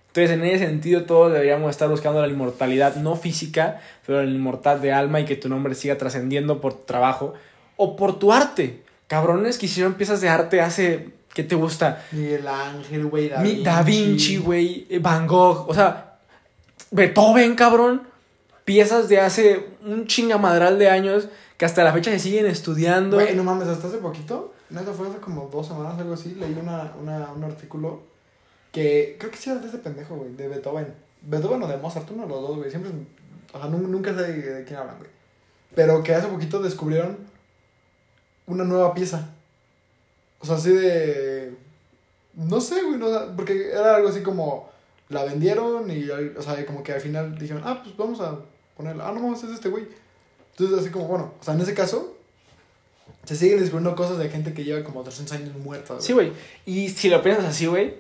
Entonces, 0.08 0.32
en 0.32 0.44
ese 0.44 0.66
sentido, 0.66 1.06
todos 1.06 1.32
deberíamos 1.32 1.70
estar 1.70 1.88
buscando 1.88 2.20
la 2.20 2.28
inmortalidad, 2.28 2.98
no 2.98 3.16
física, 3.16 3.80
pero 4.06 4.22
la 4.22 4.30
inmortalidad 4.30 4.82
de 4.82 4.92
alma 4.92 5.22
y 5.22 5.26
que 5.26 5.38
tu 5.38 5.48
nombre 5.48 5.74
siga 5.76 5.98
trascendiendo 5.98 6.60
por 6.60 6.74
tu 6.74 6.84
trabajo 6.84 7.34
o 7.78 7.96
por 7.96 8.20
tu 8.20 8.34
arte. 8.34 8.84
Cabrones 9.08 9.58
que 9.58 9.68
hicieron 9.68 9.94
piezas 9.94 10.20
de 10.20 10.28
arte 10.28 10.60
hace, 10.60 11.12
¿qué 11.34 11.44
te 11.44 11.56
gusta? 11.56 12.04
Miguel 12.12 12.46
Ángel, 12.46 13.06
güey, 13.06 13.30
Da 13.30 13.42
Vinci. 13.42 13.64
Da 13.64 13.84
Vinci, 13.84 14.38
güey, 14.38 14.88
Van 15.00 15.26
Gogh, 15.26 15.70
o 15.70 15.74
sea, 15.74 16.18
Beethoven, 16.92 17.56
cabrón. 17.56 18.11
Piezas 18.66 19.10
de 19.10 19.20
hace 19.20 19.70
un 19.86 20.06
chingamadral 20.08 20.78
de 20.80 20.90
años 20.90 21.28
que 21.58 21.66
hasta 21.66 21.84
la 21.84 21.94
fecha 21.94 22.12
se 22.12 22.20
siguen 22.20 22.46
estudiando. 22.46 23.18
Güey, 23.18 23.36
no 23.36 23.44
mames, 23.44 23.68
hasta 23.68 23.88
hace 23.88 23.98
poquito, 23.98 24.54
neta 24.70 24.92
fue 24.94 25.08
hace 25.10 25.18
como 25.18 25.48
dos 25.52 25.68
semanas, 25.68 26.00
algo 26.00 26.14
así, 26.14 26.36
leí 26.36 26.58
una, 26.60 26.94
una, 27.02 27.32
un 27.32 27.44
artículo 27.44 28.02
que 28.72 29.18
creo 29.20 29.32
que 29.32 29.38
sí 29.38 29.50
era 29.50 29.60
de 29.60 29.68
ese 29.68 29.80
pendejo, 29.80 30.16
güey, 30.16 30.34
de 30.36 30.48
Beethoven. 30.48 30.94
Beethoven 31.24 31.62
o 31.64 31.68
de 31.68 31.78
Mozart, 31.78 32.10
uno 32.12 32.24
de 32.24 32.30
los 32.30 32.42
dos, 32.42 32.58
güey, 32.58 32.70
siempre, 32.70 32.92
o 33.54 33.60
sea, 33.60 33.68
nu- 33.70 33.88
nunca 33.88 34.14
sé 34.16 34.22
de, 34.32 34.64
quién 34.64 34.80
hablan, 34.80 34.98
güey. 34.98 35.10
Pero 35.76 36.02
que 36.04 36.14
hace 36.16 36.28
poquito 36.28 36.62
descubrieron 36.62 37.18
una 38.48 38.64
nueva 38.64 38.94
pieza. 38.94 39.30
O 40.40 40.46
sea, 40.46 40.56
así 40.56 40.72
de... 40.72 41.56
No 42.34 42.60
sé, 42.62 42.82
güey, 42.84 42.98
no, 42.98 43.08
porque 43.36 43.70
era 43.72 43.96
algo 43.96 44.10
así 44.10 44.22
como... 44.22 44.70
La 45.10 45.26
vendieron 45.26 45.92
y, 45.92 46.10
o 46.10 46.42
sea, 46.42 46.66
como 46.66 46.84
que 46.84 46.94
al 46.94 47.02
final 47.02 47.38
dijeron, 47.38 47.62
ah, 47.66 47.82
pues 47.84 47.98
vamos 47.98 48.22
a 48.22 48.40
ponerla. 48.82 49.08
Ah, 49.08 49.12
no, 49.12 49.34
es 49.34 49.44
este 49.44 49.70
güey. 49.70 49.88
Entonces, 50.52 50.80
así 50.80 50.90
como, 50.90 51.08
bueno, 51.08 51.34
o 51.40 51.44
sea, 51.44 51.54
en 51.54 51.62
ese 51.62 51.74
caso, 51.74 52.18
se 53.24 53.36
siguen 53.36 53.60
descubriendo 53.60 53.96
cosas 53.96 54.18
de 54.18 54.30
gente 54.30 54.54
que 54.54 54.64
lleva 54.64 54.84
como 54.84 55.04
300 55.04 55.38
años 55.38 55.56
muerta. 55.56 56.00
Sí, 56.00 56.14
güey. 56.14 56.34
Y 56.66 56.90
si 56.90 57.10
lo 57.10 57.22
piensas 57.22 57.46
así, 57.46 57.68
güey, 57.68 57.96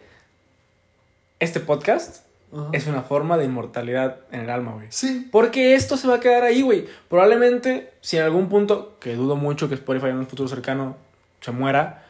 este 1.39 1.59
podcast 1.59 2.25
es 2.73 2.87
una 2.87 3.01
forma 3.01 3.37
de 3.37 3.45
inmortalidad 3.45 4.19
en 4.31 4.41
el 4.41 4.49
alma, 4.49 4.73
güey. 4.73 4.87
Sí. 4.89 5.29
Porque 5.31 5.75
esto 5.75 5.95
se 5.95 6.07
va 6.07 6.15
a 6.15 6.19
quedar 6.19 6.43
ahí, 6.43 6.61
güey. 6.61 6.85
Probablemente, 7.09 7.93
si 8.01 8.17
en 8.17 8.23
algún 8.23 8.49
punto, 8.49 8.97
que 8.99 9.15
dudo 9.15 9.35
mucho 9.35 9.69
que 9.69 9.75
Spotify 9.75 10.07
en 10.07 10.17
un 10.17 10.27
futuro 10.27 10.49
cercano 10.49 10.97
se 11.39 11.51
muera, 11.51 12.05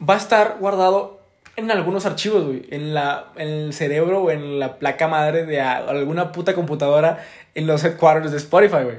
va 0.00 0.14
a 0.14 0.18
estar 0.18 0.58
guardado 0.60 1.17
en 1.58 1.70
algunos 1.70 2.06
archivos, 2.06 2.44
güey. 2.46 2.62
En, 2.70 2.94
la, 2.94 3.32
en 3.36 3.48
el 3.48 3.72
cerebro 3.72 4.22
o 4.22 4.30
en 4.30 4.58
la 4.58 4.78
placa 4.78 5.08
madre 5.08 5.44
de 5.44 5.60
a- 5.60 5.76
alguna 5.78 6.32
puta 6.32 6.54
computadora 6.54 7.24
en 7.54 7.66
los 7.66 7.82
headquarters 7.84 8.30
de 8.30 8.36
Spotify, 8.38 8.84
güey. 8.84 8.96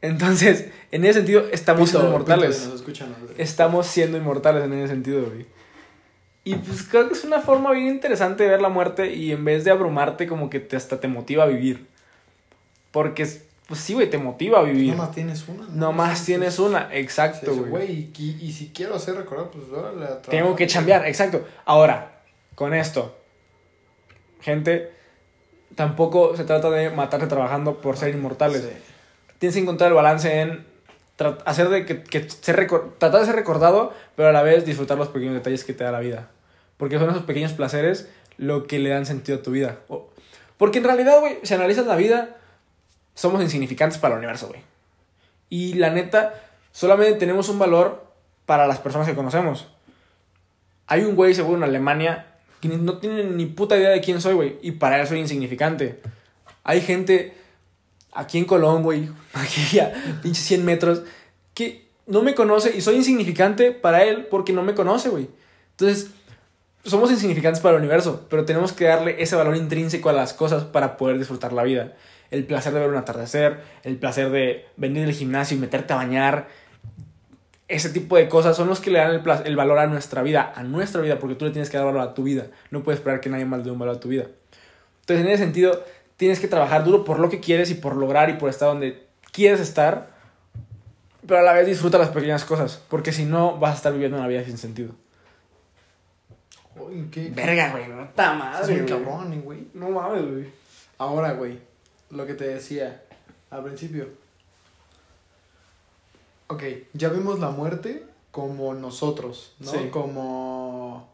Entonces, 0.00 0.68
en 0.92 1.04
ese 1.04 1.14
sentido, 1.20 1.46
estamos 1.50 1.90
siendo 1.90 2.08
inmortales. 2.08 2.66
Nos 2.66 2.74
escuchan, 2.76 3.08
¿no? 3.10 3.16
Estamos 3.38 3.86
siendo 3.86 4.16
inmortales 4.18 4.64
en 4.64 4.72
ese 4.74 4.88
sentido, 4.88 5.22
güey. 5.24 5.46
Y 6.44 6.56
pues 6.56 6.82
creo 6.82 7.08
que 7.08 7.14
es 7.14 7.24
una 7.24 7.40
forma 7.40 7.72
bien 7.72 7.86
interesante 7.88 8.44
de 8.44 8.50
ver 8.50 8.60
la 8.60 8.68
muerte 8.68 9.14
y 9.14 9.32
en 9.32 9.44
vez 9.46 9.64
de 9.64 9.70
abrumarte 9.70 10.26
como 10.26 10.50
que 10.50 10.60
te, 10.60 10.76
hasta 10.76 11.00
te 11.00 11.08
motiva 11.08 11.44
a 11.44 11.46
vivir. 11.46 11.86
Porque, 12.90 13.26
pues 13.66 13.80
sí, 13.80 13.94
güey, 13.94 14.10
te 14.10 14.18
motiva 14.18 14.60
a 14.60 14.62
vivir. 14.62 14.92
No 14.92 14.98
más 14.98 15.12
tienes 15.12 15.48
una. 15.48 15.66
No 15.70 15.92
más 15.92 16.18
Sí, 16.18 16.26
tienes 16.26 16.54
sí, 16.54 16.62
una, 16.62 16.88
exacto, 16.92 17.54
güey. 17.54 18.10
Y, 18.18 18.52
si 18.52 18.70
quiero 18.74 18.94
hacer 18.94 19.16
recordar, 19.16 19.50
pues 19.50 19.64
órale 19.72 20.04
a 20.04 20.20
Tengo 20.20 20.54
que 20.54 20.66
chambear, 20.66 21.06
exacto. 21.06 21.46
Ahora, 21.64 22.20
con 22.54 22.74
esto, 22.74 23.16
gente, 24.40 24.92
tampoco 25.74 26.36
se 26.36 26.44
trata 26.44 26.68
de 26.70 26.90
matarte 26.90 27.26
trabajando 27.26 27.80
por 27.80 27.96
ser 27.96 28.14
inmortales. 28.14 28.62
Sí. 28.62 28.68
Tienes 29.38 29.54
que 29.54 29.62
encontrar 29.62 29.88
el 29.88 29.94
balance 29.94 30.40
en 30.40 30.66
hacer 31.46 31.68
de 31.70 31.86
que, 31.86 32.02
que 32.02 32.28
ser 32.28 32.66
tratar 32.98 33.20
de 33.20 33.26
ser 33.26 33.34
recordado, 33.34 33.94
pero 34.14 34.28
a 34.28 34.32
la 34.32 34.42
vez 34.42 34.66
disfrutar 34.66 34.98
los 34.98 35.08
pequeños 35.08 35.34
detalles 35.34 35.64
que 35.64 35.72
te 35.72 35.84
da 35.84 35.90
la 35.90 36.00
vida. 36.00 36.28
Porque 36.76 36.98
son 36.98 37.08
esos 37.08 37.22
pequeños 37.22 37.52
placeres 37.52 38.10
lo 38.36 38.66
que 38.66 38.78
le 38.78 38.90
dan 38.90 39.06
sentido 39.06 39.38
a 39.38 39.42
tu 39.42 39.52
vida. 39.52 39.78
Porque 40.58 40.78
en 40.78 40.84
realidad, 40.84 41.20
güey, 41.20 41.38
si 41.42 41.54
analizas 41.54 41.86
la 41.86 41.96
vida, 41.96 42.36
somos 43.14 43.42
insignificantes 43.42 43.98
para 43.98 44.14
el 44.14 44.18
universo, 44.18 44.48
güey. 44.48 44.60
Y 45.48 45.74
la 45.74 45.90
neta, 45.90 46.34
solamente 46.72 47.18
tenemos 47.18 47.48
un 47.48 47.58
valor 47.58 48.04
para 48.46 48.66
las 48.66 48.78
personas 48.78 49.06
que 49.06 49.14
conocemos. 49.14 49.68
Hay 50.86 51.02
un 51.02 51.14
güey 51.14 51.34
seguro 51.34 51.56
en 51.56 51.64
Alemania 51.64 52.26
que 52.60 52.68
no 52.68 52.98
tiene 52.98 53.24
ni 53.24 53.46
puta 53.46 53.76
idea 53.76 53.90
de 53.90 54.00
quién 54.00 54.20
soy, 54.20 54.34
güey. 54.34 54.58
Y 54.62 54.72
para 54.72 55.00
él 55.00 55.06
soy 55.06 55.20
insignificante. 55.20 56.00
Hay 56.62 56.80
gente 56.80 57.34
aquí 58.12 58.38
en 58.38 58.44
Colón, 58.44 58.82
güey, 58.82 59.08
aquí 59.34 59.78
a 59.78 59.92
pinches 60.22 60.44
100 60.44 60.64
metros, 60.64 61.02
que 61.52 61.88
no 62.06 62.22
me 62.22 62.34
conoce 62.34 62.76
y 62.76 62.80
soy 62.80 62.96
insignificante 62.96 63.72
para 63.72 64.04
él 64.04 64.26
porque 64.30 64.52
no 64.52 64.62
me 64.62 64.74
conoce, 64.74 65.08
güey. 65.08 65.28
Entonces, 65.72 66.10
somos 66.84 67.10
insignificantes 67.10 67.60
para 67.60 67.76
el 67.76 67.82
universo, 67.82 68.26
pero 68.28 68.44
tenemos 68.44 68.72
que 68.72 68.84
darle 68.84 69.22
ese 69.22 69.36
valor 69.36 69.56
intrínseco 69.56 70.08
a 70.08 70.12
las 70.12 70.32
cosas 70.32 70.64
para 70.64 70.96
poder 70.96 71.18
disfrutar 71.18 71.52
la 71.52 71.62
vida. 71.62 71.94
El 72.34 72.44
placer 72.44 72.72
de 72.72 72.80
ver 72.80 72.88
un 72.88 72.96
atardecer, 72.96 73.60
el 73.84 73.96
placer 73.96 74.30
de 74.30 74.66
venir 74.76 75.06
del 75.06 75.14
gimnasio 75.14 75.56
y 75.56 75.60
meterte 75.60 75.92
a 75.92 75.96
bañar. 75.96 76.48
Ese 77.68 77.90
tipo 77.90 78.16
de 78.16 78.28
cosas 78.28 78.56
son 78.56 78.68
los 78.68 78.80
que 78.80 78.90
le 78.90 78.98
dan 78.98 79.12
el, 79.12 79.22
pla- 79.22 79.42
el 79.44 79.56
valor 79.56 79.78
a 79.78 79.86
nuestra 79.86 80.22
vida, 80.22 80.52
a 80.54 80.62
nuestra 80.64 81.00
vida, 81.00 81.18
porque 81.18 81.36
tú 81.36 81.44
le 81.44 81.50
tienes 81.52 81.70
que 81.70 81.76
dar 81.76 81.86
valor 81.86 82.00
a 82.02 82.12
tu 82.14 82.22
vida. 82.24 82.46
No 82.70 82.82
puedes 82.82 82.98
esperar 82.98 83.20
que 83.20 83.30
nadie 83.30 83.44
más 83.44 83.58
le 83.60 83.64
dé 83.66 83.70
un 83.70 83.78
valor 83.78 83.96
a 83.96 84.00
tu 84.00 84.08
vida. 84.08 84.26
Entonces, 85.00 85.24
en 85.24 85.32
ese 85.32 85.44
sentido, 85.44 85.82
tienes 86.16 86.40
que 86.40 86.48
trabajar 86.48 86.84
duro 86.84 87.04
por 87.04 87.18
lo 87.20 87.30
que 87.30 87.40
quieres 87.40 87.70
y 87.70 87.74
por 87.74 87.96
lograr 87.96 88.28
y 88.30 88.34
por 88.34 88.50
estar 88.50 88.68
donde 88.68 89.06
quieres 89.32 89.60
estar, 89.60 90.10
pero 91.26 91.40
a 91.40 91.42
la 91.42 91.52
vez 91.54 91.66
disfruta 91.66 91.98
las 91.98 92.08
pequeñas 92.10 92.44
cosas, 92.44 92.82
porque 92.88 93.12
si 93.12 93.24
no, 93.24 93.58
vas 93.58 93.72
a 93.72 93.76
estar 93.76 93.92
viviendo 93.92 94.18
una 94.18 94.26
vida 94.26 94.44
sin 94.44 94.58
sentido. 94.58 94.92
Uy, 96.76 97.08
qué. 97.10 97.30
Verga, 97.34 97.70
güey, 97.70 97.88
no 97.88 98.02
está 98.02 98.34
madre, 98.34 98.84
cabrón, 98.84 99.40
güey. 99.42 99.68
No 99.74 99.90
mames, 99.90 100.22
güey. 100.30 100.46
Ahora, 100.98 101.32
güey, 101.32 101.58
lo 102.10 102.26
que 102.26 102.34
te 102.34 102.48
decía 102.48 103.04
al 103.50 103.64
principio. 103.64 104.08
Ok, 106.48 106.62
ya 106.92 107.08
vimos 107.08 107.38
la 107.40 107.50
muerte 107.50 108.06
como 108.30 108.74
nosotros, 108.74 109.54
¿no? 109.60 109.70
Sí. 109.70 109.88
Como. 109.90 111.08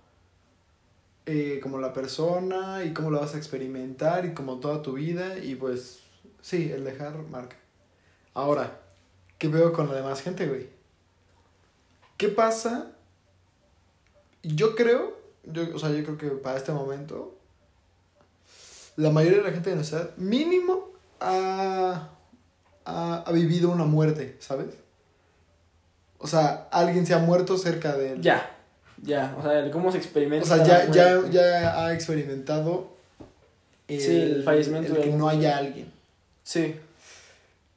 eh, 1.26 1.61
como 1.62 1.79
la 1.79 1.92
persona 1.92 2.85
y 2.85 2.92
cómo 2.92 3.11
la 3.11 3.20
vas 3.20 3.35
a 3.35 3.38
experimentar 3.38 4.24
y 4.24 4.35
como 4.35 4.59
toda 4.59 4.83
tu 4.83 4.94
vida 4.94 5.38
y 5.38 5.55
pues. 5.55 6.00
Sí, 6.42 6.70
el 6.72 6.85
dejar 6.85 7.16
marca. 7.31 7.57
Ahora, 8.33 8.81
¿qué 9.38 9.48
veo 9.48 9.72
con 9.72 9.88
la 9.88 9.94
demás 9.94 10.22
gente, 10.22 10.46
güey? 10.46 10.68
¿Qué 12.16 12.29
pasa? 12.29 12.92
Yo 14.42 14.74
creo, 14.74 15.18
yo, 15.44 15.74
o 15.74 15.79
sea, 15.79 15.90
yo 15.90 16.03
creo 16.03 16.16
que 16.16 16.29
para 16.31 16.57
este 16.57 16.72
momento 16.72 17.37
la 18.96 19.11
mayoría 19.11 19.38
de 19.38 19.44
la 19.44 19.50
gente 19.53 19.70
de 19.70 19.76
nuestra 19.76 20.00
edad, 20.00 20.16
mínimo, 20.16 20.88
ha, 21.20 22.09
ha, 22.85 23.24
ha 23.26 23.33
vivido 23.33 23.70
una 23.70 23.85
muerte, 23.85 24.37
¿sabes? 24.40 24.68
O 26.18 26.26
sea, 26.26 26.68
alguien 26.70 27.07
se 27.07 27.14
ha 27.14 27.18
muerto 27.18 27.57
cerca 27.57 27.96
de 27.96 28.12
él. 28.12 28.20
Ya, 28.22 28.50
ya, 29.03 29.35
o 29.38 29.42
sea, 29.42 29.59
el 29.61 29.70
cómo 29.70 29.90
se 29.90 29.98
experimenta. 29.98 30.44
O 30.44 30.57
sea, 30.57 30.64
ya, 30.66 30.90
ya, 30.90 31.29
ya 31.31 31.85
ha 31.85 31.94
experimentado 31.94 32.90
Sí, 33.88 33.96
el 34.07 34.44
fallecimiento 34.44 34.94
el 34.94 35.03
que 35.03 35.11
no 35.11 35.29
haya 35.29 35.57
alguien. 35.57 35.90
Sí, 36.44 36.76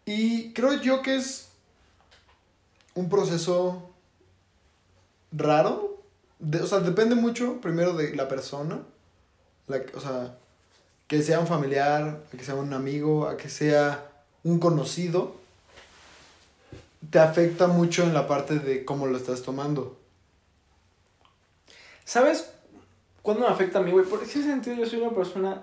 Y 0.05 0.51
creo 0.53 0.73
yo 0.81 1.01
que 1.01 1.15
es 1.15 1.47
un 2.95 3.09
proceso 3.09 3.89
raro. 5.31 6.01
De- 6.39 6.61
o 6.61 6.67
sea, 6.67 6.79
depende 6.79 7.15
mucho 7.15 7.59
primero 7.61 7.93
de 7.93 8.15
la 8.15 8.27
persona. 8.27 8.79
La, 9.67 9.81
o 9.95 9.99
sea, 9.99 10.37
que 11.13 11.21
sea 11.21 11.39
un 11.39 11.45
familiar, 11.45 12.23
a 12.33 12.35
que 12.35 12.43
sea 12.43 12.55
un 12.55 12.73
amigo, 12.73 13.27
a 13.27 13.37
que 13.37 13.47
sea 13.47 14.09
un 14.43 14.57
conocido. 14.57 15.35
Te 17.11 17.19
afecta 17.19 17.67
mucho 17.67 18.01
en 18.01 18.15
la 18.15 18.27
parte 18.27 18.57
de 18.57 18.83
cómo 18.83 19.05
lo 19.05 19.15
estás 19.15 19.43
tomando. 19.43 19.95
¿Sabes 22.03 22.51
cuándo 23.21 23.45
me 23.45 23.53
afecta 23.53 23.77
a 23.77 23.83
mí, 23.83 23.91
güey? 23.91 24.07
Por 24.07 24.23
ese 24.23 24.41
sentido 24.41 24.75
yo 24.75 24.87
soy 24.87 25.01
una 25.01 25.11
persona 25.11 25.61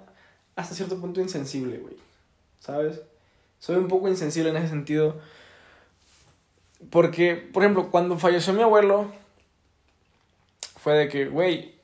hasta 0.54 0.76
cierto 0.76 1.00
punto 1.00 1.20
insensible, 1.20 1.78
güey. 1.78 1.96
¿Sabes? 2.60 3.00
Soy 3.58 3.74
un 3.74 3.88
poco 3.88 4.08
insensible 4.08 4.50
en 4.50 4.56
ese 4.56 4.68
sentido. 4.68 5.20
Porque, 6.90 7.34
por 7.34 7.64
ejemplo, 7.64 7.90
cuando 7.90 8.16
falleció 8.20 8.52
mi 8.52 8.62
abuelo, 8.62 9.10
fue 10.78 10.94
de 10.94 11.08
que, 11.08 11.26
güey, 11.26 11.74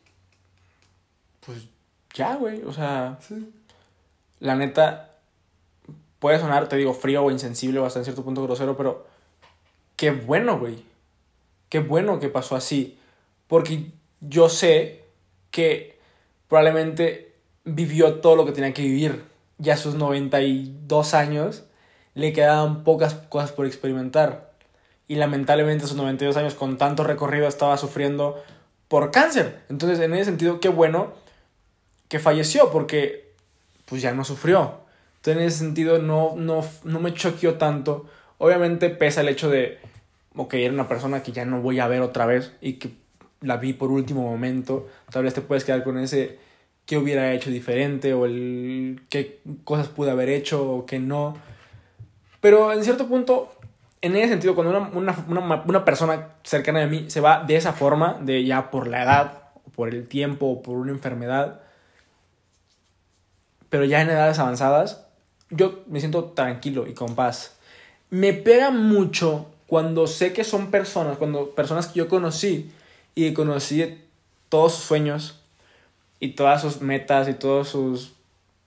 pues 1.44 1.66
ya, 2.14 2.36
güey. 2.36 2.62
O 2.62 2.72
sea, 2.72 3.18
Sí. 3.20 3.52
La 4.40 4.54
neta, 4.54 5.16
puede 6.18 6.38
sonar, 6.38 6.68
te 6.68 6.76
digo, 6.76 6.94
frío 6.94 7.24
o 7.24 7.30
insensible 7.30 7.80
o 7.80 7.86
hasta 7.86 8.00
en 8.00 8.04
cierto 8.04 8.24
punto 8.24 8.42
grosero, 8.42 8.76
pero 8.76 9.06
qué 9.96 10.10
bueno, 10.10 10.58
güey. 10.58 10.84
Qué 11.68 11.80
bueno 11.80 12.20
que 12.20 12.28
pasó 12.28 12.56
así. 12.56 12.98
Porque 13.48 13.90
yo 14.20 14.48
sé 14.48 15.04
que 15.50 15.98
probablemente 16.48 17.34
vivió 17.64 18.16
todo 18.16 18.36
lo 18.36 18.46
que 18.46 18.52
tenía 18.52 18.74
que 18.74 18.82
vivir. 18.82 19.24
Ya 19.58 19.74
a 19.74 19.78
sus 19.78 19.94
92 19.94 21.14
años 21.14 21.64
le 22.14 22.32
quedaban 22.32 22.84
pocas 22.84 23.14
cosas 23.14 23.52
por 23.52 23.66
experimentar. 23.66 24.52
Y 25.08 25.16
lamentablemente 25.16 25.84
a 25.84 25.88
sus 25.88 25.96
92 25.96 26.36
años 26.36 26.54
con 26.54 26.78
tanto 26.78 27.04
recorrido 27.04 27.46
estaba 27.46 27.76
sufriendo 27.76 28.42
por 28.88 29.10
cáncer. 29.10 29.60
Entonces, 29.68 30.00
en 30.00 30.14
ese 30.14 30.26
sentido, 30.26 30.60
qué 30.60 30.68
bueno 30.68 31.12
que 32.08 32.18
falleció 32.18 32.70
porque 32.70 33.25
pues 33.86 34.02
ya 34.02 34.12
no 34.12 34.24
sufrió. 34.24 34.80
Entonces, 35.16 35.42
en 35.42 35.48
ese 35.48 35.58
sentido, 35.58 35.98
no, 35.98 36.34
no, 36.36 36.64
no 36.84 37.00
me 37.00 37.14
choqueó 37.14 37.54
tanto. 37.54 38.06
Obviamente 38.38 38.90
pesa 38.90 39.22
el 39.22 39.28
hecho 39.28 39.48
de, 39.48 39.78
ok, 40.36 40.54
era 40.54 40.74
una 40.74 40.88
persona 40.88 41.22
que 41.22 41.32
ya 41.32 41.44
no 41.46 41.62
voy 41.62 41.80
a 41.80 41.88
ver 41.88 42.02
otra 42.02 42.26
vez 42.26 42.52
y 42.60 42.74
que 42.74 42.90
la 43.40 43.56
vi 43.56 43.72
por 43.72 43.90
último 43.90 44.22
momento. 44.22 44.86
Tal 45.10 45.24
vez 45.24 45.34
te 45.34 45.40
puedes 45.40 45.64
quedar 45.64 45.82
con 45.82 45.98
ese, 45.98 46.38
qué 46.84 46.98
hubiera 46.98 47.32
hecho 47.32 47.50
diferente 47.50 48.14
o 48.14 48.26
el 48.26 49.02
qué 49.08 49.40
cosas 49.64 49.88
pude 49.88 50.10
haber 50.10 50.28
hecho 50.28 50.70
o 50.70 50.86
qué 50.86 50.98
no. 50.98 51.36
Pero 52.40 52.72
en 52.72 52.84
cierto 52.84 53.08
punto, 53.08 53.52
en 54.02 54.14
ese 54.16 54.28
sentido, 54.28 54.54
cuando 54.54 54.76
una, 54.76 54.88
una, 54.90 55.24
una, 55.28 55.62
una 55.66 55.84
persona 55.84 56.34
cercana 56.44 56.82
a 56.82 56.86
mí 56.86 57.06
se 57.08 57.20
va 57.20 57.42
de 57.44 57.56
esa 57.56 57.72
forma, 57.72 58.18
de 58.20 58.44
ya 58.44 58.70
por 58.70 58.86
la 58.86 59.02
edad, 59.02 59.42
por 59.74 59.88
el 59.88 60.06
tiempo, 60.06 60.46
o 60.46 60.62
por 60.62 60.76
una 60.76 60.92
enfermedad, 60.92 61.60
pero 63.70 63.84
ya 63.84 64.02
en 64.02 64.10
edades 64.10 64.38
avanzadas, 64.38 65.06
yo 65.50 65.82
me 65.86 66.00
siento 66.00 66.24
tranquilo 66.24 66.86
y 66.86 66.94
con 66.94 67.14
paz. 67.14 67.56
Me 68.10 68.32
pega 68.32 68.70
mucho 68.70 69.46
cuando 69.66 70.06
sé 70.06 70.32
que 70.32 70.44
son 70.44 70.70
personas, 70.70 71.18
cuando 71.18 71.50
personas 71.54 71.88
que 71.88 71.98
yo 71.98 72.08
conocí 72.08 72.72
y 73.14 73.32
conocí 73.32 74.02
todos 74.48 74.74
sus 74.74 74.84
sueños 74.84 75.42
y 76.20 76.30
todas 76.30 76.62
sus 76.62 76.80
metas 76.80 77.28
y 77.28 77.34
todos 77.34 77.68
sus 77.68 78.12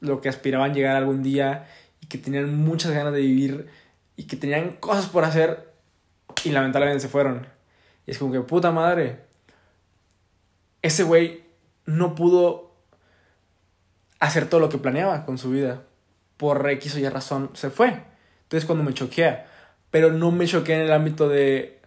lo 0.02 0.22
que 0.22 0.30
aspiraban 0.30 0.74
llegar 0.74 0.96
algún 0.96 1.24
día 1.24 1.68
y 2.02 2.08
que 2.08 2.18
tenían 2.18 2.56
muchas 2.56 2.92
ganas 2.92 3.14
de 3.14 3.20
vivir 3.20 3.68
y 4.16 4.24
que 4.24 4.36
tenían 4.36 4.72
cosas 4.74 5.08
por 5.08 5.24
hacer 5.24 5.74
y 6.44 6.50
lamentablemente 6.50 7.02
se 7.02 7.10
fueron. 7.10 7.48
Y 8.06 8.12
es 8.12 8.18
como 8.18 8.32
que 8.32 8.40
puta 8.42 8.72
madre. 8.72 9.22
Ese 10.82 11.04
güey 11.04 11.44
no 11.86 12.16
pudo 12.16 12.69
hacer 14.20 14.50
todo 14.50 14.60
lo 14.60 14.70
que 14.70 14.78
planeaba 14.78 15.26
con 15.26 15.38
su 15.38 15.52
vida. 15.52 15.84
Por 16.38 16.70
X 16.70 16.96
o 16.96 17.00
Y 17.00 17.10
razón 17.10 17.50
se 17.54 17.70
fue. 17.70 18.04
Entonces 18.44 18.66
cuando 18.66 18.84
me 18.84 18.94
choquea. 18.94 19.48
Pero 19.92 20.12
no 20.12 20.32
me 20.32 20.46
choquea 20.46 20.78
en 20.78 20.84
el 20.84 20.94
ámbito 20.94 21.28
de, 21.28 21.80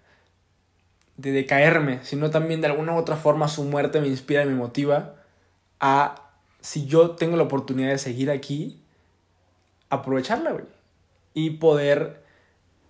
de 1.16 1.32
decaerme, 1.32 2.00
sino 2.02 2.30
también 2.30 2.60
de 2.60 2.66
alguna 2.66 2.94
u 2.94 2.96
otra 2.96 3.16
forma 3.16 3.48
su 3.48 3.64
muerte 3.64 4.00
me 4.00 4.08
inspira 4.08 4.42
y 4.42 4.46
me 4.46 4.54
motiva 4.54 5.14
a, 5.80 6.30
si 6.60 6.86
yo 6.86 7.12
tengo 7.12 7.36
la 7.36 7.44
oportunidad 7.44 7.90
de 7.90 7.98
seguir 7.98 8.30
aquí, 8.30 8.80
aprovecharla, 9.90 10.52
güey. 10.52 10.64
Y 11.34 11.50
poder, 11.50 12.22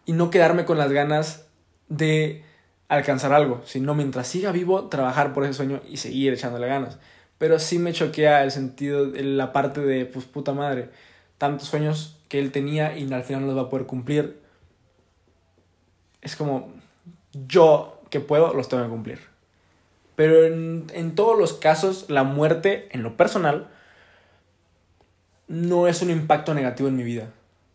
y 0.05 0.13
no 0.13 0.31
quedarme 0.31 0.65
con 0.65 0.79
las 0.79 0.93
ganas 0.93 1.47
de 1.89 2.45
alcanzar 2.89 3.33
algo, 3.33 3.63
sino 3.65 3.95
mientras 3.95 4.29
siga 4.29 4.53
vivo, 4.53 4.89
trabajar 4.89 5.33
por 5.33 5.45
ese 5.45 5.55
sueño 5.55 5.81
y 5.89 5.97
seguir 5.97 6.33
echándole 6.33 6.67
ganas. 6.67 6.99
Pero 7.43 7.59
sí 7.59 7.81
me 7.81 7.93
choquea 7.93 8.45
el 8.45 8.53
sentido, 8.53 9.05
la 9.05 9.53
parte 9.53 9.81
de, 9.81 10.07
pues 10.07 10.27
puta 10.27 10.53
madre, 10.53 10.91
tantos 11.39 11.67
sueños 11.67 12.17
que 12.29 12.39
él 12.39 12.53
tenía 12.53 12.97
y 12.97 13.13
al 13.13 13.25
final 13.25 13.41
no 13.41 13.49
los 13.49 13.57
va 13.57 13.63
a 13.63 13.69
poder 13.69 13.85
cumplir. 13.85 14.39
Es 16.21 16.37
como, 16.37 16.73
yo 17.49 18.01
que 18.11 18.21
puedo, 18.21 18.55
los 18.55 18.69
tengo 18.69 18.85
que 18.85 18.91
cumplir. 18.91 19.19
Pero 20.15 20.45
en, 20.45 20.87
en 20.95 21.17
todos 21.17 21.37
los 21.37 21.53
casos, 21.53 22.09
la 22.09 22.23
muerte, 22.23 22.89
en 22.93 23.03
lo 23.03 23.17
personal, 23.17 23.67
no 25.49 25.89
es 25.89 26.01
un 26.01 26.11
impacto 26.11 26.55
negativo 26.55 26.89
en 26.89 26.97
mi 26.97 27.03
vida. 27.03 27.33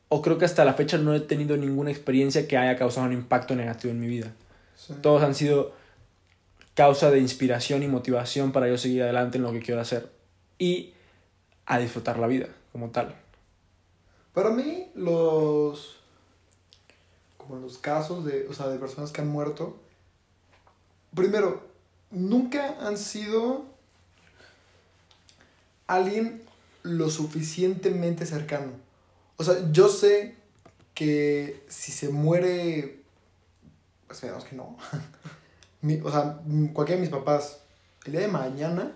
O 0.08 0.22
creo 0.22 0.38
que 0.38 0.46
hasta 0.46 0.64
la 0.64 0.76
fecha 0.76 0.98
no 0.98 1.14
he 1.14 1.20
tenido 1.20 1.58
ninguna 1.58 1.92
experiencia 1.92 2.48
que 2.48 2.56
haya 2.58 2.78
causado 2.78 3.06
un 3.06 3.12
impacto 3.12 3.54
negativo 3.54 3.92
en 3.92 4.00
mi 4.00 4.08
vida. 4.08 4.32
Sí. 4.78 4.94
Todos 5.02 5.24
han 5.24 5.36
sido 5.36 5.74
causa 6.78 7.10
de 7.10 7.18
inspiración 7.18 7.82
y 7.82 7.88
motivación 7.88 8.52
para 8.52 8.68
yo 8.68 8.78
seguir 8.78 9.02
adelante 9.02 9.40
en 9.40 9.44
lo 9.44 9.52
que 9.52 9.62
quiero 9.62 9.82
hacer. 9.82 10.12
Y 10.60 10.94
a 11.66 11.80
disfrutar 11.80 12.20
la 12.20 12.28
vida 12.28 12.50
como 12.72 12.92
tal. 12.92 13.16
Para 14.32 14.52
mí, 14.52 14.92
los. 14.94 15.98
Como 17.38 17.56
los 17.56 17.80
casos 17.80 18.24
de, 18.26 18.48
o 18.48 18.54
sea, 18.54 18.68
de 18.68 18.78
personas 18.78 19.12
que 19.12 19.22
han 19.22 19.28
muerto. 19.28 19.80
Primero, 21.16 21.66
nunca 22.12 22.78
han 22.80 23.00
sido 23.00 23.66
alguien 25.88 26.44
lo 26.84 27.10
suficientemente 27.10 28.28
cercano. 28.28 28.74
O 29.38 29.44
sea, 29.44 29.56
yo 29.72 29.90
sé 29.90 30.36
que 30.94 31.66
si 31.70 31.92
se 31.92 32.10
muere. 32.10 33.02
Esperemos 34.12 34.46
que 34.46 34.56
no. 34.56 34.78
Mi- 35.88 36.02
o 36.04 36.12
sea, 36.12 36.40
cualquiera 36.74 37.00
de 37.02 37.08
mis 37.08 37.16
papás, 37.18 37.60
el 38.06 38.12
día 38.14 38.22
de 38.22 38.28
mañana, 38.28 38.94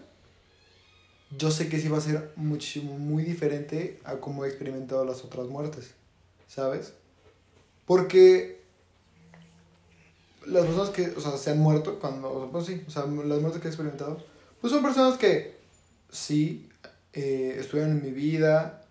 yo 1.38 1.49
sé 1.49 1.69
que 1.69 1.80
sí 1.80 1.88
va 1.88 1.97
a 1.97 2.01
ser 2.01 2.34
muchísimo, 2.36 2.97
muy 2.99 3.23
diferente 3.23 3.99
a 4.04 4.17
cómo 4.17 4.43
he 4.43 4.49
experimentado 4.49 5.06
las 5.06 5.23
otras 5.23 5.47
muertes, 5.47 5.91
¿sabes? 6.47 6.93
Porque 7.86 8.62
las 10.45 10.65
personas 10.65 10.89
que, 10.89 11.08
o 11.15 11.21
sea, 11.21 11.38
se 11.38 11.51
han 11.51 11.60
muerto 11.60 11.99
cuando, 11.99 12.32
o 12.32 12.41
sea, 12.41 12.51
pues 12.51 12.65
sí, 12.65 12.84
o 12.88 12.91
sea, 12.91 13.04
las 13.06 13.39
muertes 13.39 13.62
que 13.62 13.67
he 13.67 13.71
experimentado, 13.71 14.17
pues 14.60 14.73
son 14.73 14.84
personas 14.84 15.17
que 15.17 15.56
sí 16.10 16.69
eh, 17.13 17.56
estuvieron 17.60 17.91
en 17.97 18.04
mi 18.04 18.12
vida 18.12 18.84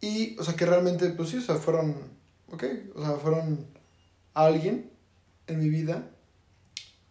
y, 0.00 0.36
o 0.38 0.44
sea, 0.44 0.54
que 0.54 0.66
realmente, 0.66 1.08
pues 1.10 1.28
sí, 1.28 1.36
o 1.38 1.42
sea, 1.42 1.56
fueron, 1.56 1.94
ok, 2.50 2.64
o 2.94 3.00
sea, 3.04 3.12
fueron 3.16 3.66
alguien 4.34 4.90
en 5.46 5.58
mi 5.60 5.68
vida, 5.68 6.10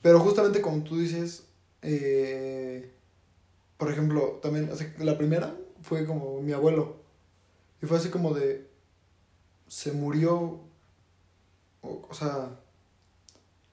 pero 0.01 0.19
justamente 0.19 0.61
como 0.61 0.83
tú 0.83 0.97
dices, 0.97 1.43
eh, 1.81 2.91
por 3.77 3.91
ejemplo, 3.91 4.39
también, 4.41 4.69
o 4.71 4.75
sea, 4.75 4.91
la 4.99 5.17
primera 5.17 5.55
fue 5.81 6.05
como 6.05 6.41
mi 6.41 6.53
abuelo. 6.53 6.97
Y 7.81 7.85
fue 7.85 7.97
así 7.97 8.09
como 8.09 8.33
de. 8.33 8.67
Se 9.67 9.91
murió. 9.91 10.59
O, 11.81 12.07
o 12.09 12.13
sea. 12.13 12.49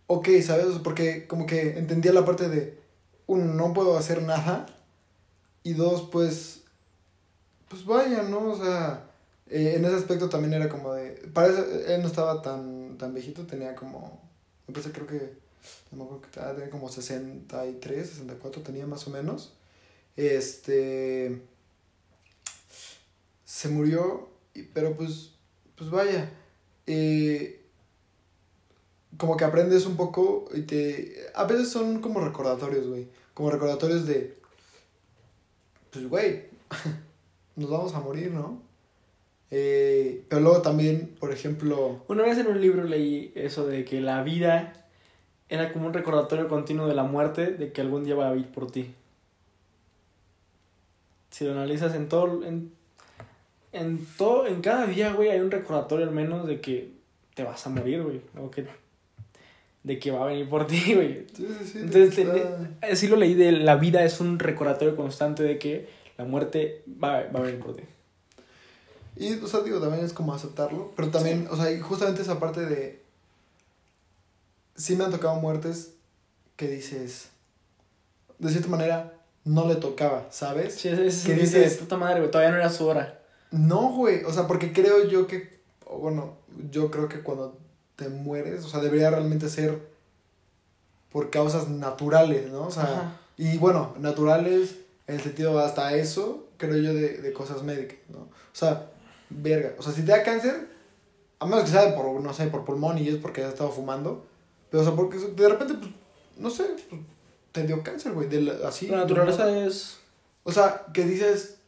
Ok, 0.07 0.29
¿sabes? 0.43 0.79
Porque 0.83 1.27
como 1.27 1.47
que 1.47 1.79
entendía 1.79 2.13
la 2.13 2.25
parte 2.25 2.49
de. 2.49 2.79
Uno, 3.27 3.55
no 3.55 3.73
puedo 3.73 3.97
hacer 3.99 4.23
nada. 4.23 4.67
Y 5.63 5.75
dos, 5.75 6.09
pues. 6.13 6.63
Pues 7.69 7.85
vaya, 7.87 8.23
¿no? 8.23 8.51
O 8.53 8.57
sea. 8.57 9.11
eh, 9.49 9.75
en 9.77 9.85
ese 9.85 9.97
aspecto 9.97 10.29
también 10.29 10.55
era 10.55 10.69
como 10.69 10.93
de. 10.95 11.13
Parece. 11.33 11.95
Él 11.95 12.03
no 12.03 12.09
estaba 12.09 12.43
tan, 12.43 12.99
tan 12.99 13.15
viejito, 13.15 13.47
tenía 13.47 13.75
como. 13.75 14.21
Me 14.67 14.75
parece, 14.75 14.93
creo 14.93 15.07
que. 15.07 15.39
No 15.91 15.99
me 15.99 16.05
acuerdo 16.05 16.23
que 16.23 16.41
tenía 16.41 16.71
como 16.71 16.89
63, 16.89 18.09
64, 18.09 18.63
tenía 18.63 18.87
más 18.87 19.07
o 19.07 19.11
menos. 19.11 19.55
Este. 20.17 21.43
Se 23.45 23.69
murió, 23.69 24.29
pero 24.73 24.97
pues. 24.97 25.31
Pues 25.77 25.91
vaya. 25.91 26.31
eh, 26.87 27.61
como 29.17 29.37
que 29.37 29.45
aprendes 29.45 29.87
un 29.87 29.97
poco 29.97 30.49
y 30.55 30.63
te. 30.63 31.27
A 31.35 31.45
veces 31.45 31.69
son 31.71 32.01
como 32.01 32.21
recordatorios, 32.21 32.87
güey. 32.87 33.09
Como 33.33 33.51
recordatorios 33.51 34.07
de. 34.07 34.37
Pues, 35.91 36.09
güey. 36.09 36.45
Nos 37.57 37.71
vamos 37.71 37.95
a 37.95 38.01
morir, 38.01 38.33
¿no? 38.33 38.63
Eh, 39.51 40.25
pero 40.29 40.43
luego 40.43 40.63
también, 40.63 41.15
por 41.21 41.33
ejemplo. 41.33 42.05
Una 42.09 42.25
vez 42.25 42.39
en 42.39 42.49
un 42.49 42.61
libro 42.61 42.83
leí 42.83 43.33
eso 43.37 43.67
de 43.67 43.85
que 43.85 44.01
la 44.01 44.23
vida 44.25 44.84
era 45.49 45.73
como 45.73 45.87
un 45.87 45.93
recordatorio 45.93 46.49
continuo 46.49 46.87
de 46.87 46.95
la 46.95 47.05
muerte, 47.05 47.53
de 47.53 47.73
que 47.73 47.81
algún 47.81 48.05
día 48.05 48.15
va 48.15 48.31
a 48.31 48.37
ir 48.37 48.47
por 48.51 48.71
ti. 48.71 48.95
Si 51.31 51.45
lo 51.45 51.53
analizas 51.53 51.95
en 51.95 52.09
todo, 52.09 52.45
en, 52.45 52.73
en 53.73 54.07
todo, 54.17 54.47
en 54.47 54.61
cada 54.61 54.87
día, 54.87 55.13
güey, 55.13 55.31
hay 55.31 55.41
un 55.41 55.51
recordatorio 55.51 56.07
al 56.07 56.13
menos 56.13 56.47
de 56.47 56.61
que 56.61 56.93
te 57.35 57.43
vas 57.43 57.67
a 57.67 57.71
morir, 57.71 58.03
güey, 58.03 58.21
o 58.39 58.51
que, 58.51 58.67
de 59.83 59.99
que 59.99 60.11
va 60.13 60.23
a 60.25 60.27
venir 60.29 60.49
por 60.49 60.67
ti, 60.67 60.81
güey. 60.95 61.27
Sí, 61.35 61.47
sí, 61.59 61.65
sí. 61.67 61.79
Entonces, 61.79 62.19
está- 62.19 62.71
Así 62.83 63.09
lo 63.09 63.17
leí 63.17 63.35
de 63.35 63.53
la 63.53 63.77
vida 63.77 64.05
es 64.05 64.21
un 64.21 64.39
recordatorio 64.39 64.95
constante 64.97 65.43
de 65.43 65.59
que 65.59 65.89
la 66.17 66.25
muerte 66.25 66.85
va, 67.03 67.25
va 67.25 67.41
a 67.41 67.43
venir 67.43 67.59
por 67.61 67.75
ti. 67.75 67.83
Y, 69.17 69.35
o 69.39 69.47
sea, 69.47 69.61
digo, 69.61 69.81
también 69.81 70.05
es 70.05 70.13
como 70.13 70.35
aceptarlo. 70.35 70.93
Pero 70.97 71.09
también, 71.11 71.47
o 71.51 71.57
sea, 71.57 71.81
justamente 71.83 72.23
esa 72.23 72.39
parte 72.41 72.61
de. 72.67 73.01
Sí 74.77 74.97
me 74.97 75.05
han 75.05 75.11
tocado 75.11 75.37
muertes 75.37 75.95
que 76.57 76.69
dices. 76.69 77.29
De 78.39 78.51
cierta 78.51 78.69
manera, 78.69 79.15
no 79.45 79.69
le 79.69 79.77
tocaba, 79.77 80.27
¿sabes? 80.31 80.75
Sí, 80.75 80.89
es, 80.89 80.99
es, 80.99 81.25
¿Qué 81.25 81.35
dices, 81.35 81.77
puta 81.77 81.97
madre, 81.97 82.21
güey, 82.21 82.31
todavía 82.31 82.51
no 82.51 82.59
era 82.59 82.71
su 82.71 82.87
hora. 82.87 83.21
No, 83.51 83.93
güey. 83.93 84.25
O 84.25 84.33
sea, 84.33 84.47
porque 84.47 84.73
creo 84.73 85.09
yo 85.09 85.27
que. 85.27 85.61
Bueno, 85.89 86.39
yo 86.71 86.91
creo 86.91 87.09
que 87.09 87.21
cuando 87.21 87.59
te 87.97 88.09
mueres, 88.09 88.65
o 88.65 88.69
sea, 88.69 88.81
debería 88.81 89.11
realmente 89.11 89.49
ser 89.49 89.79
por 91.13 91.31
causas 91.31 91.69
naturales, 91.69 92.51
¿no? 92.51 92.67
O 92.67 92.71
sea, 92.71 92.83
Ajá. 92.83 93.21
y 93.37 93.57
bueno, 93.59 93.95
naturales 93.99 94.77
en 95.07 95.17
el 95.17 95.21
sentido 95.21 95.59
hasta 95.61 95.95
eso, 95.95 96.49
creo 96.57 96.77
yo, 96.77 96.93
de, 96.93 97.19
de 97.19 97.33
cosas 97.33 97.63
médicas, 97.63 97.99
¿no? 98.09 98.19
O 98.19 98.29
sea, 98.57 98.91
verga. 99.31 99.75
O 99.79 99.83
sea, 99.83 99.93
si 99.93 100.03
te 100.03 100.11
da 100.11 100.25
cáncer, 100.25 100.69
a 101.39 101.47
menos 101.47 101.65
que 101.65 101.71
sea 101.71 101.95
por, 101.95 102.21
no 102.21 102.33
sé, 102.33 102.47
por 102.47 102.65
pulmón 102.65 102.99
y 102.99 103.09
es 103.09 103.17
porque 103.17 103.45
has 103.45 103.53
estado 103.53 103.71
fumando, 103.71 104.27
pero, 104.75 104.83
o 104.83 104.87
sea, 104.87 104.97
porque 104.97 105.19
de 105.19 105.49
repente, 105.49 105.75
pues, 105.75 105.93
no 106.37 106.51
sé, 106.51 106.65
pues, 106.91 107.01
te 107.53 107.65
dio 107.65 107.85
cáncer, 107.85 108.13
güey, 108.13 108.29
de 108.29 108.41
la- 108.41 108.67
así. 108.69 108.89
La 108.89 108.97
naturaleza 108.97 109.65
es... 109.65 109.99
O 110.43 110.51
sea, 110.51 110.87
que 110.93 111.05
dices, 111.05 111.59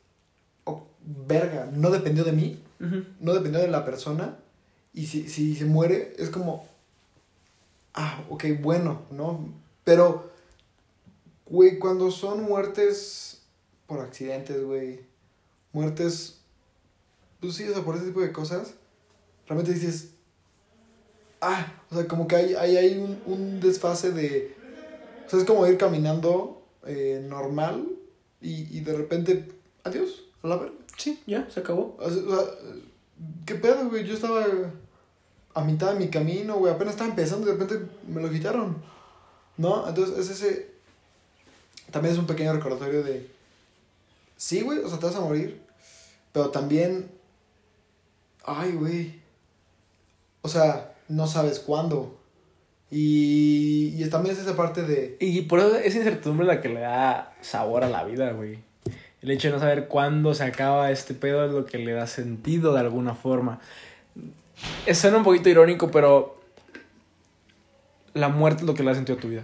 oh, 0.65 0.83
verga, 1.05 1.71
no 1.73 1.91
dependió 1.91 2.25
de 2.25 2.33
mí, 2.33 2.61
no 3.21 3.33
dependió 3.33 3.61
de 3.61 3.69
la 3.69 3.85
persona, 3.85 4.37
y 4.93 5.07
si, 5.07 5.29
si 5.29 5.55
se 5.55 5.67
muere, 5.67 6.15
es 6.19 6.31
como, 6.31 6.67
ah, 7.95 8.25
ok, 8.29 8.45
bueno, 8.61 9.03
¿no? 9.13 9.49
Pero, 9.85 10.33
güey, 11.49 11.79
cuando 11.79 12.11
son 12.11 12.43
muertes 12.43 13.43
por 13.87 14.01
accidentes, 14.01 14.65
güey. 14.65 15.01
Muertes, 15.73 16.41
pues 17.39 17.55
sí, 17.55 17.69
o 17.69 17.73
sea, 17.73 17.85
por 17.85 17.95
ese 17.95 18.07
tipo 18.07 18.21
de 18.21 18.33
cosas. 18.33 18.75
Realmente 19.47 19.73
dices, 19.73 20.11
ah, 21.41 21.73
o 21.91 21.95
sea, 21.95 22.07
como 22.09 22.27
que 22.27 22.37
hay, 22.37 22.55
hay, 22.55 22.77
hay 22.77 22.99
un, 22.99 23.21
un 23.27 23.61
desfase 23.61 24.11
de, 24.13 24.55
o 25.27 25.31
sea, 25.31 25.39
es 25.39 25.45
como 25.45 25.67
ir 25.67 25.79
caminando 25.79 26.63
eh, 26.87 27.25
normal 27.29 27.87
y, 28.41 28.77
y 28.77 28.81
de 28.81 28.97
repente, 28.97 29.49
adiós, 29.85 30.25
a 30.43 30.49
la 30.49 30.57
verga. 30.57 30.75
Sí, 30.97 31.23
ya, 31.27 31.49
se 31.51 31.61
acabó. 31.61 31.97
O 31.99 32.11
sea, 32.11 32.23
o 32.23 32.31
sea, 32.31 32.55
¿qué 33.45 33.55
pedo, 33.55 33.89
güey? 33.89 34.05
Yo 34.05 34.15
estaba 34.15 34.47
a 35.55 35.65
mitad 35.65 35.93
de 35.93 35.99
mi 35.99 36.09
camino, 36.09 36.57
güey. 36.57 36.73
Apenas 36.73 36.95
estaba 36.95 37.11
empezando 37.11 37.47
y 37.47 37.53
de 37.53 37.59
repente 37.59 37.87
me 38.09 38.23
lo 38.23 38.31
quitaron. 38.31 38.83
¿No? 39.57 39.89
Entonces, 39.89 40.19
es 40.19 40.31
ese. 40.31 40.71
También 41.91 42.15
es 42.15 42.19
un 42.19 42.27
pequeño 42.27 42.53
recordatorio 42.53 43.03
de. 43.03 43.31
Sí, 44.37 44.63
güey, 44.63 44.79
o 44.79 44.89
sea, 44.89 44.99
te 44.99 45.07
vas 45.07 45.17
a 45.17 45.21
morir. 45.21 45.61
Pero 46.33 46.51
también. 46.51 47.11
Ay, 48.45 48.73
güey. 48.73 49.21
O 50.43 50.49
sea, 50.49 50.95
no 51.09 51.27
sabes 51.27 51.59
cuándo. 51.59 52.17
Y, 52.91 53.95
y 53.97 54.09
también 54.09 54.35
es 54.35 54.43
esa 54.43 54.57
parte 54.57 54.83
de. 54.83 55.17
Y 55.21 55.43
por 55.43 55.59
eso 55.59 55.77
esa 55.77 55.99
incertidumbre 55.99 56.47
la 56.47 56.61
que 56.61 56.69
le 56.69 56.81
da 56.81 57.35
sabor 57.41 57.85
a 57.85 57.89
la 57.89 58.05
vida, 58.05 58.33
güey. 58.33 58.59
El 59.23 59.31
hecho 59.31 59.49
de 59.49 59.55
no 59.55 59.61
saber 59.61 59.89
cuándo 59.89 60.35
se 60.35 60.45
acaba 60.45 60.91
este 60.91 61.15
pedo 61.15 61.45
es 61.45 61.53
lo 61.53 61.67
que 61.67 61.79
le 61.79 61.93
da 61.93 62.07
sentido 62.07 62.73
de 62.75 62.81
alguna 62.81 63.15
forma. 63.15 63.61
Suena 64.93 65.17
un 65.17 65.25
poquito 65.25 65.49
irónico, 65.49 65.91
pero 65.91 66.41
la 68.15 68.29
muerte 68.29 68.63
es 68.63 68.67
lo 68.67 68.75
que 68.75 68.83
le 68.83 68.91
da 68.91 68.95
sentido 68.95 69.19
a 69.19 69.21
tu 69.21 69.29
vida. 69.29 69.43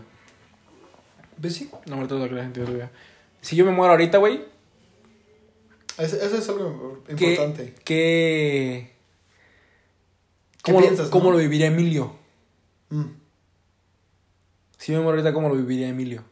¿Ves? 1.38 1.54
Sí. 1.54 1.70
La 1.86 1.96
muerte 1.96 2.14
es 2.14 2.20
lo 2.20 2.28
que 2.28 2.34
le 2.34 2.40
da 2.40 2.44
sentido 2.44 2.66
a 2.66 2.68
tu 2.68 2.74
vida. 2.74 2.90
Si 3.40 3.56
yo 3.56 3.64
me 3.64 3.72
muero 3.72 3.90
ahorita, 3.90 4.18
güey, 4.18 4.44
Eso, 5.98 6.16
eso 6.16 6.36
es 6.38 6.48
algo 6.48 7.02
¿qué, 7.04 7.12
importante. 7.12 7.74
¿Qué 7.84 8.92
cómo, 10.62 10.80
lo- 10.80 10.86
piensas, 10.86 11.08
cómo 11.10 11.24
no? 11.26 11.32
lo 11.32 11.38
viviría 11.38 11.66
Emilio? 11.66 12.12
Mm. 12.90 13.04
Si 14.78 14.92
me 14.92 14.98
muero 14.98 15.10
ahorita, 15.12 15.32
¿cómo 15.32 15.48
lo 15.48 15.54
viviría 15.54 15.88
Emilio? 15.88 16.24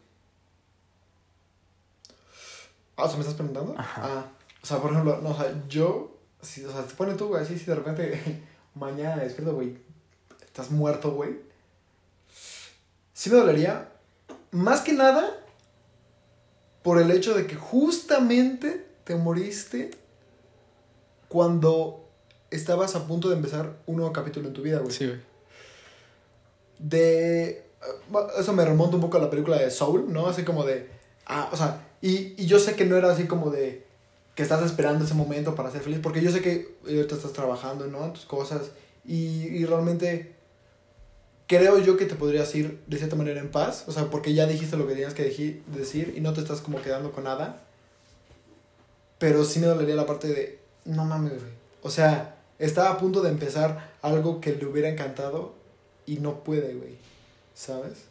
Ah, 2.96 3.04
o 3.04 3.06
sea, 3.08 3.16
¿me 3.16 3.20
estás 3.20 3.34
preguntando? 3.36 3.74
Ajá. 3.78 4.02
Ah, 4.04 4.24
o 4.62 4.66
sea, 4.66 4.78
por 4.78 4.90
ejemplo, 4.90 5.20
no, 5.22 5.30
o 5.30 5.36
sea, 5.36 5.62
yo, 5.68 6.16
si, 6.42 6.64
o 6.64 6.72
sea, 6.72 6.82
te 6.84 6.94
pone 6.94 7.14
tú, 7.14 7.28
güey, 7.28 7.42
así, 7.42 7.58
si 7.58 7.64
de 7.64 7.74
repente 7.74 8.42
mañana 8.74 9.22
despierto, 9.22 9.54
güey, 9.54 9.78
estás 10.44 10.70
muerto, 10.70 11.12
güey. 11.12 11.36
Sí 13.14 13.30
me 13.30 13.36
dolería, 13.36 13.88
más 14.50 14.80
que 14.80 14.92
nada, 14.92 15.38
por 16.82 16.98
el 17.00 17.10
hecho 17.10 17.34
de 17.34 17.46
que 17.46 17.54
justamente 17.56 18.86
te 19.04 19.14
moriste 19.16 19.90
cuando 21.28 22.08
estabas 22.50 22.94
a 22.94 23.06
punto 23.06 23.28
de 23.28 23.36
empezar 23.36 23.76
un 23.86 23.96
nuevo 23.96 24.12
capítulo 24.12 24.48
en 24.48 24.54
tu 24.54 24.62
vida, 24.62 24.78
güey. 24.78 24.92
Sí, 24.92 25.06
güey. 25.06 25.20
de... 26.78 27.64
Eso 28.38 28.52
me 28.52 28.64
remonta 28.64 28.96
un 28.96 29.02
poco 29.02 29.16
a 29.16 29.20
la 29.20 29.30
película 29.30 29.58
de 29.58 29.70
Soul, 29.70 30.12
¿no? 30.12 30.26
Así 30.26 30.42
como 30.42 30.64
de... 30.64 30.88
Ah, 31.26 31.48
o 31.52 31.56
sea, 31.56 31.86
y, 32.02 32.34
y 32.42 32.46
yo 32.46 32.58
sé 32.58 32.74
que 32.74 32.84
no 32.84 32.96
era 32.96 33.10
así 33.10 33.26
como 33.26 33.50
de... 33.50 33.86
Que 34.34 34.42
estás 34.42 34.62
esperando 34.62 35.04
ese 35.04 35.14
momento 35.14 35.54
para 35.54 35.70
ser 35.70 35.80
feliz, 35.80 35.98
porque 36.02 36.20
yo 36.20 36.30
sé 36.30 36.40
que 36.40 36.76
ahorita 36.84 37.14
estás 37.14 37.32
trabajando, 37.32 37.86
¿no? 37.86 38.04
En 38.04 38.12
tus 38.12 38.24
cosas, 38.24 38.70
y, 39.04 39.48
y 39.48 39.64
realmente 39.64 40.34
creo 41.46 41.78
yo 41.78 41.96
que 41.96 42.06
te 42.06 42.14
podrías 42.14 42.54
ir 42.54 42.80
de 42.86 42.96
cierta 42.96 43.16
manera 43.16 43.40
en 43.40 43.50
paz, 43.50 43.84
o 43.88 43.92
sea, 43.92 44.08
porque 44.08 44.34
ya 44.34 44.46
dijiste 44.46 44.76
lo 44.76 44.86
que 44.86 44.94
tenías 44.94 45.14
que 45.14 45.24
decir 45.66 46.14
y 46.16 46.20
no 46.20 46.32
te 46.32 46.40
estás 46.40 46.60
como 46.60 46.80
quedando 46.80 47.10
con 47.10 47.24
nada. 47.24 47.64
Pero 49.18 49.44
sí 49.44 49.58
me 49.58 49.66
dolería 49.66 49.96
la 49.96 50.06
parte 50.06 50.28
de, 50.28 50.60
no 50.84 51.04
mames, 51.04 51.32
güey. 51.32 51.52
O 51.82 51.90
sea, 51.90 52.36
estaba 52.60 52.90
a 52.90 52.98
punto 52.98 53.22
de 53.22 53.30
empezar 53.30 53.90
algo 54.02 54.40
que 54.40 54.52
le 54.52 54.66
hubiera 54.66 54.88
encantado 54.88 55.54
y 56.06 56.18
no 56.18 56.44
puede, 56.44 56.74
güey. 56.74 56.94
¿Sabes? 57.54 58.04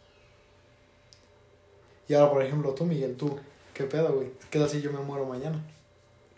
Y 2.08 2.16
ahora, 2.16 2.32
por 2.32 2.43
ejemplo, 2.43 2.74
tú, 2.74 2.86
Miguel, 2.86 3.16
tú, 3.16 3.39
¿qué 3.76 3.84
pedo, 3.84 4.14
güey? 4.14 4.32
¿Qué 4.50 4.68
si 4.68 4.82
yo 4.82 4.91
me 4.91 5.00
muero 5.00 5.26
mañana? 5.26 5.64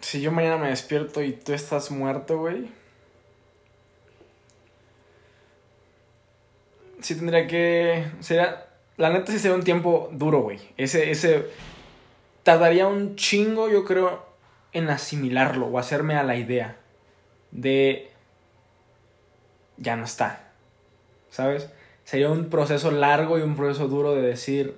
Si 0.02 0.22
yo 0.22 0.32
mañana 0.32 0.58
me 0.58 0.70
despierto 0.70 1.24
y 1.24 1.32
tú 1.32 1.54
estás 1.54 1.90
muerto, 1.90 2.38
güey. 2.38 2.70
Sí 7.02 7.16
tendría 7.16 7.48
que. 7.48 8.06
Sería. 8.20 8.68
La 8.98 9.10
neta 9.10 9.32
sí 9.32 9.40
sería 9.40 9.56
un 9.56 9.64
tiempo 9.64 10.10
duro, 10.12 10.42
güey. 10.42 10.60
Ese, 10.76 11.12
ese. 11.12 11.48
Tardaría 12.44 12.88
un 12.88 13.16
chingo, 13.16 13.70
yo 13.70 13.86
creo, 13.86 14.26
en 14.74 14.90
asimilarlo 14.90 15.68
o 15.68 15.80
hacerme 15.80 16.16
a 16.16 16.24
la 16.24 16.36
idea 16.36 16.82
de. 17.52 18.10
Ya 19.78 19.96
no 19.96 20.06
está. 20.06 20.52
¿Sabes? 21.30 21.70
Sería 22.04 22.30
un 22.30 22.50
proceso 22.50 22.92
largo 22.92 23.38
y 23.40 23.42
un 23.42 23.56
proceso 23.56 23.88
duro 23.88 24.14
de 24.16 24.22
decir. 24.22 24.76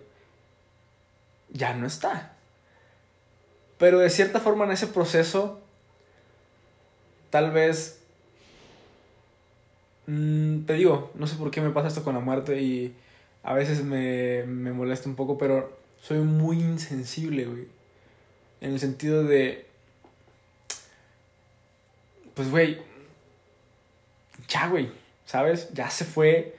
Ya 1.51 1.73
no 1.73 1.87
está. 1.87 2.33
Pero 3.77 3.99
de 3.99 4.09
cierta 4.09 4.39
forma 4.39 4.65
en 4.65 4.71
ese 4.71 4.87
proceso, 4.87 5.59
tal 7.29 7.51
vez... 7.51 7.99
mm, 10.07 10.61
te 10.65 10.73
digo, 10.73 11.11
no 11.15 11.27
sé 11.27 11.35
por 11.35 11.51
qué 11.51 11.61
me 11.61 11.71
pasa 11.71 11.89
esto 11.89 12.03
con 12.03 12.13
la 12.15 12.21
muerte 12.21 12.61
y 12.61 12.95
a 13.43 13.53
veces 13.53 13.83
me, 13.83 14.43
me 14.43 14.71
molesta 14.71 15.09
un 15.09 15.15
poco, 15.15 15.37
pero 15.37 15.77
soy 16.01 16.19
muy 16.19 16.59
insensible, 16.59 17.45
güey. 17.45 17.67
En 18.61 18.71
el 18.73 18.79
sentido 18.79 19.23
de... 19.23 19.67
Pues, 22.33 22.49
güey. 22.49 22.79
Ya, 24.47 24.67
güey. 24.67 24.91
¿Sabes? 25.25 25.69
Ya 25.73 25.89
se 25.89 26.05
fue. 26.05 26.55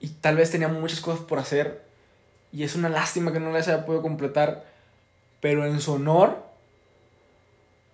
Y 0.00 0.08
tal 0.08 0.36
vez 0.36 0.50
tenía 0.50 0.68
muchas 0.68 1.00
cosas 1.00 1.24
por 1.24 1.38
hacer. 1.38 1.82
Y 2.52 2.64
es 2.64 2.74
una 2.74 2.88
lástima 2.88 3.32
que 3.32 3.40
no 3.40 3.50
las 3.50 3.68
haya 3.68 3.86
podido 3.86 4.02
completar 4.02 4.72
pero 5.42 5.66
en 5.66 5.80
su 5.80 5.94
honor 5.94 6.40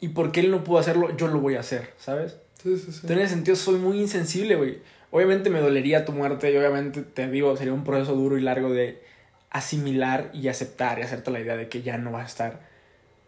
y 0.01 0.09
porque 0.09 0.41
él 0.41 0.51
no 0.51 0.63
pudo 0.63 0.79
hacerlo, 0.79 1.17
yo 1.17 1.29
lo 1.29 1.41
voy 1.41 1.57
a 1.57 1.61
hacer, 1.61 1.95
¿sabes? 1.97 2.37
Sí, 2.63 2.77
sí, 2.77 2.93
sí. 2.93 3.01
Entonces, 3.03 3.11
en 3.11 3.19
ese 3.21 3.35
sentido 3.35 3.57
soy 3.57 3.77
muy 3.77 3.99
insensible, 3.99 4.55
güey. 4.55 4.81
Obviamente 5.11 5.49
me 5.49 5.61
dolería 5.61 6.05
tu 6.05 6.13
muerte 6.13 6.53
y 6.53 6.57
obviamente 6.59 7.01
te 7.01 7.27
digo, 7.31 7.57
sería 7.57 7.73
un 7.73 7.85
proceso 7.85 8.15
duro 8.15 8.37
y 8.37 8.43
largo 8.43 8.71
de 8.71 9.03
asimilar 9.49 10.31
y 10.35 10.49
aceptar 10.49 10.99
y 10.99 11.03
hacerte 11.03 11.31
la 11.31 11.41
idea 11.41 11.57
de 11.57 11.71
que 11.71 11.81
ya 11.81 11.97
no 11.97 12.13
va 12.13 12.21
a 12.21 12.27
estar. 12.27 12.61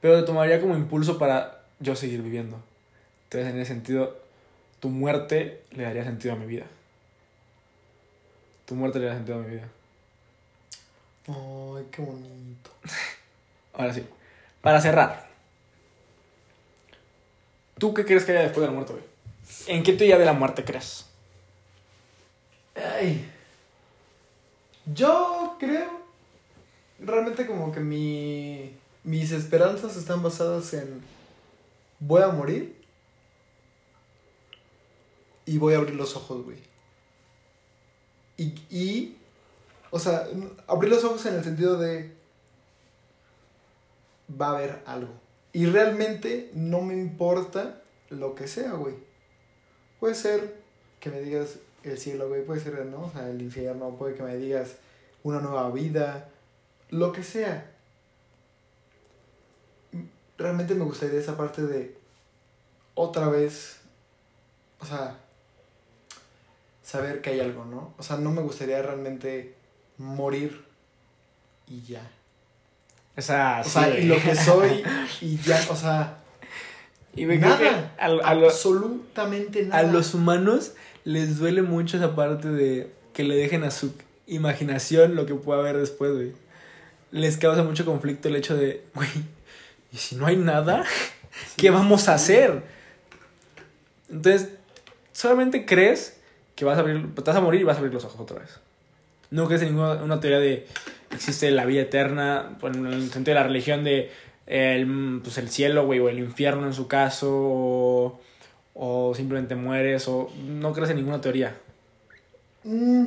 Pero 0.03 0.21
te 0.21 0.27
tomaría 0.27 0.61
como 0.61 0.77
impulso 0.77 1.19
para 1.19 1.63
yo 1.79 1.97
seguir 1.97 2.21
viviendo. 2.21 2.63
Entonces, 3.31 3.55
en 3.55 3.61
ese 3.61 3.73
sentido, 3.75 4.19
tu 4.81 4.89
muerte 4.89 5.63
le 5.71 5.85
daría 5.85 6.03
sentido 6.03 6.35
a 6.35 6.37
mi 6.37 6.47
vida. 6.47 6.67
Tu 8.67 8.75
muerte 8.75 8.99
le 8.99 9.05
daría 9.05 9.19
sentido 9.19 9.39
a 9.39 9.43
mi 9.43 9.51
vida. 9.55 9.69
Ay, 11.29 11.87
qué 11.93 12.03
bonito. 12.03 12.71
Ahora 13.75 13.95
sí. 13.95 14.05
Para 14.61 14.81
cerrar. 14.81 15.29
¿Tú 17.79 17.95
qué 17.95 18.05
crees 18.05 18.25
que 18.25 18.33
haya 18.33 18.43
después 18.43 18.63
de 18.63 18.67
la 18.67 18.73
muerte, 18.73 18.95
güey? 18.95 19.05
¿En 19.69 19.85
qué 19.85 19.93
teoría 19.93 20.19
de 20.19 20.25
la 20.25 20.33
muerte 20.33 20.65
crees? 20.65 21.07
Ay. 22.75 23.31
Yo 24.93 25.57
creo. 25.61 26.01
Realmente, 26.99 27.47
como 27.47 27.71
que 27.71 27.79
mi. 27.79 28.75
Mis 29.05 29.31
esperanzas 29.31 29.97
están 29.97 30.21
basadas 30.21 30.75
en. 30.75 31.01
Voy 32.01 32.23
a 32.23 32.29
morir. 32.29 32.80
Y 35.51 35.59
voy 35.59 35.75
a 35.75 35.79
abrir 35.79 35.97
los 35.97 36.15
ojos, 36.15 36.45
güey. 36.45 36.59
Y. 38.37 39.17
O 39.91 39.99
sea, 39.99 40.29
abrir 40.69 40.93
los 40.93 41.03
ojos 41.03 41.27
en 41.27 41.35
el 41.35 41.43
sentido 41.43 41.77
de. 41.77 42.13
Va 44.41 44.51
a 44.51 44.57
haber 44.59 44.81
algo. 44.87 45.13
Y 45.53 45.67
realmente 45.67 46.53
no 46.55 46.83
me 46.83 46.95
importa 46.95 47.83
lo 48.11 48.37
que 48.37 48.47
sea, 48.47 48.75
güey. 48.75 48.95
Puede 49.99 50.15
ser 50.15 50.55
que 51.01 51.11
me 51.11 51.21
digas 51.21 51.57
el 51.83 51.99
cielo, 51.99 52.29
güey, 52.29 52.45
puede 52.45 52.61
ser, 52.61 52.87
¿no? 52.87 53.07
O 53.07 53.11
sea, 53.11 53.29
el 53.29 53.43
infierno, 53.43 53.97
puede 53.97 54.15
que 54.15 54.23
me 54.23 54.37
digas 54.37 54.77
una 55.25 55.41
nueva 55.41 55.69
vida, 55.73 56.29
lo 56.91 57.11
que 57.11 57.25
sea. 57.25 57.73
Realmente 60.39 60.77
me 60.77 60.85
gustaría 60.85 61.19
esa 61.19 61.37
parte 61.37 61.63
de 61.63 61.99
otra 62.95 63.29
vez, 63.29 63.81
o 64.79 64.87
sea, 64.87 65.19
saber 66.91 67.21
que 67.21 67.31
hay 67.31 67.41
algo, 67.41 67.65
¿no? 67.65 67.95
O 67.99 68.03
sea, 68.03 68.17
no 68.17 68.33
me 68.33 68.43
gustaría 68.43 68.83
realmente 68.83 69.55
morir 69.97 70.65
y 71.69 71.83
ya. 71.83 72.03
O 73.17 73.23
sea, 73.23 73.63
y 73.97 74.07
lo 74.07 74.21
que 74.21 74.35
soy 74.35 74.83
y 75.21 75.37
ya, 75.37 75.61
o 75.71 75.77
sea, 75.77 76.19
Y 77.15 77.27
me 77.27 77.39
creo 77.39 77.59
que 77.59 77.65
nada, 77.71 77.95
a, 77.99 78.07
a 78.07 78.31
absolutamente 78.31 79.61
a 79.63 79.67
nada. 79.67 79.83
los 79.85 80.15
humanos 80.15 80.73
les 81.05 81.39
duele 81.39 81.63
mucho 81.63 81.97
esa 81.97 82.17
parte 82.17 82.49
de 82.49 82.93
que 83.13 83.23
le 83.23 83.37
dejen 83.37 83.63
a 83.63 83.71
su 83.71 83.95
imaginación 84.27 85.15
lo 85.15 85.27
que 85.27 85.35
pueda 85.35 85.61
haber 85.61 85.77
después, 85.77 86.13
güey. 86.13 86.33
Les 87.13 87.37
causa 87.37 87.63
mucho 87.63 87.85
conflicto 87.85 88.29
el 88.29 88.37
hecho 88.37 88.57
de, 88.57 88.85
güey, 88.95 89.09
¿y 89.93 89.97
si 89.97 90.17
no 90.17 90.27
hay 90.27 90.37
nada? 90.37 90.85
¿Qué 91.57 91.71
vamos 91.71 92.09
a 92.09 92.15
hacer? 92.15 92.63
Entonces, 94.09 94.49
solamente 95.13 95.67
crees 95.67 96.20
que 96.61 96.65
vas 96.67 96.79
a 96.79 96.81
abrir, 96.83 97.15
te 97.15 97.23
vas 97.23 97.37
a 97.37 97.41
morir 97.41 97.61
y 97.61 97.65
vas 97.65 97.77
a 97.77 97.79
abrir 97.81 97.93
los 97.93 98.05
ojos 98.05 98.21
otra 98.21 98.39
vez. 98.39 98.61
No 99.31 99.47
crees 99.47 99.63
en 99.63 99.69
ninguna 99.75 99.95
una 100.03 100.21
teoría 100.21 100.39
de 100.41 100.67
existe 101.13 101.51
la 101.51 101.65
vida 101.65 101.83
eterna, 101.83 102.57
en 102.63 102.87
el 102.87 103.11
sentido 103.11 103.35
de 103.37 103.41
la 103.41 103.47
religión 103.47 103.83
de 103.85 104.11
el, 104.47 105.21
pues, 105.23 105.39
el 105.39 105.49
cielo, 105.51 105.87
güey, 105.87 106.01
o 106.01 106.09
el 106.09 106.19
infierno 106.19 106.67
en 106.67 106.73
su 106.75 106.89
caso, 106.89 107.29
o, 107.33 108.21
o 108.75 109.15
simplemente 109.15 109.55
mueres, 109.57 110.09
o 110.09 110.31
no 110.47 110.73
crees 110.73 110.91
en 110.91 110.97
ninguna 110.97 111.21
teoría. 111.21 111.57
Mm, 112.65 113.07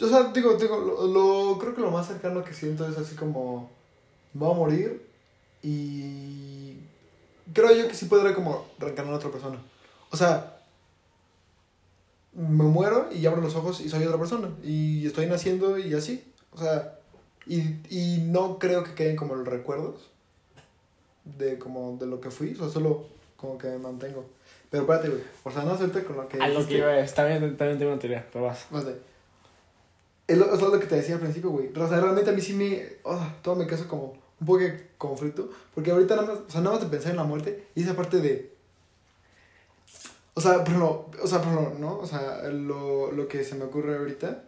o 0.00 0.08
sea, 0.08 0.24
digo, 0.32 0.54
digo 0.54 0.78
lo, 0.78 1.06
lo- 1.06 1.58
creo 1.58 1.74
que 1.74 1.80
lo 1.82 1.90
más 1.90 2.06
cercano 2.08 2.42
que 2.44 2.54
siento 2.54 2.88
es 2.88 2.96
así 2.98 3.14
como, 3.14 3.70
voy 4.32 4.50
a 4.50 4.54
morir 4.54 5.02
y 5.62 6.76
creo 7.52 7.74
yo 7.74 7.86
que 7.88 7.94
sí 7.94 8.06
podré 8.06 8.34
como 8.34 8.66
reencarnar 8.78 9.14
a 9.14 9.18
otra 9.18 9.30
persona. 9.30 9.58
O 10.10 10.16
sea, 10.16 10.56
me 12.34 12.64
muero 12.64 13.08
y 13.12 13.26
abro 13.26 13.42
los 13.42 13.54
ojos 13.56 13.80
y 13.80 13.88
soy 13.88 14.04
otra 14.04 14.18
persona 14.18 14.48
y 14.62 15.06
estoy 15.06 15.26
naciendo 15.26 15.78
y 15.78 15.94
así. 15.94 16.24
O 16.52 16.58
sea, 16.58 16.98
y, 17.46 17.60
y 17.90 18.18
no 18.22 18.58
creo 18.58 18.84
que 18.84 18.94
queden 18.94 19.16
como 19.16 19.34
los 19.34 19.46
recuerdos 19.46 20.10
de 21.24 21.58
como 21.58 21.96
de 21.98 22.06
lo 22.06 22.20
que 22.20 22.30
fui, 22.30 22.54
o 22.54 22.56
sea, 22.56 22.68
solo 22.68 23.06
como 23.36 23.58
que 23.58 23.68
me 23.68 23.78
mantengo. 23.78 24.24
Pero 24.70 24.84
espérate, 24.84 25.08
güey, 25.10 25.22
o 25.44 25.50
sea, 25.50 25.64
no 25.64 25.76
suerte 25.76 26.02
con 26.04 26.16
lo 26.16 26.28
que 26.28 26.40
A 26.40 26.48
lo 26.48 26.66
que 26.66 26.78
iba 26.78 26.98
es, 26.98 27.14
también, 27.14 27.40
también 27.56 27.78
tengo 27.78 27.92
una 27.92 28.00
teoría, 28.00 28.26
pero 28.32 28.46
vas. 28.46 28.66
No 28.70 28.80
sé. 28.80 28.96
Es 30.26 30.38
lo, 30.38 30.54
es 30.54 30.62
lo 30.62 30.80
que 30.80 30.86
te 30.86 30.96
decía 30.96 31.16
al 31.16 31.20
principio, 31.20 31.50
güey. 31.50 31.70
O 31.76 31.88
sea, 31.88 32.00
realmente 32.00 32.30
a 32.30 32.32
mí 32.32 32.40
sí 32.40 32.54
me. 32.54 32.82
oh, 33.02 33.20
todo 33.42 33.54
me 33.54 33.66
causa 33.66 33.86
como 33.86 34.14
un 34.40 34.46
poco 34.46 34.60
de 34.60 34.88
conflicto. 34.96 35.50
Porque 35.74 35.90
ahorita 35.90 36.16
nada 36.16 36.28
más, 36.28 36.38
o 36.48 36.50
sea, 36.50 36.60
nada 36.62 36.76
más 36.76 36.84
de 36.84 36.90
pensar 36.90 37.10
en 37.10 37.18
la 37.18 37.24
muerte 37.24 37.66
y 37.74 37.82
esa 37.82 37.94
parte 37.94 38.20
de. 38.20 38.51
O 40.34 40.40
sea, 40.40 40.64
pero, 40.64 41.10
o 41.22 41.26
sea, 41.26 41.40
pero, 41.42 41.74
¿no? 41.78 41.98
O 41.98 42.06
sea, 42.06 42.42
lo, 42.48 43.12
lo 43.12 43.28
que 43.28 43.44
se 43.44 43.54
me 43.54 43.64
ocurre 43.64 43.96
ahorita. 43.96 44.42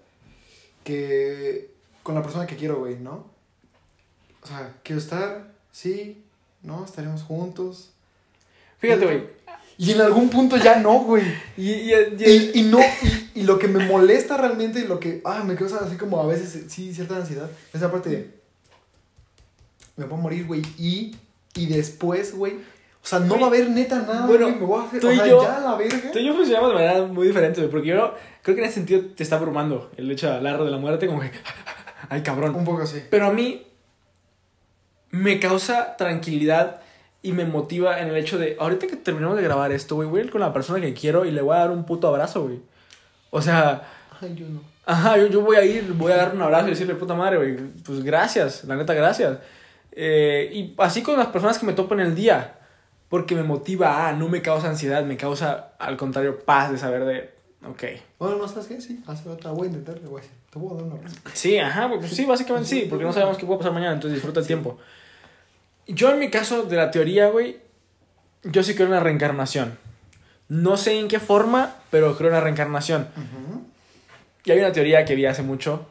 Que. 0.83 1.71
Con 2.03 2.15
la 2.15 2.23
persona 2.23 2.47
que 2.47 2.57
quiero, 2.57 2.79
güey, 2.81 2.97
¿no? 2.99 3.27
O 4.43 4.47
sea, 4.47 4.75
quiero 4.83 5.01
estar, 5.01 5.53
sí, 5.73 6.23
¿no? 6.63 6.85
Estaremos 6.85 7.23
juntos. 7.23 7.91
Fíjate, 8.79 9.05
güey. 9.07 9.23
Y 9.79 9.93
en 9.93 10.03
algún 10.03 10.29
punto 10.29 10.57
ya 10.59 10.79
no, 10.81 11.01
güey. 11.05 11.25
Y, 11.57 11.71
y, 11.73 12.51
y- 12.55 12.63
no, 12.65 12.79
y, 13.03 13.41
y 13.41 13.43
lo 13.45 13.59
que 13.59 13.69
me 13.69 13.85
molesta 13.87 14.37
realmente 14.37 14.81
y 14.81 14.87
lo 14.87 15.01
que, 15.01 15.23
ah, 15.25 15.43
me 15.45 15.57
causa 15.57 15.79
así 15.85 15.97
como 15.97 16.21
a 16.21 16.27
veces, 16.27 16.71
sí, 16.71 16.95
cierta 16.95 17.17
ansiedad, 17.17 17.51
es 17.71 17.75
esa 17.77 17.91
parte 17.91 18.11
de, 18.11 18.35
me 19.97 20.05
voy 20.05 20.19
a 20.19 20.23
morir, 20.23 20.47
güey, 20.47 20.61
y, 20.79 21.17
y 21.55 21.67
después, 21.67 22.37
güey, 22.37 22.59
o 23.05 23.07
sea, 23.07 23.19
no 23.19 23.37
va 23.39 23.45
a 23.45 23.47
haber 23.49 23.69
neta 23.69 23.97
nada, 24.01 24.27
bueno, 24.27 24.47
güey, 24.47 24.59
me 24.61 24.65
voy 24.67 24.83
a 24.83 24.87
hacer, 24.87 25.01
tú 25.01 25.09
o 25.09 25.13
y 25.13 25.17
sea, 25.17 25.27
yo- 25.27 25.43
ya 25.43 25.61
la 25.61 25.75
verga. 25.77 26.11
Tú 26.11 26.19
y 26.19 26.25
yo 26.27 26.33
funcionamos 26.35 26.71
de 26.71 26.75
manera 26.75 27.03
muy 27.05 27.27
diferente, 27.27 27.61
güey, 27.61 27.71
porque 27.71 27.89
yo 27.89 28.15
creo 28.43 28.55
que 28.57 28.63
en 28.63 28.67
ese 28.67 28.75
sentido 28.77 29.03
te 29.15 29.23
está 29.23 29.37
abrumando 29.37 29.91
el 29.99 30.11
hecho 30.11 30.27
de 30.29 30.35
hablar 30.37 30.63
de 30.65 30.71
la 30.71 30.79
muerte, 30.79 31.07
como 31.07 31.21
que, 31.21 31.31
ay, 32.09 32.23
cabrón. 32.23 32.55
Un 32.55 32.65
poco 32.65 32.83
así. 32.83 33.03
Pero 33.11 33.27
a 33.27 33.33
mí 33.33 33.67
me 35.11 35.39
causa 35.39 35.97
tranquilidad 35.97 36.81
y 37.23 37.33
me 37.33 37.45
motiva 37.45 38.01
en 38.01 38.09
el 38.09 38.17
hecho 38.17 38.39
de, 38.39 38.57
ahorita 38.59 38.87
que 38.87 38.97
terminamos 38.97 39.37
de 39.37 39.43
grabar 39.43 39.73
esto, 39.73 39.95
güey, 39.97 40.09
voy 40.09 40.21
a 40.21 40.25
ir 40.25 40.31
con 40.31 40.41
la 40.41 40.53
persona 40.53 40.81
que 40.81 40.93
quiero 40.93 41.25
y 41.25 41.31
le 41.31 41.41
voy 41.43 41.57
a 41.57 41.61
dar 41.61 41.71
un 41.71 41.85
puto 41.85 42.09
abrazo, 42.09 42.43
güey. 42.45 42.61
O 43.31 43.41
sea, 43.41 43.83
Ay, 44.21 44.35
yo 44.35 44.47
no. 44.49 44.61
ajá, 44.87 45.17
yo, 45.19 45.27
yo 45.29 45.41
voy 45.41 45.57
a 45.57 45.65
ir, 45.65 45.93
voy 45.95 46.13
a 46.13 46.17
dar 46.17 46.35
un 46.35 46.43
abrazo 46.43 46.67
y 46.67 46.71
decirle, 46.71 46.95
puta 46.95 47.15
madre, 47.15 47.37
güey, 47.37 47.57
pues 47.85 48.03
gracias, 48.03 48.65
la 48.65 48.77
neta, 48.77 48.93
gracias. 48.95 49.39
Eh, 49.93 50.51
y 50.53 50.75
así 50.79 51.03
con 51.03 51.17
las 51.17 51.29
personas 51.29 51.59
que 51.59 51.67
me 51.67 51.73
topo 51.73 51.95
en 51.95 52.01
el 52.01 52.15
día, 52.15 52.59
porque 53.09 53.35
me 53.35 53.43
motiva, 53.43 54.09
ah, 54.09 54.13
no 54.13 54.29
me 54.29 54.43
causa 54.43 54.69
ansiedad, 54.69 55.05
me 55.05 55.17
causa, 55.17 55.75
al 55.79 55.97
contrario, 55.97 56.41
paz 56.45 56.73
de 56.73 56.79
saber 56.79 57.05
de, 57.05 57.31
ok. 57.67 57.85
Bueno, 58.19 58.37
no 58.37 58.49
sabes 58.49 58.67
qué, 58.67 58.81
sí, 58.81 59.03
hace 59.07 59.29
otra, 59.29 59.53
voy 59.53 59.69
a 59.69 59.71
intentar, 59.71 59.99
le 59.99 60.09
voy 60.09 60.21
a 60.21 60.23
decir, 60.23 60.37
te 60.51 60.59
voy 60.59 60.73
a 60.73 60.75
dar 60.77 60.85
un 60.85 60.93
abrazo. 60.99 61.17
Sí, 61.33 61.59
ajá, 61.59 61.89
pues 61.89 62.11
sí, 62.11 62.25
básicamente 62.25 62.69
sí, 62.69 62.87
porque 62.89 63.05
no 63.05 63.13
sabemos 63.13 63.37
qué 63.37 63.47
puede 63.47 63.59
pasar 63.59 63.73
mañana, 63.73 63.95
entonces 63.95 64.15
disfruta 64.15 64.41
el 64.41 64.47
tiempo. 64.47 64.79
Yo 65.87 66.11
en 66.11 66.19
mi 66.19 66.31
caso 66.31 66.65
de 66.65 66.77
la 66.77 66.91
teoría, 66.91 67.29
güey, 67.29 67.59
yo 68.43 68.63
sí 68.63 68.75
creo 68.75 68.87
en 68.87 68.93
la 68.93 69.01
reencarnación. 69.01 69.79
No 70.49 70.77
sé 70.77 70.99
en 70.99 71.09
qué 71.09 71.21
forma, 71.21 71.77
pero 71.91 72.17
creo 72.17 72.29
en 72.29 72.35
la 72.35 72.41
reencarnación. 72.41 73.09
Y 74.45 74.51
hay 74.51 74.59
una 74.59 74.73
teoría 74.73 75.05
que 75.05 75.15
vi 75.15 75.27
hace 75.27 75.43
mucho, 75.43 75.87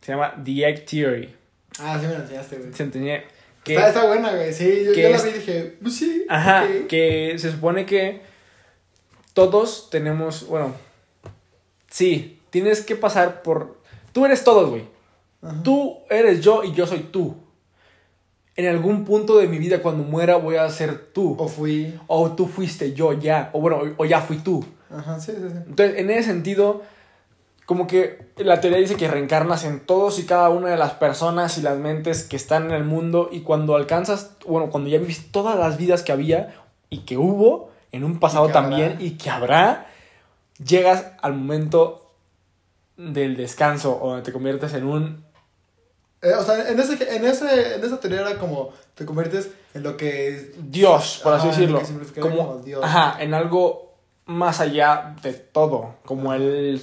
se 0.00 0.12
llama 0.12 0.34
The 0.44 0.68
Egg 0.68 0.86
Theory. 0.86 1.34
Ah, 1.78 1.98
sí 1.98 2.06
me 2.06 2.12
la 2.12 2.20
enseñaste, 2.20 2.56
güey. 2.56 2.72
Se 2.72 2.82
entendía 2.82 3.24
que... 3.64 3.74
Está, 3.74 3.88
está 3.88 4.06
buena, 4.06 4.34
güey, 4.34 4.52
sí, 4.52 4.84
yo, 4.84 4.92
que 4.92 5.02
yo 5.02 5.08
la 5.10 5.22
vi 5.22 5.30
y 5.30 5.32
dije, 5.32 5.76
pues 5.82 5.96
sí, 5.96 6.26
Ajá, 6.28 6.64
que 6.88 7.34
se 7.38 7.50
supone 7.50 7.86
que 7.86 8.20
todos 9.32 9.88
tenemos, 9.90 10.46
bueno, 10.46 10.74
sí, 11.90 12.40
tienes 12.50 12.82
que 12.82 12.94
pasar 12.94 13.42
por... 13.42 13.78
Tú 14.12 14.24
eres 14.24 14.44
todos, 14.44 14.70
güey. 14.70 14.84
Ajá. 15.42 15.62
Tú 15.62 15.98
eres 16.08 16.40
yo 16.40 16.62
y 16.62 16.72
yo 16.72 16.86
soy 16.86 17.00
tú. 17.00 17.36
En 18.56 18.68
algún 18.68 19.04
punto 19.04 19.38
de 19.38 19.48
mi 19.48 19.58
vida, 19.58 19.82
cuando 19.82 20.04
muera, 20.04 20.36
voy 20.36 20.54
a 20.56 20.70
ser 20.70 21.06
tú. 21.12 21.34
O 21.38 21.48
fui, 21.48 21.98
O 22.06 22.30
tú 22.32 22.46
fuiste 22.46 22.92
yo 22.92 23.12
ya. 23.12 23.50
O 23.52 23.60
bueno, 23.60 23.82
o 23.96 24.04
ya 24.04 24.20
fui 24.20 24.38
tú. 24.38 24.64
ajá, 24.88 25.18
sí, 25.18 25.32
sí, 25.32 25.48
sí. 25.50 25.56
Entonces, 25.66 25.98
en 25.98 26.10
ese 26.10 26.30
sentido, 26.30 26.82
como 27.66 27.86
que 27.86 28.32
la 28.36 28.60
teoría 28.60 28.78
dice 28.78 28.96
que 28.96 29.08
reencarnas 29.08 29.64
en 29.64 29.80
todos 29.80 30.18
y 30.18 30.26
cada 30.26 30.50
una 30.50 30.68
de 30.68 30.76
las 30.76 30.92
personas 30.92 31.56
y 31.56 31.62
las 31.62 31.78
mentes 31.78 32.24
que 32.24 32.36
están 32.36 32.66
en 32.66 32.72
el 32.72 32.84
mundo. 32.84 33.30
Y 33.32 33.40
cuando 33.40 33.74
alcanzas, 33.74 34.32
bueno, 34.46 34.70
cuando 34.70 34.90
ya 34.90 34.98
viviste 34.98 35.30
todas 35.30 35.58
las 35.58 35.78
vidas 35.78 36.02
que 36.02 36.12
había 36.12 36.54
y 36.90 37.00
que 37.00 37.16
hubo 37.16 37.70
en 37.90 38.04
un 38.04 38.20
pasado 38.20 38.44
habrá. 38.44 38.60
también 38.60 38.96
y 39.00 39.12
que 39.12 39.30
habrá, 39.30 39.86
llegas 40.62 41.12
al 41.22 41.34
momento 41.34 42.10
del 42.96 43.36
descanso 43.36 43.98
o 44.00 44.22
te 44.22 44.32
conviertes 44.32 44.74
en 44.74 44.86
un 44.86 45.24
Eh, 46.22 46.32
o 46.34 46.42
sea, 46.42 46.68
en, 46.68 46.78
ese, 46.78 47.16
en, 47.16 47.24
ese, 47.24 47.76
en 47.76 47.84
esa 47.84 48.00
teoría 48.00 48.20
era 48.20 48.38
como 48.38 48.70
te 48.94 49.04
conviertes 49.04 49.50
en 49.74 49.82
lo 49.82 49.96
que 49.96 50.28
es 50.28 50.70
Dios, 50.70 51.20
por 51.22 51.34
así 51.34 51.48
decirlo. 51.48 51.82
como 52.20 52.58
Dios. 52.58 52.84
Ajá, 52.84 53.16
en 53.22 53.34
algo 53.34 53.94
más 54.26 54.60
allá 54.60 55.16
de 55.22 55.32
todo. 55.32 55.96
Como 56.04 56.32
el 56.32 56.80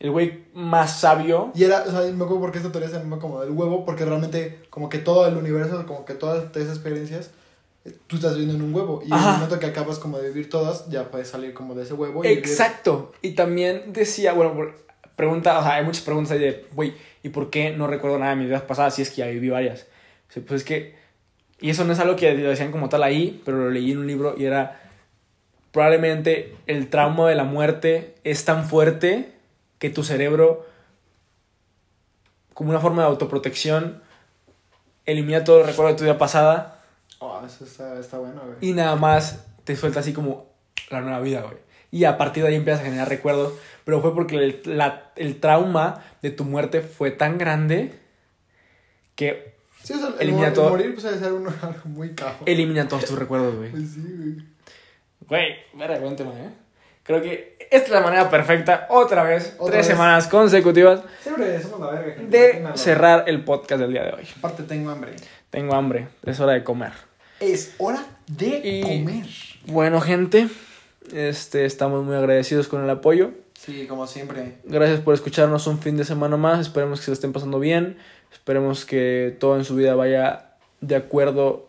el 0.00 0.10
güey 0.10 0.44
más 0.54 0.98
sabio. 1.00 1.52
Y 1.54 1.62
era, 1.64 1.82
o 1.86 1.90
sea, 1.90 2.00
me 2.00 2.24
acuerdo 2.24 2.40
porque 2.40 2.58
esta 2.58 2.72
teoría 2.72 2.88
se 2.90 2.98
llama 2.98 3.18
como 3.18 3.40
del 3.40 3.50
huevo, 3.50 3.84
porque 3.84 4.04
realmente 4.04 4.60
como 4.70 4.88
que 4.88 4.98
todo 4.98 5.26
el 5.28 5.36
universo, 5.36 5.84
como 5.86 6.04
que 6.04 6.14
todas 6.14 6.44
esas 6.56 6.74
experiencias, 6.76 7.30
eh, 7.84 7.92
tú 8.06 8.16
estás 8.16 8.32
viviendo 8.32 8.54
en 8.56 8.62
un 8.62 8.74
huevo. 8.74 9.02
Y 9.04 9.12
en 9.12 9.18
el 9.18 9.24
momento 9.24 9.58
que 9.58 9.66
acabas 9.66 9.98
como 9.98 10.18
de 10.18 10.28
vivir 10.28 10.48
todas, 10.50 10.88
ya 10.88 11.10
puedes 11.10 11.28
salir 11.28 11.52
como 11.54 11.74
de 11.74 11.82
ese 11.84 11.94
huevo. 11.94 12.24
Y 12.24 12.28
vivir- 12.28 12.38
Exacto. 12.38 13.12
Y 13.22 13.32
también 13.32 13.92
decía, 13.92 14.32
bueno, 14.32 14.72
pregunta, 15.16 15.58
o 15.58 15.62
sea, 15.62 15.74
hay 15.74 15.84
muchas 15.84 16.02
preguntas 16.02 16.32
ahí 16.32 16.38
de, 16.40 16.66
güey, 16.74 16.94
¿y 17.22 17.28
por 17.28 17.50
qué 17.50 17.72
no 17.76 17.86
recuerdo 17.86 18.18
nada 18.18 18.30
de 18.30 18.36
mis 18.36 18.46
vidas 18.46 18.62
pasadas 18.62 18.94
si 18.94 19.02
es 19.02 19.10
que 19.10 19.16
ya 19.16 19.26
viví 19.26 19.50
varias? 19.50 19.86
O 20.30 20.32
sea, 20.32 20.42
Pues 20.46 20.62
es 20.62 20.66
que, 20.66 20.94
y 21.60 21.68
eso 21.68 21.84
no 21.84 21.92
es 21.92 21.98
algo 22.00 22.16
que 22.16 22.34
decían 22.34 22.72
como 22.72 22.88
tal 22.88 23.02
ahí, 23.02 23.42
pero 23.44 23.58
lo 23.58 23.70
leí 23.70 23.92
en 23.92 23.98
un 23.98 24.06
libro 24.06 24.34
y 24.38 24.46
era, 24.46 24.80
probablemente 25.72 26.56
el 26.66 26.88
trauma 26.88 27.28
de 27.28 27.34
la 27.34 27.44
muerte 27.44 28.14
es 28.24 28.44
tan 28.46 28.64
fuerte 28.66 29.32
que 29.80 29.90
tu 29.90 30.04
cerebro, 30.04 30.64
como 32.54 32.70
una 32.70 32.78
forma 32.80 33.02
de 33.02 33.08
autoprotección, 33.08 34.02
elimina 35.06 35.42
todo 35.42 35.60
el 35.60 35.66
recuerdo 35.66 35.92
de 35.92 35.98
tu 35.98 36.04
vida 36.04 36.18
pasada 36.18 36.76
Oh, 37.22 37.42
eso 37.44 37.64
está, 37.64 37.98
está 38.00 38.16
bueno, 38.18 38.40
güey. 38.42 38.56
y 38.62 38.72
nada 38.72 38.96
más 38.96 39.44
te 39.64 39.76
suelta 39.76 40.00
así 40.00 40.12
como 40.14 40.46
la 40.90 41.02
nueva 41.02 41.20
vida, 41.20 41.42
güey. 41.42 41.56
Y 41.90 42.04
a 42.04 42.16
partir 42.16 42.42
de 42.44 42.48
ahí 42.50 42.54
empiezas 42.54 42.80
a 42.80 42.84
generar 42.84 43.08
recuerdos. 43.10 43.52
Pero 43.84 44.00
fue 44.00 44.14
porque 44.14 44.36
el, 44.36 44.62
la- 44.64 45.10
el 45.16 45.38
trauma 45.40 46.02
de 46.22 46.30
tu 46.30 46.44
muerte 46.44 46.80
fue 46.82 47.10
tan 47.10 47.36
grande 47.36 47.92
que 49.16 49.54
Sí, 49.82 49.92
o 49.94 49.98
sea, 49.98 50.08
el, 50.08 50.14
Elimina 50.28 50.48
el 50.48 50.52
todo. 50.54 50.70
morir 50.70 50.92
pues 50.94 51.02
debe 51.04 51.18
ser 51.18 51.32
un, 51.32 51.46
algo 51.62 51.80
muy 51.86 52.14
cajo. 52.14 52.44
elimina 52.46 52.86
todos 52.88 53.04
tus 53.04 53.18
recuerdos, 53.18 53.54
güey. 53.56 53.70
Pues 53.70 53.90
sí, 53.90 54.02
güey. 54.02 54.36
Güey, 55.26 55.56
verga, 55.74 55.98
buen 55.98 56.16
tema, 56.16 56.32
¿eh? 56.38 56.50
Creo 57.10 57.22
que 57.22 57.56
esta 57.72 57.86
es 57.86 57.90
la 57.90 58.00
manera 58.02 58.30
perfecta, 58.30 58.86
otra 58.88 59.24
vez, 59.24 59.54
Otra 59.58 59.72
tres 59.72 59.86
vez. 59.88 59.96
semanas 59.96 60.28
consecutivas, 60.28 61.00
Siempre 61.22 61.60
somos 61.60 61.80
la 61.80 61.90
verga. 62.00 62.14
gente. 62.14 62.38
de 62.38 62.70
cerrar 62.76 63.24
el 63.26 63.42
podcast 63.42 63.80
del 63.80 63.92
día 63.92 64.04
de 64.04 64.12
hoy. 64.12 64.28
Aparte 64.38 64.62
tengo 64.62 64.90
hambre. 64.90 65.12
Tengo 65.50 65.74
hambre, 65.74 66.06
es 66.24 66.38
hora 66.38 66.52
de 66.52 66.62
comer. 66.62 66.92
Es 67.40 67.74
hora 67.78 68.04
de 68.28 68.60
Y- 68.62 68.82
comer. 68.82 69.26
Bueno, 69.66 70.00
gente, 70.00 70.46
este, 71.12 71.64
estamos 71.64 72.04
muy 72.04 72.14
agradecidos 72.14 72.68
con 72.68 72.84
el 72.84 72.90
apoyo. 72.90 73.32
Sí, 73.58 73.86
como 73.88 74.06
siempre. 74.06 74.58
Gracias 74.62 75.00
por 75.00 75.14
escucharnos 75.14 75.66
un 75.66 75.80
fin 75.80 75.96
de 75.96 76.04
semana 76.04 76.36
más. 76.36 76.60
Esperemos 76.60 77.00
que 77.00 77.06
se 77.06 77.10
lo 77.10 77.14
estén 77.14 77.32
pasando 77.32 77.58
bien. 77.58 77.98
Esperemos 78.32 78.84
que 78.84 79.36
todo 79.40 79.56
en 79.56 79.64
su 79.64 79.74
vida 79.74 79.96
vaya 79.96 80.52
de 80.80 80.94
acuerdo. 80.96 81.68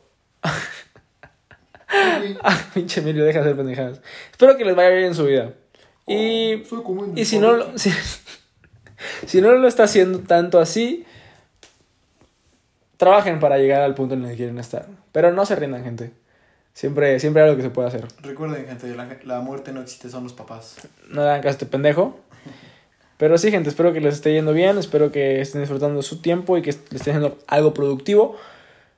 Ah, 2.44 2.58
pinche 2.74 3.02
Emilio, 3.02 3.24
deja 3.26 3.39
de 3.39 3.46
hacer 3.46 3.58
pendejadas. 3.58 4.02
Espero 4.32 4.58
que 4.58 4.66
les 4.66 4.76
vaya 4.76 4.89
bien 4.89 5.06
en 5.06 5.16
su 5.16 5.26
vida. 5.26 5.54
Y, 6.08 6.64
un 6.72 7.14
y 7.18 7.26
si, 7.26 7.38
no, 7.39 7.54
lo- 7.54 7.78
si, 7.78 7.92
si 9.28 9.42
no 9.42 9.52
lo 9.54 9.68
está 9.68 9.84
haciendo 9.84 10.20
tanto 10.20 10.60
así, 10.60 11.06
trabajen 12.98 13.39
para 13.39 13.58
llegar 13.58 13.82
al 13.82 13.96
punto 13.96 14.14
en 14.16 14.24
el 14.24 14.32
que 14.32 14.38
quieren 14.38 14.60
estar. 14.60 14.88
Pero 15.12 15.32
no 15.32 15.46
se 15.46 15.56
rindan, 15.56 15.84
gente. 15.84 16.12
Siempre, 16.74 17.20
siempre 17.20 17.42
hay 17.44 17.50
algo 17.50 17.58
que 17.58 17.64
se 17.64 17.70
puede 17.70 17.88
hacer. 17.89 18.08
Recuerden, 18.22 18.66
gente, 18.66 18.88
la, 18.96 19.18
la 19.24 19.42
muerte 19.42 19.74
no 19.74 19.82
existe, 19.82 20.10
son 20.10 20.24
los 20.24 20.34
papás. 20.34 20.78
No 21.10 21.22
le 21.24 21.30
hagan 21.30 21.42
caso 21.42 21.50
a 21.50 21.52
este 21.52 21.66
pendejo. 21.66 22.20
Pero 23.18 23.38
sí, 23.38 23.52
gente, 23.52 23.70
espero 23.70 23.94
que 23.94 24.02
les 24.02 24.16
esté 24.16 24.34
yendo 24.34 24.54
bien. 24.54 24.78
Espero 24.78 25.12
que 25.12 25.42
estén 25.42 25.62
disfrutando 25.62 26.02
su 26.02 26.22
tiempo 26.22 26.58
y 26.58 26.62
que 26.62 26.72
les 26.72 26.80
esté 26.94 27.12
haciendo 27.12 27.38
algo 27.48 27.74
productivo. 27.74 28.38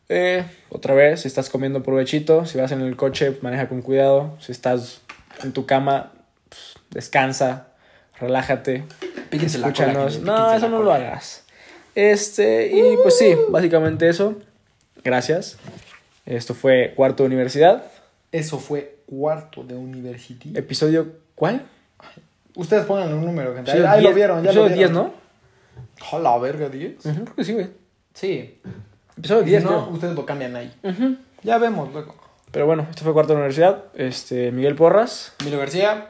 Eh, 0.10 0.44
otra 0.70 0.94
vez, 0.94 1.22
si 1.22 1.28
estás 1.28 1.50
comiendo 1.50 1.82
provechito, 1.84 2.46
si 2.46 2.58
vas 2.58 2.72
en 2.72 2.82
el 2.82 2.96
coche, 2.96 3.38
maneja 3.42 3.68
con 3.70 3.82
cuidado. 3.82 4.38
Si 4.40 4.52
estás 4.52 5.02
en 5.44 5.54
tu 5.54 5.66
cama, 5.66 6.12
pues, 6.50 6.74
descansa, 6.92 7.68
relájate. 8.20 8.84
Píquense 9.30 9.58
la 9.58 9.68
Escúchanos. 9.68 9.96
cola, 9.96 10.12
gente, 10.12 10.26
no, 10.26 10.54
eso 10.54 10.66
la 10.66 10.70
no 10.70 10.80
lo 10.80 10.92
cola. 10.92 10.96
hagas. 10.96 11.44
Este, 11.96 12.68
y 12.76 12.98
pues 13.02 13.18
sí, 13.18 13.36
básicamente 13.50 14.10
eso. 14.10 14.36
Gracias. 15.04 15.58
Esto 16.26 16.54
fue 16.54 16.94
Cuarto 16.96 17.24
de 17.24 17.28
Universidad. 17.28 17.84
Eso 18.32 18.58
fue 18.60 18.98
cuarto 19.06 19.64
de 19.64 19.76
University. 19.76 20.54
Episodio, 20.58 21.08
¿cuál? 21.36 21.64
Ustedes 22.56 22.86
pongan 22.86 23.14
un 23.14 23.26
número, 23.26 23.54
gente. 23.56 23.72
Ahí, 23.72 24.02
lo 24.02 24.10
10, 24.10 24.16
vieron, 24.16 24.44
ya 24.44 24.52
lo 24.54 24.64
vieron. 24.64 24.78
10, 24.80 24.92
¿no? 24.92 25.14
La 26.20 26.38
verga, 26.38 26.70
10. 26.70 27.06
Ujú, 27.06 27.24
creo 27.26 27.36
que 27.36 27.44
sí, 27.44 27.54
güey. 27.54 27.68
Sí. 28.14 28.60
Episodio 29.18 29.42
Y 29.44 29.46
10, 29.46 29.64
si 29.64 29.70
no, 29.70 29.82
creo. 29.84 29.94
ustedes 29.94 30.16
lo 30.16 30.26
cambian 30.26 30.56
ahí. 30.56 30.74
Ya 31.44 31.58
vemos 31.58 31.92
luego. 31.94 32.16
Pero 32.52 32.66
bueno, 32.66 32.88
esto 32.90 33.04
fue 33.04 33.14
Cuarto 33.14 33.34
de 33.34 33.38
Universidad. 33.38 33.86
Este, 33.96 34.52
Miguel 34.52 34.76
Porras. 34.76 35.34
Milo 35.44 35.58
García. 35.58 36.08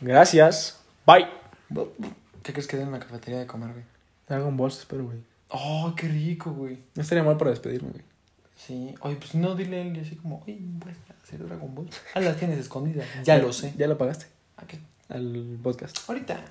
Gracias. 0.00 0.80
Bye. 1.06 1.26
¿Qué 2.42 2.52
crees 2.52 2.66
que 2.66 2.76
den 2.76 2.86
en 2.86 2.92
la 2.92 3.00
cafetería 3.00 3.40
de 3.40 3.46
comer, 3.46 3.70
güey? 3.72 3.84
Dragon 4.28 4.56
Balls, 4.56 4.78
espero, 4.78 5.04
güey. 5.04 5.18
Oh, 5.48 5.92
qué 5.96 6.08
rico, 6.08 6.50
güey. 6.52 6.78
No 6.94 7.02
estaría 7.02 7.22
mal 7.22 7.36
para 7.36 7.50
despedirme, 7.50 7.90
güey. 7.90 8.02
Sí. 8.56 8.94
Oye, 9.00 9.16
pues 9.16 9.34
no, 9.34 9.54
dile 9.54 9.78
a 9.78 9.82
él 9.82 10.00
así 10.00 10.16
como, 10.16 10.42
oye, 10.46 10.58
a 10.86 11.22
hacer 11.24 11.46
Dragon 11.46 11.74
Ball. 11.74 11.88
Ah, 12.14 12.20
las 12.20 12.36
tienes 12.36 12.58
escondidas. 12.58 13.06
Ya 13.24 13.38
lo 13.38 13.52
sé. 13.52 13.74
¿Ya 13.76 13.86
lo 13.86 13.98
pagaste? 13.98 14.26
¿A 14.56 14.66
qué? 14.66 14.78
Al 15.08 15.58
podcast. 15.62 15.98
Ahorita. 16.08 16.42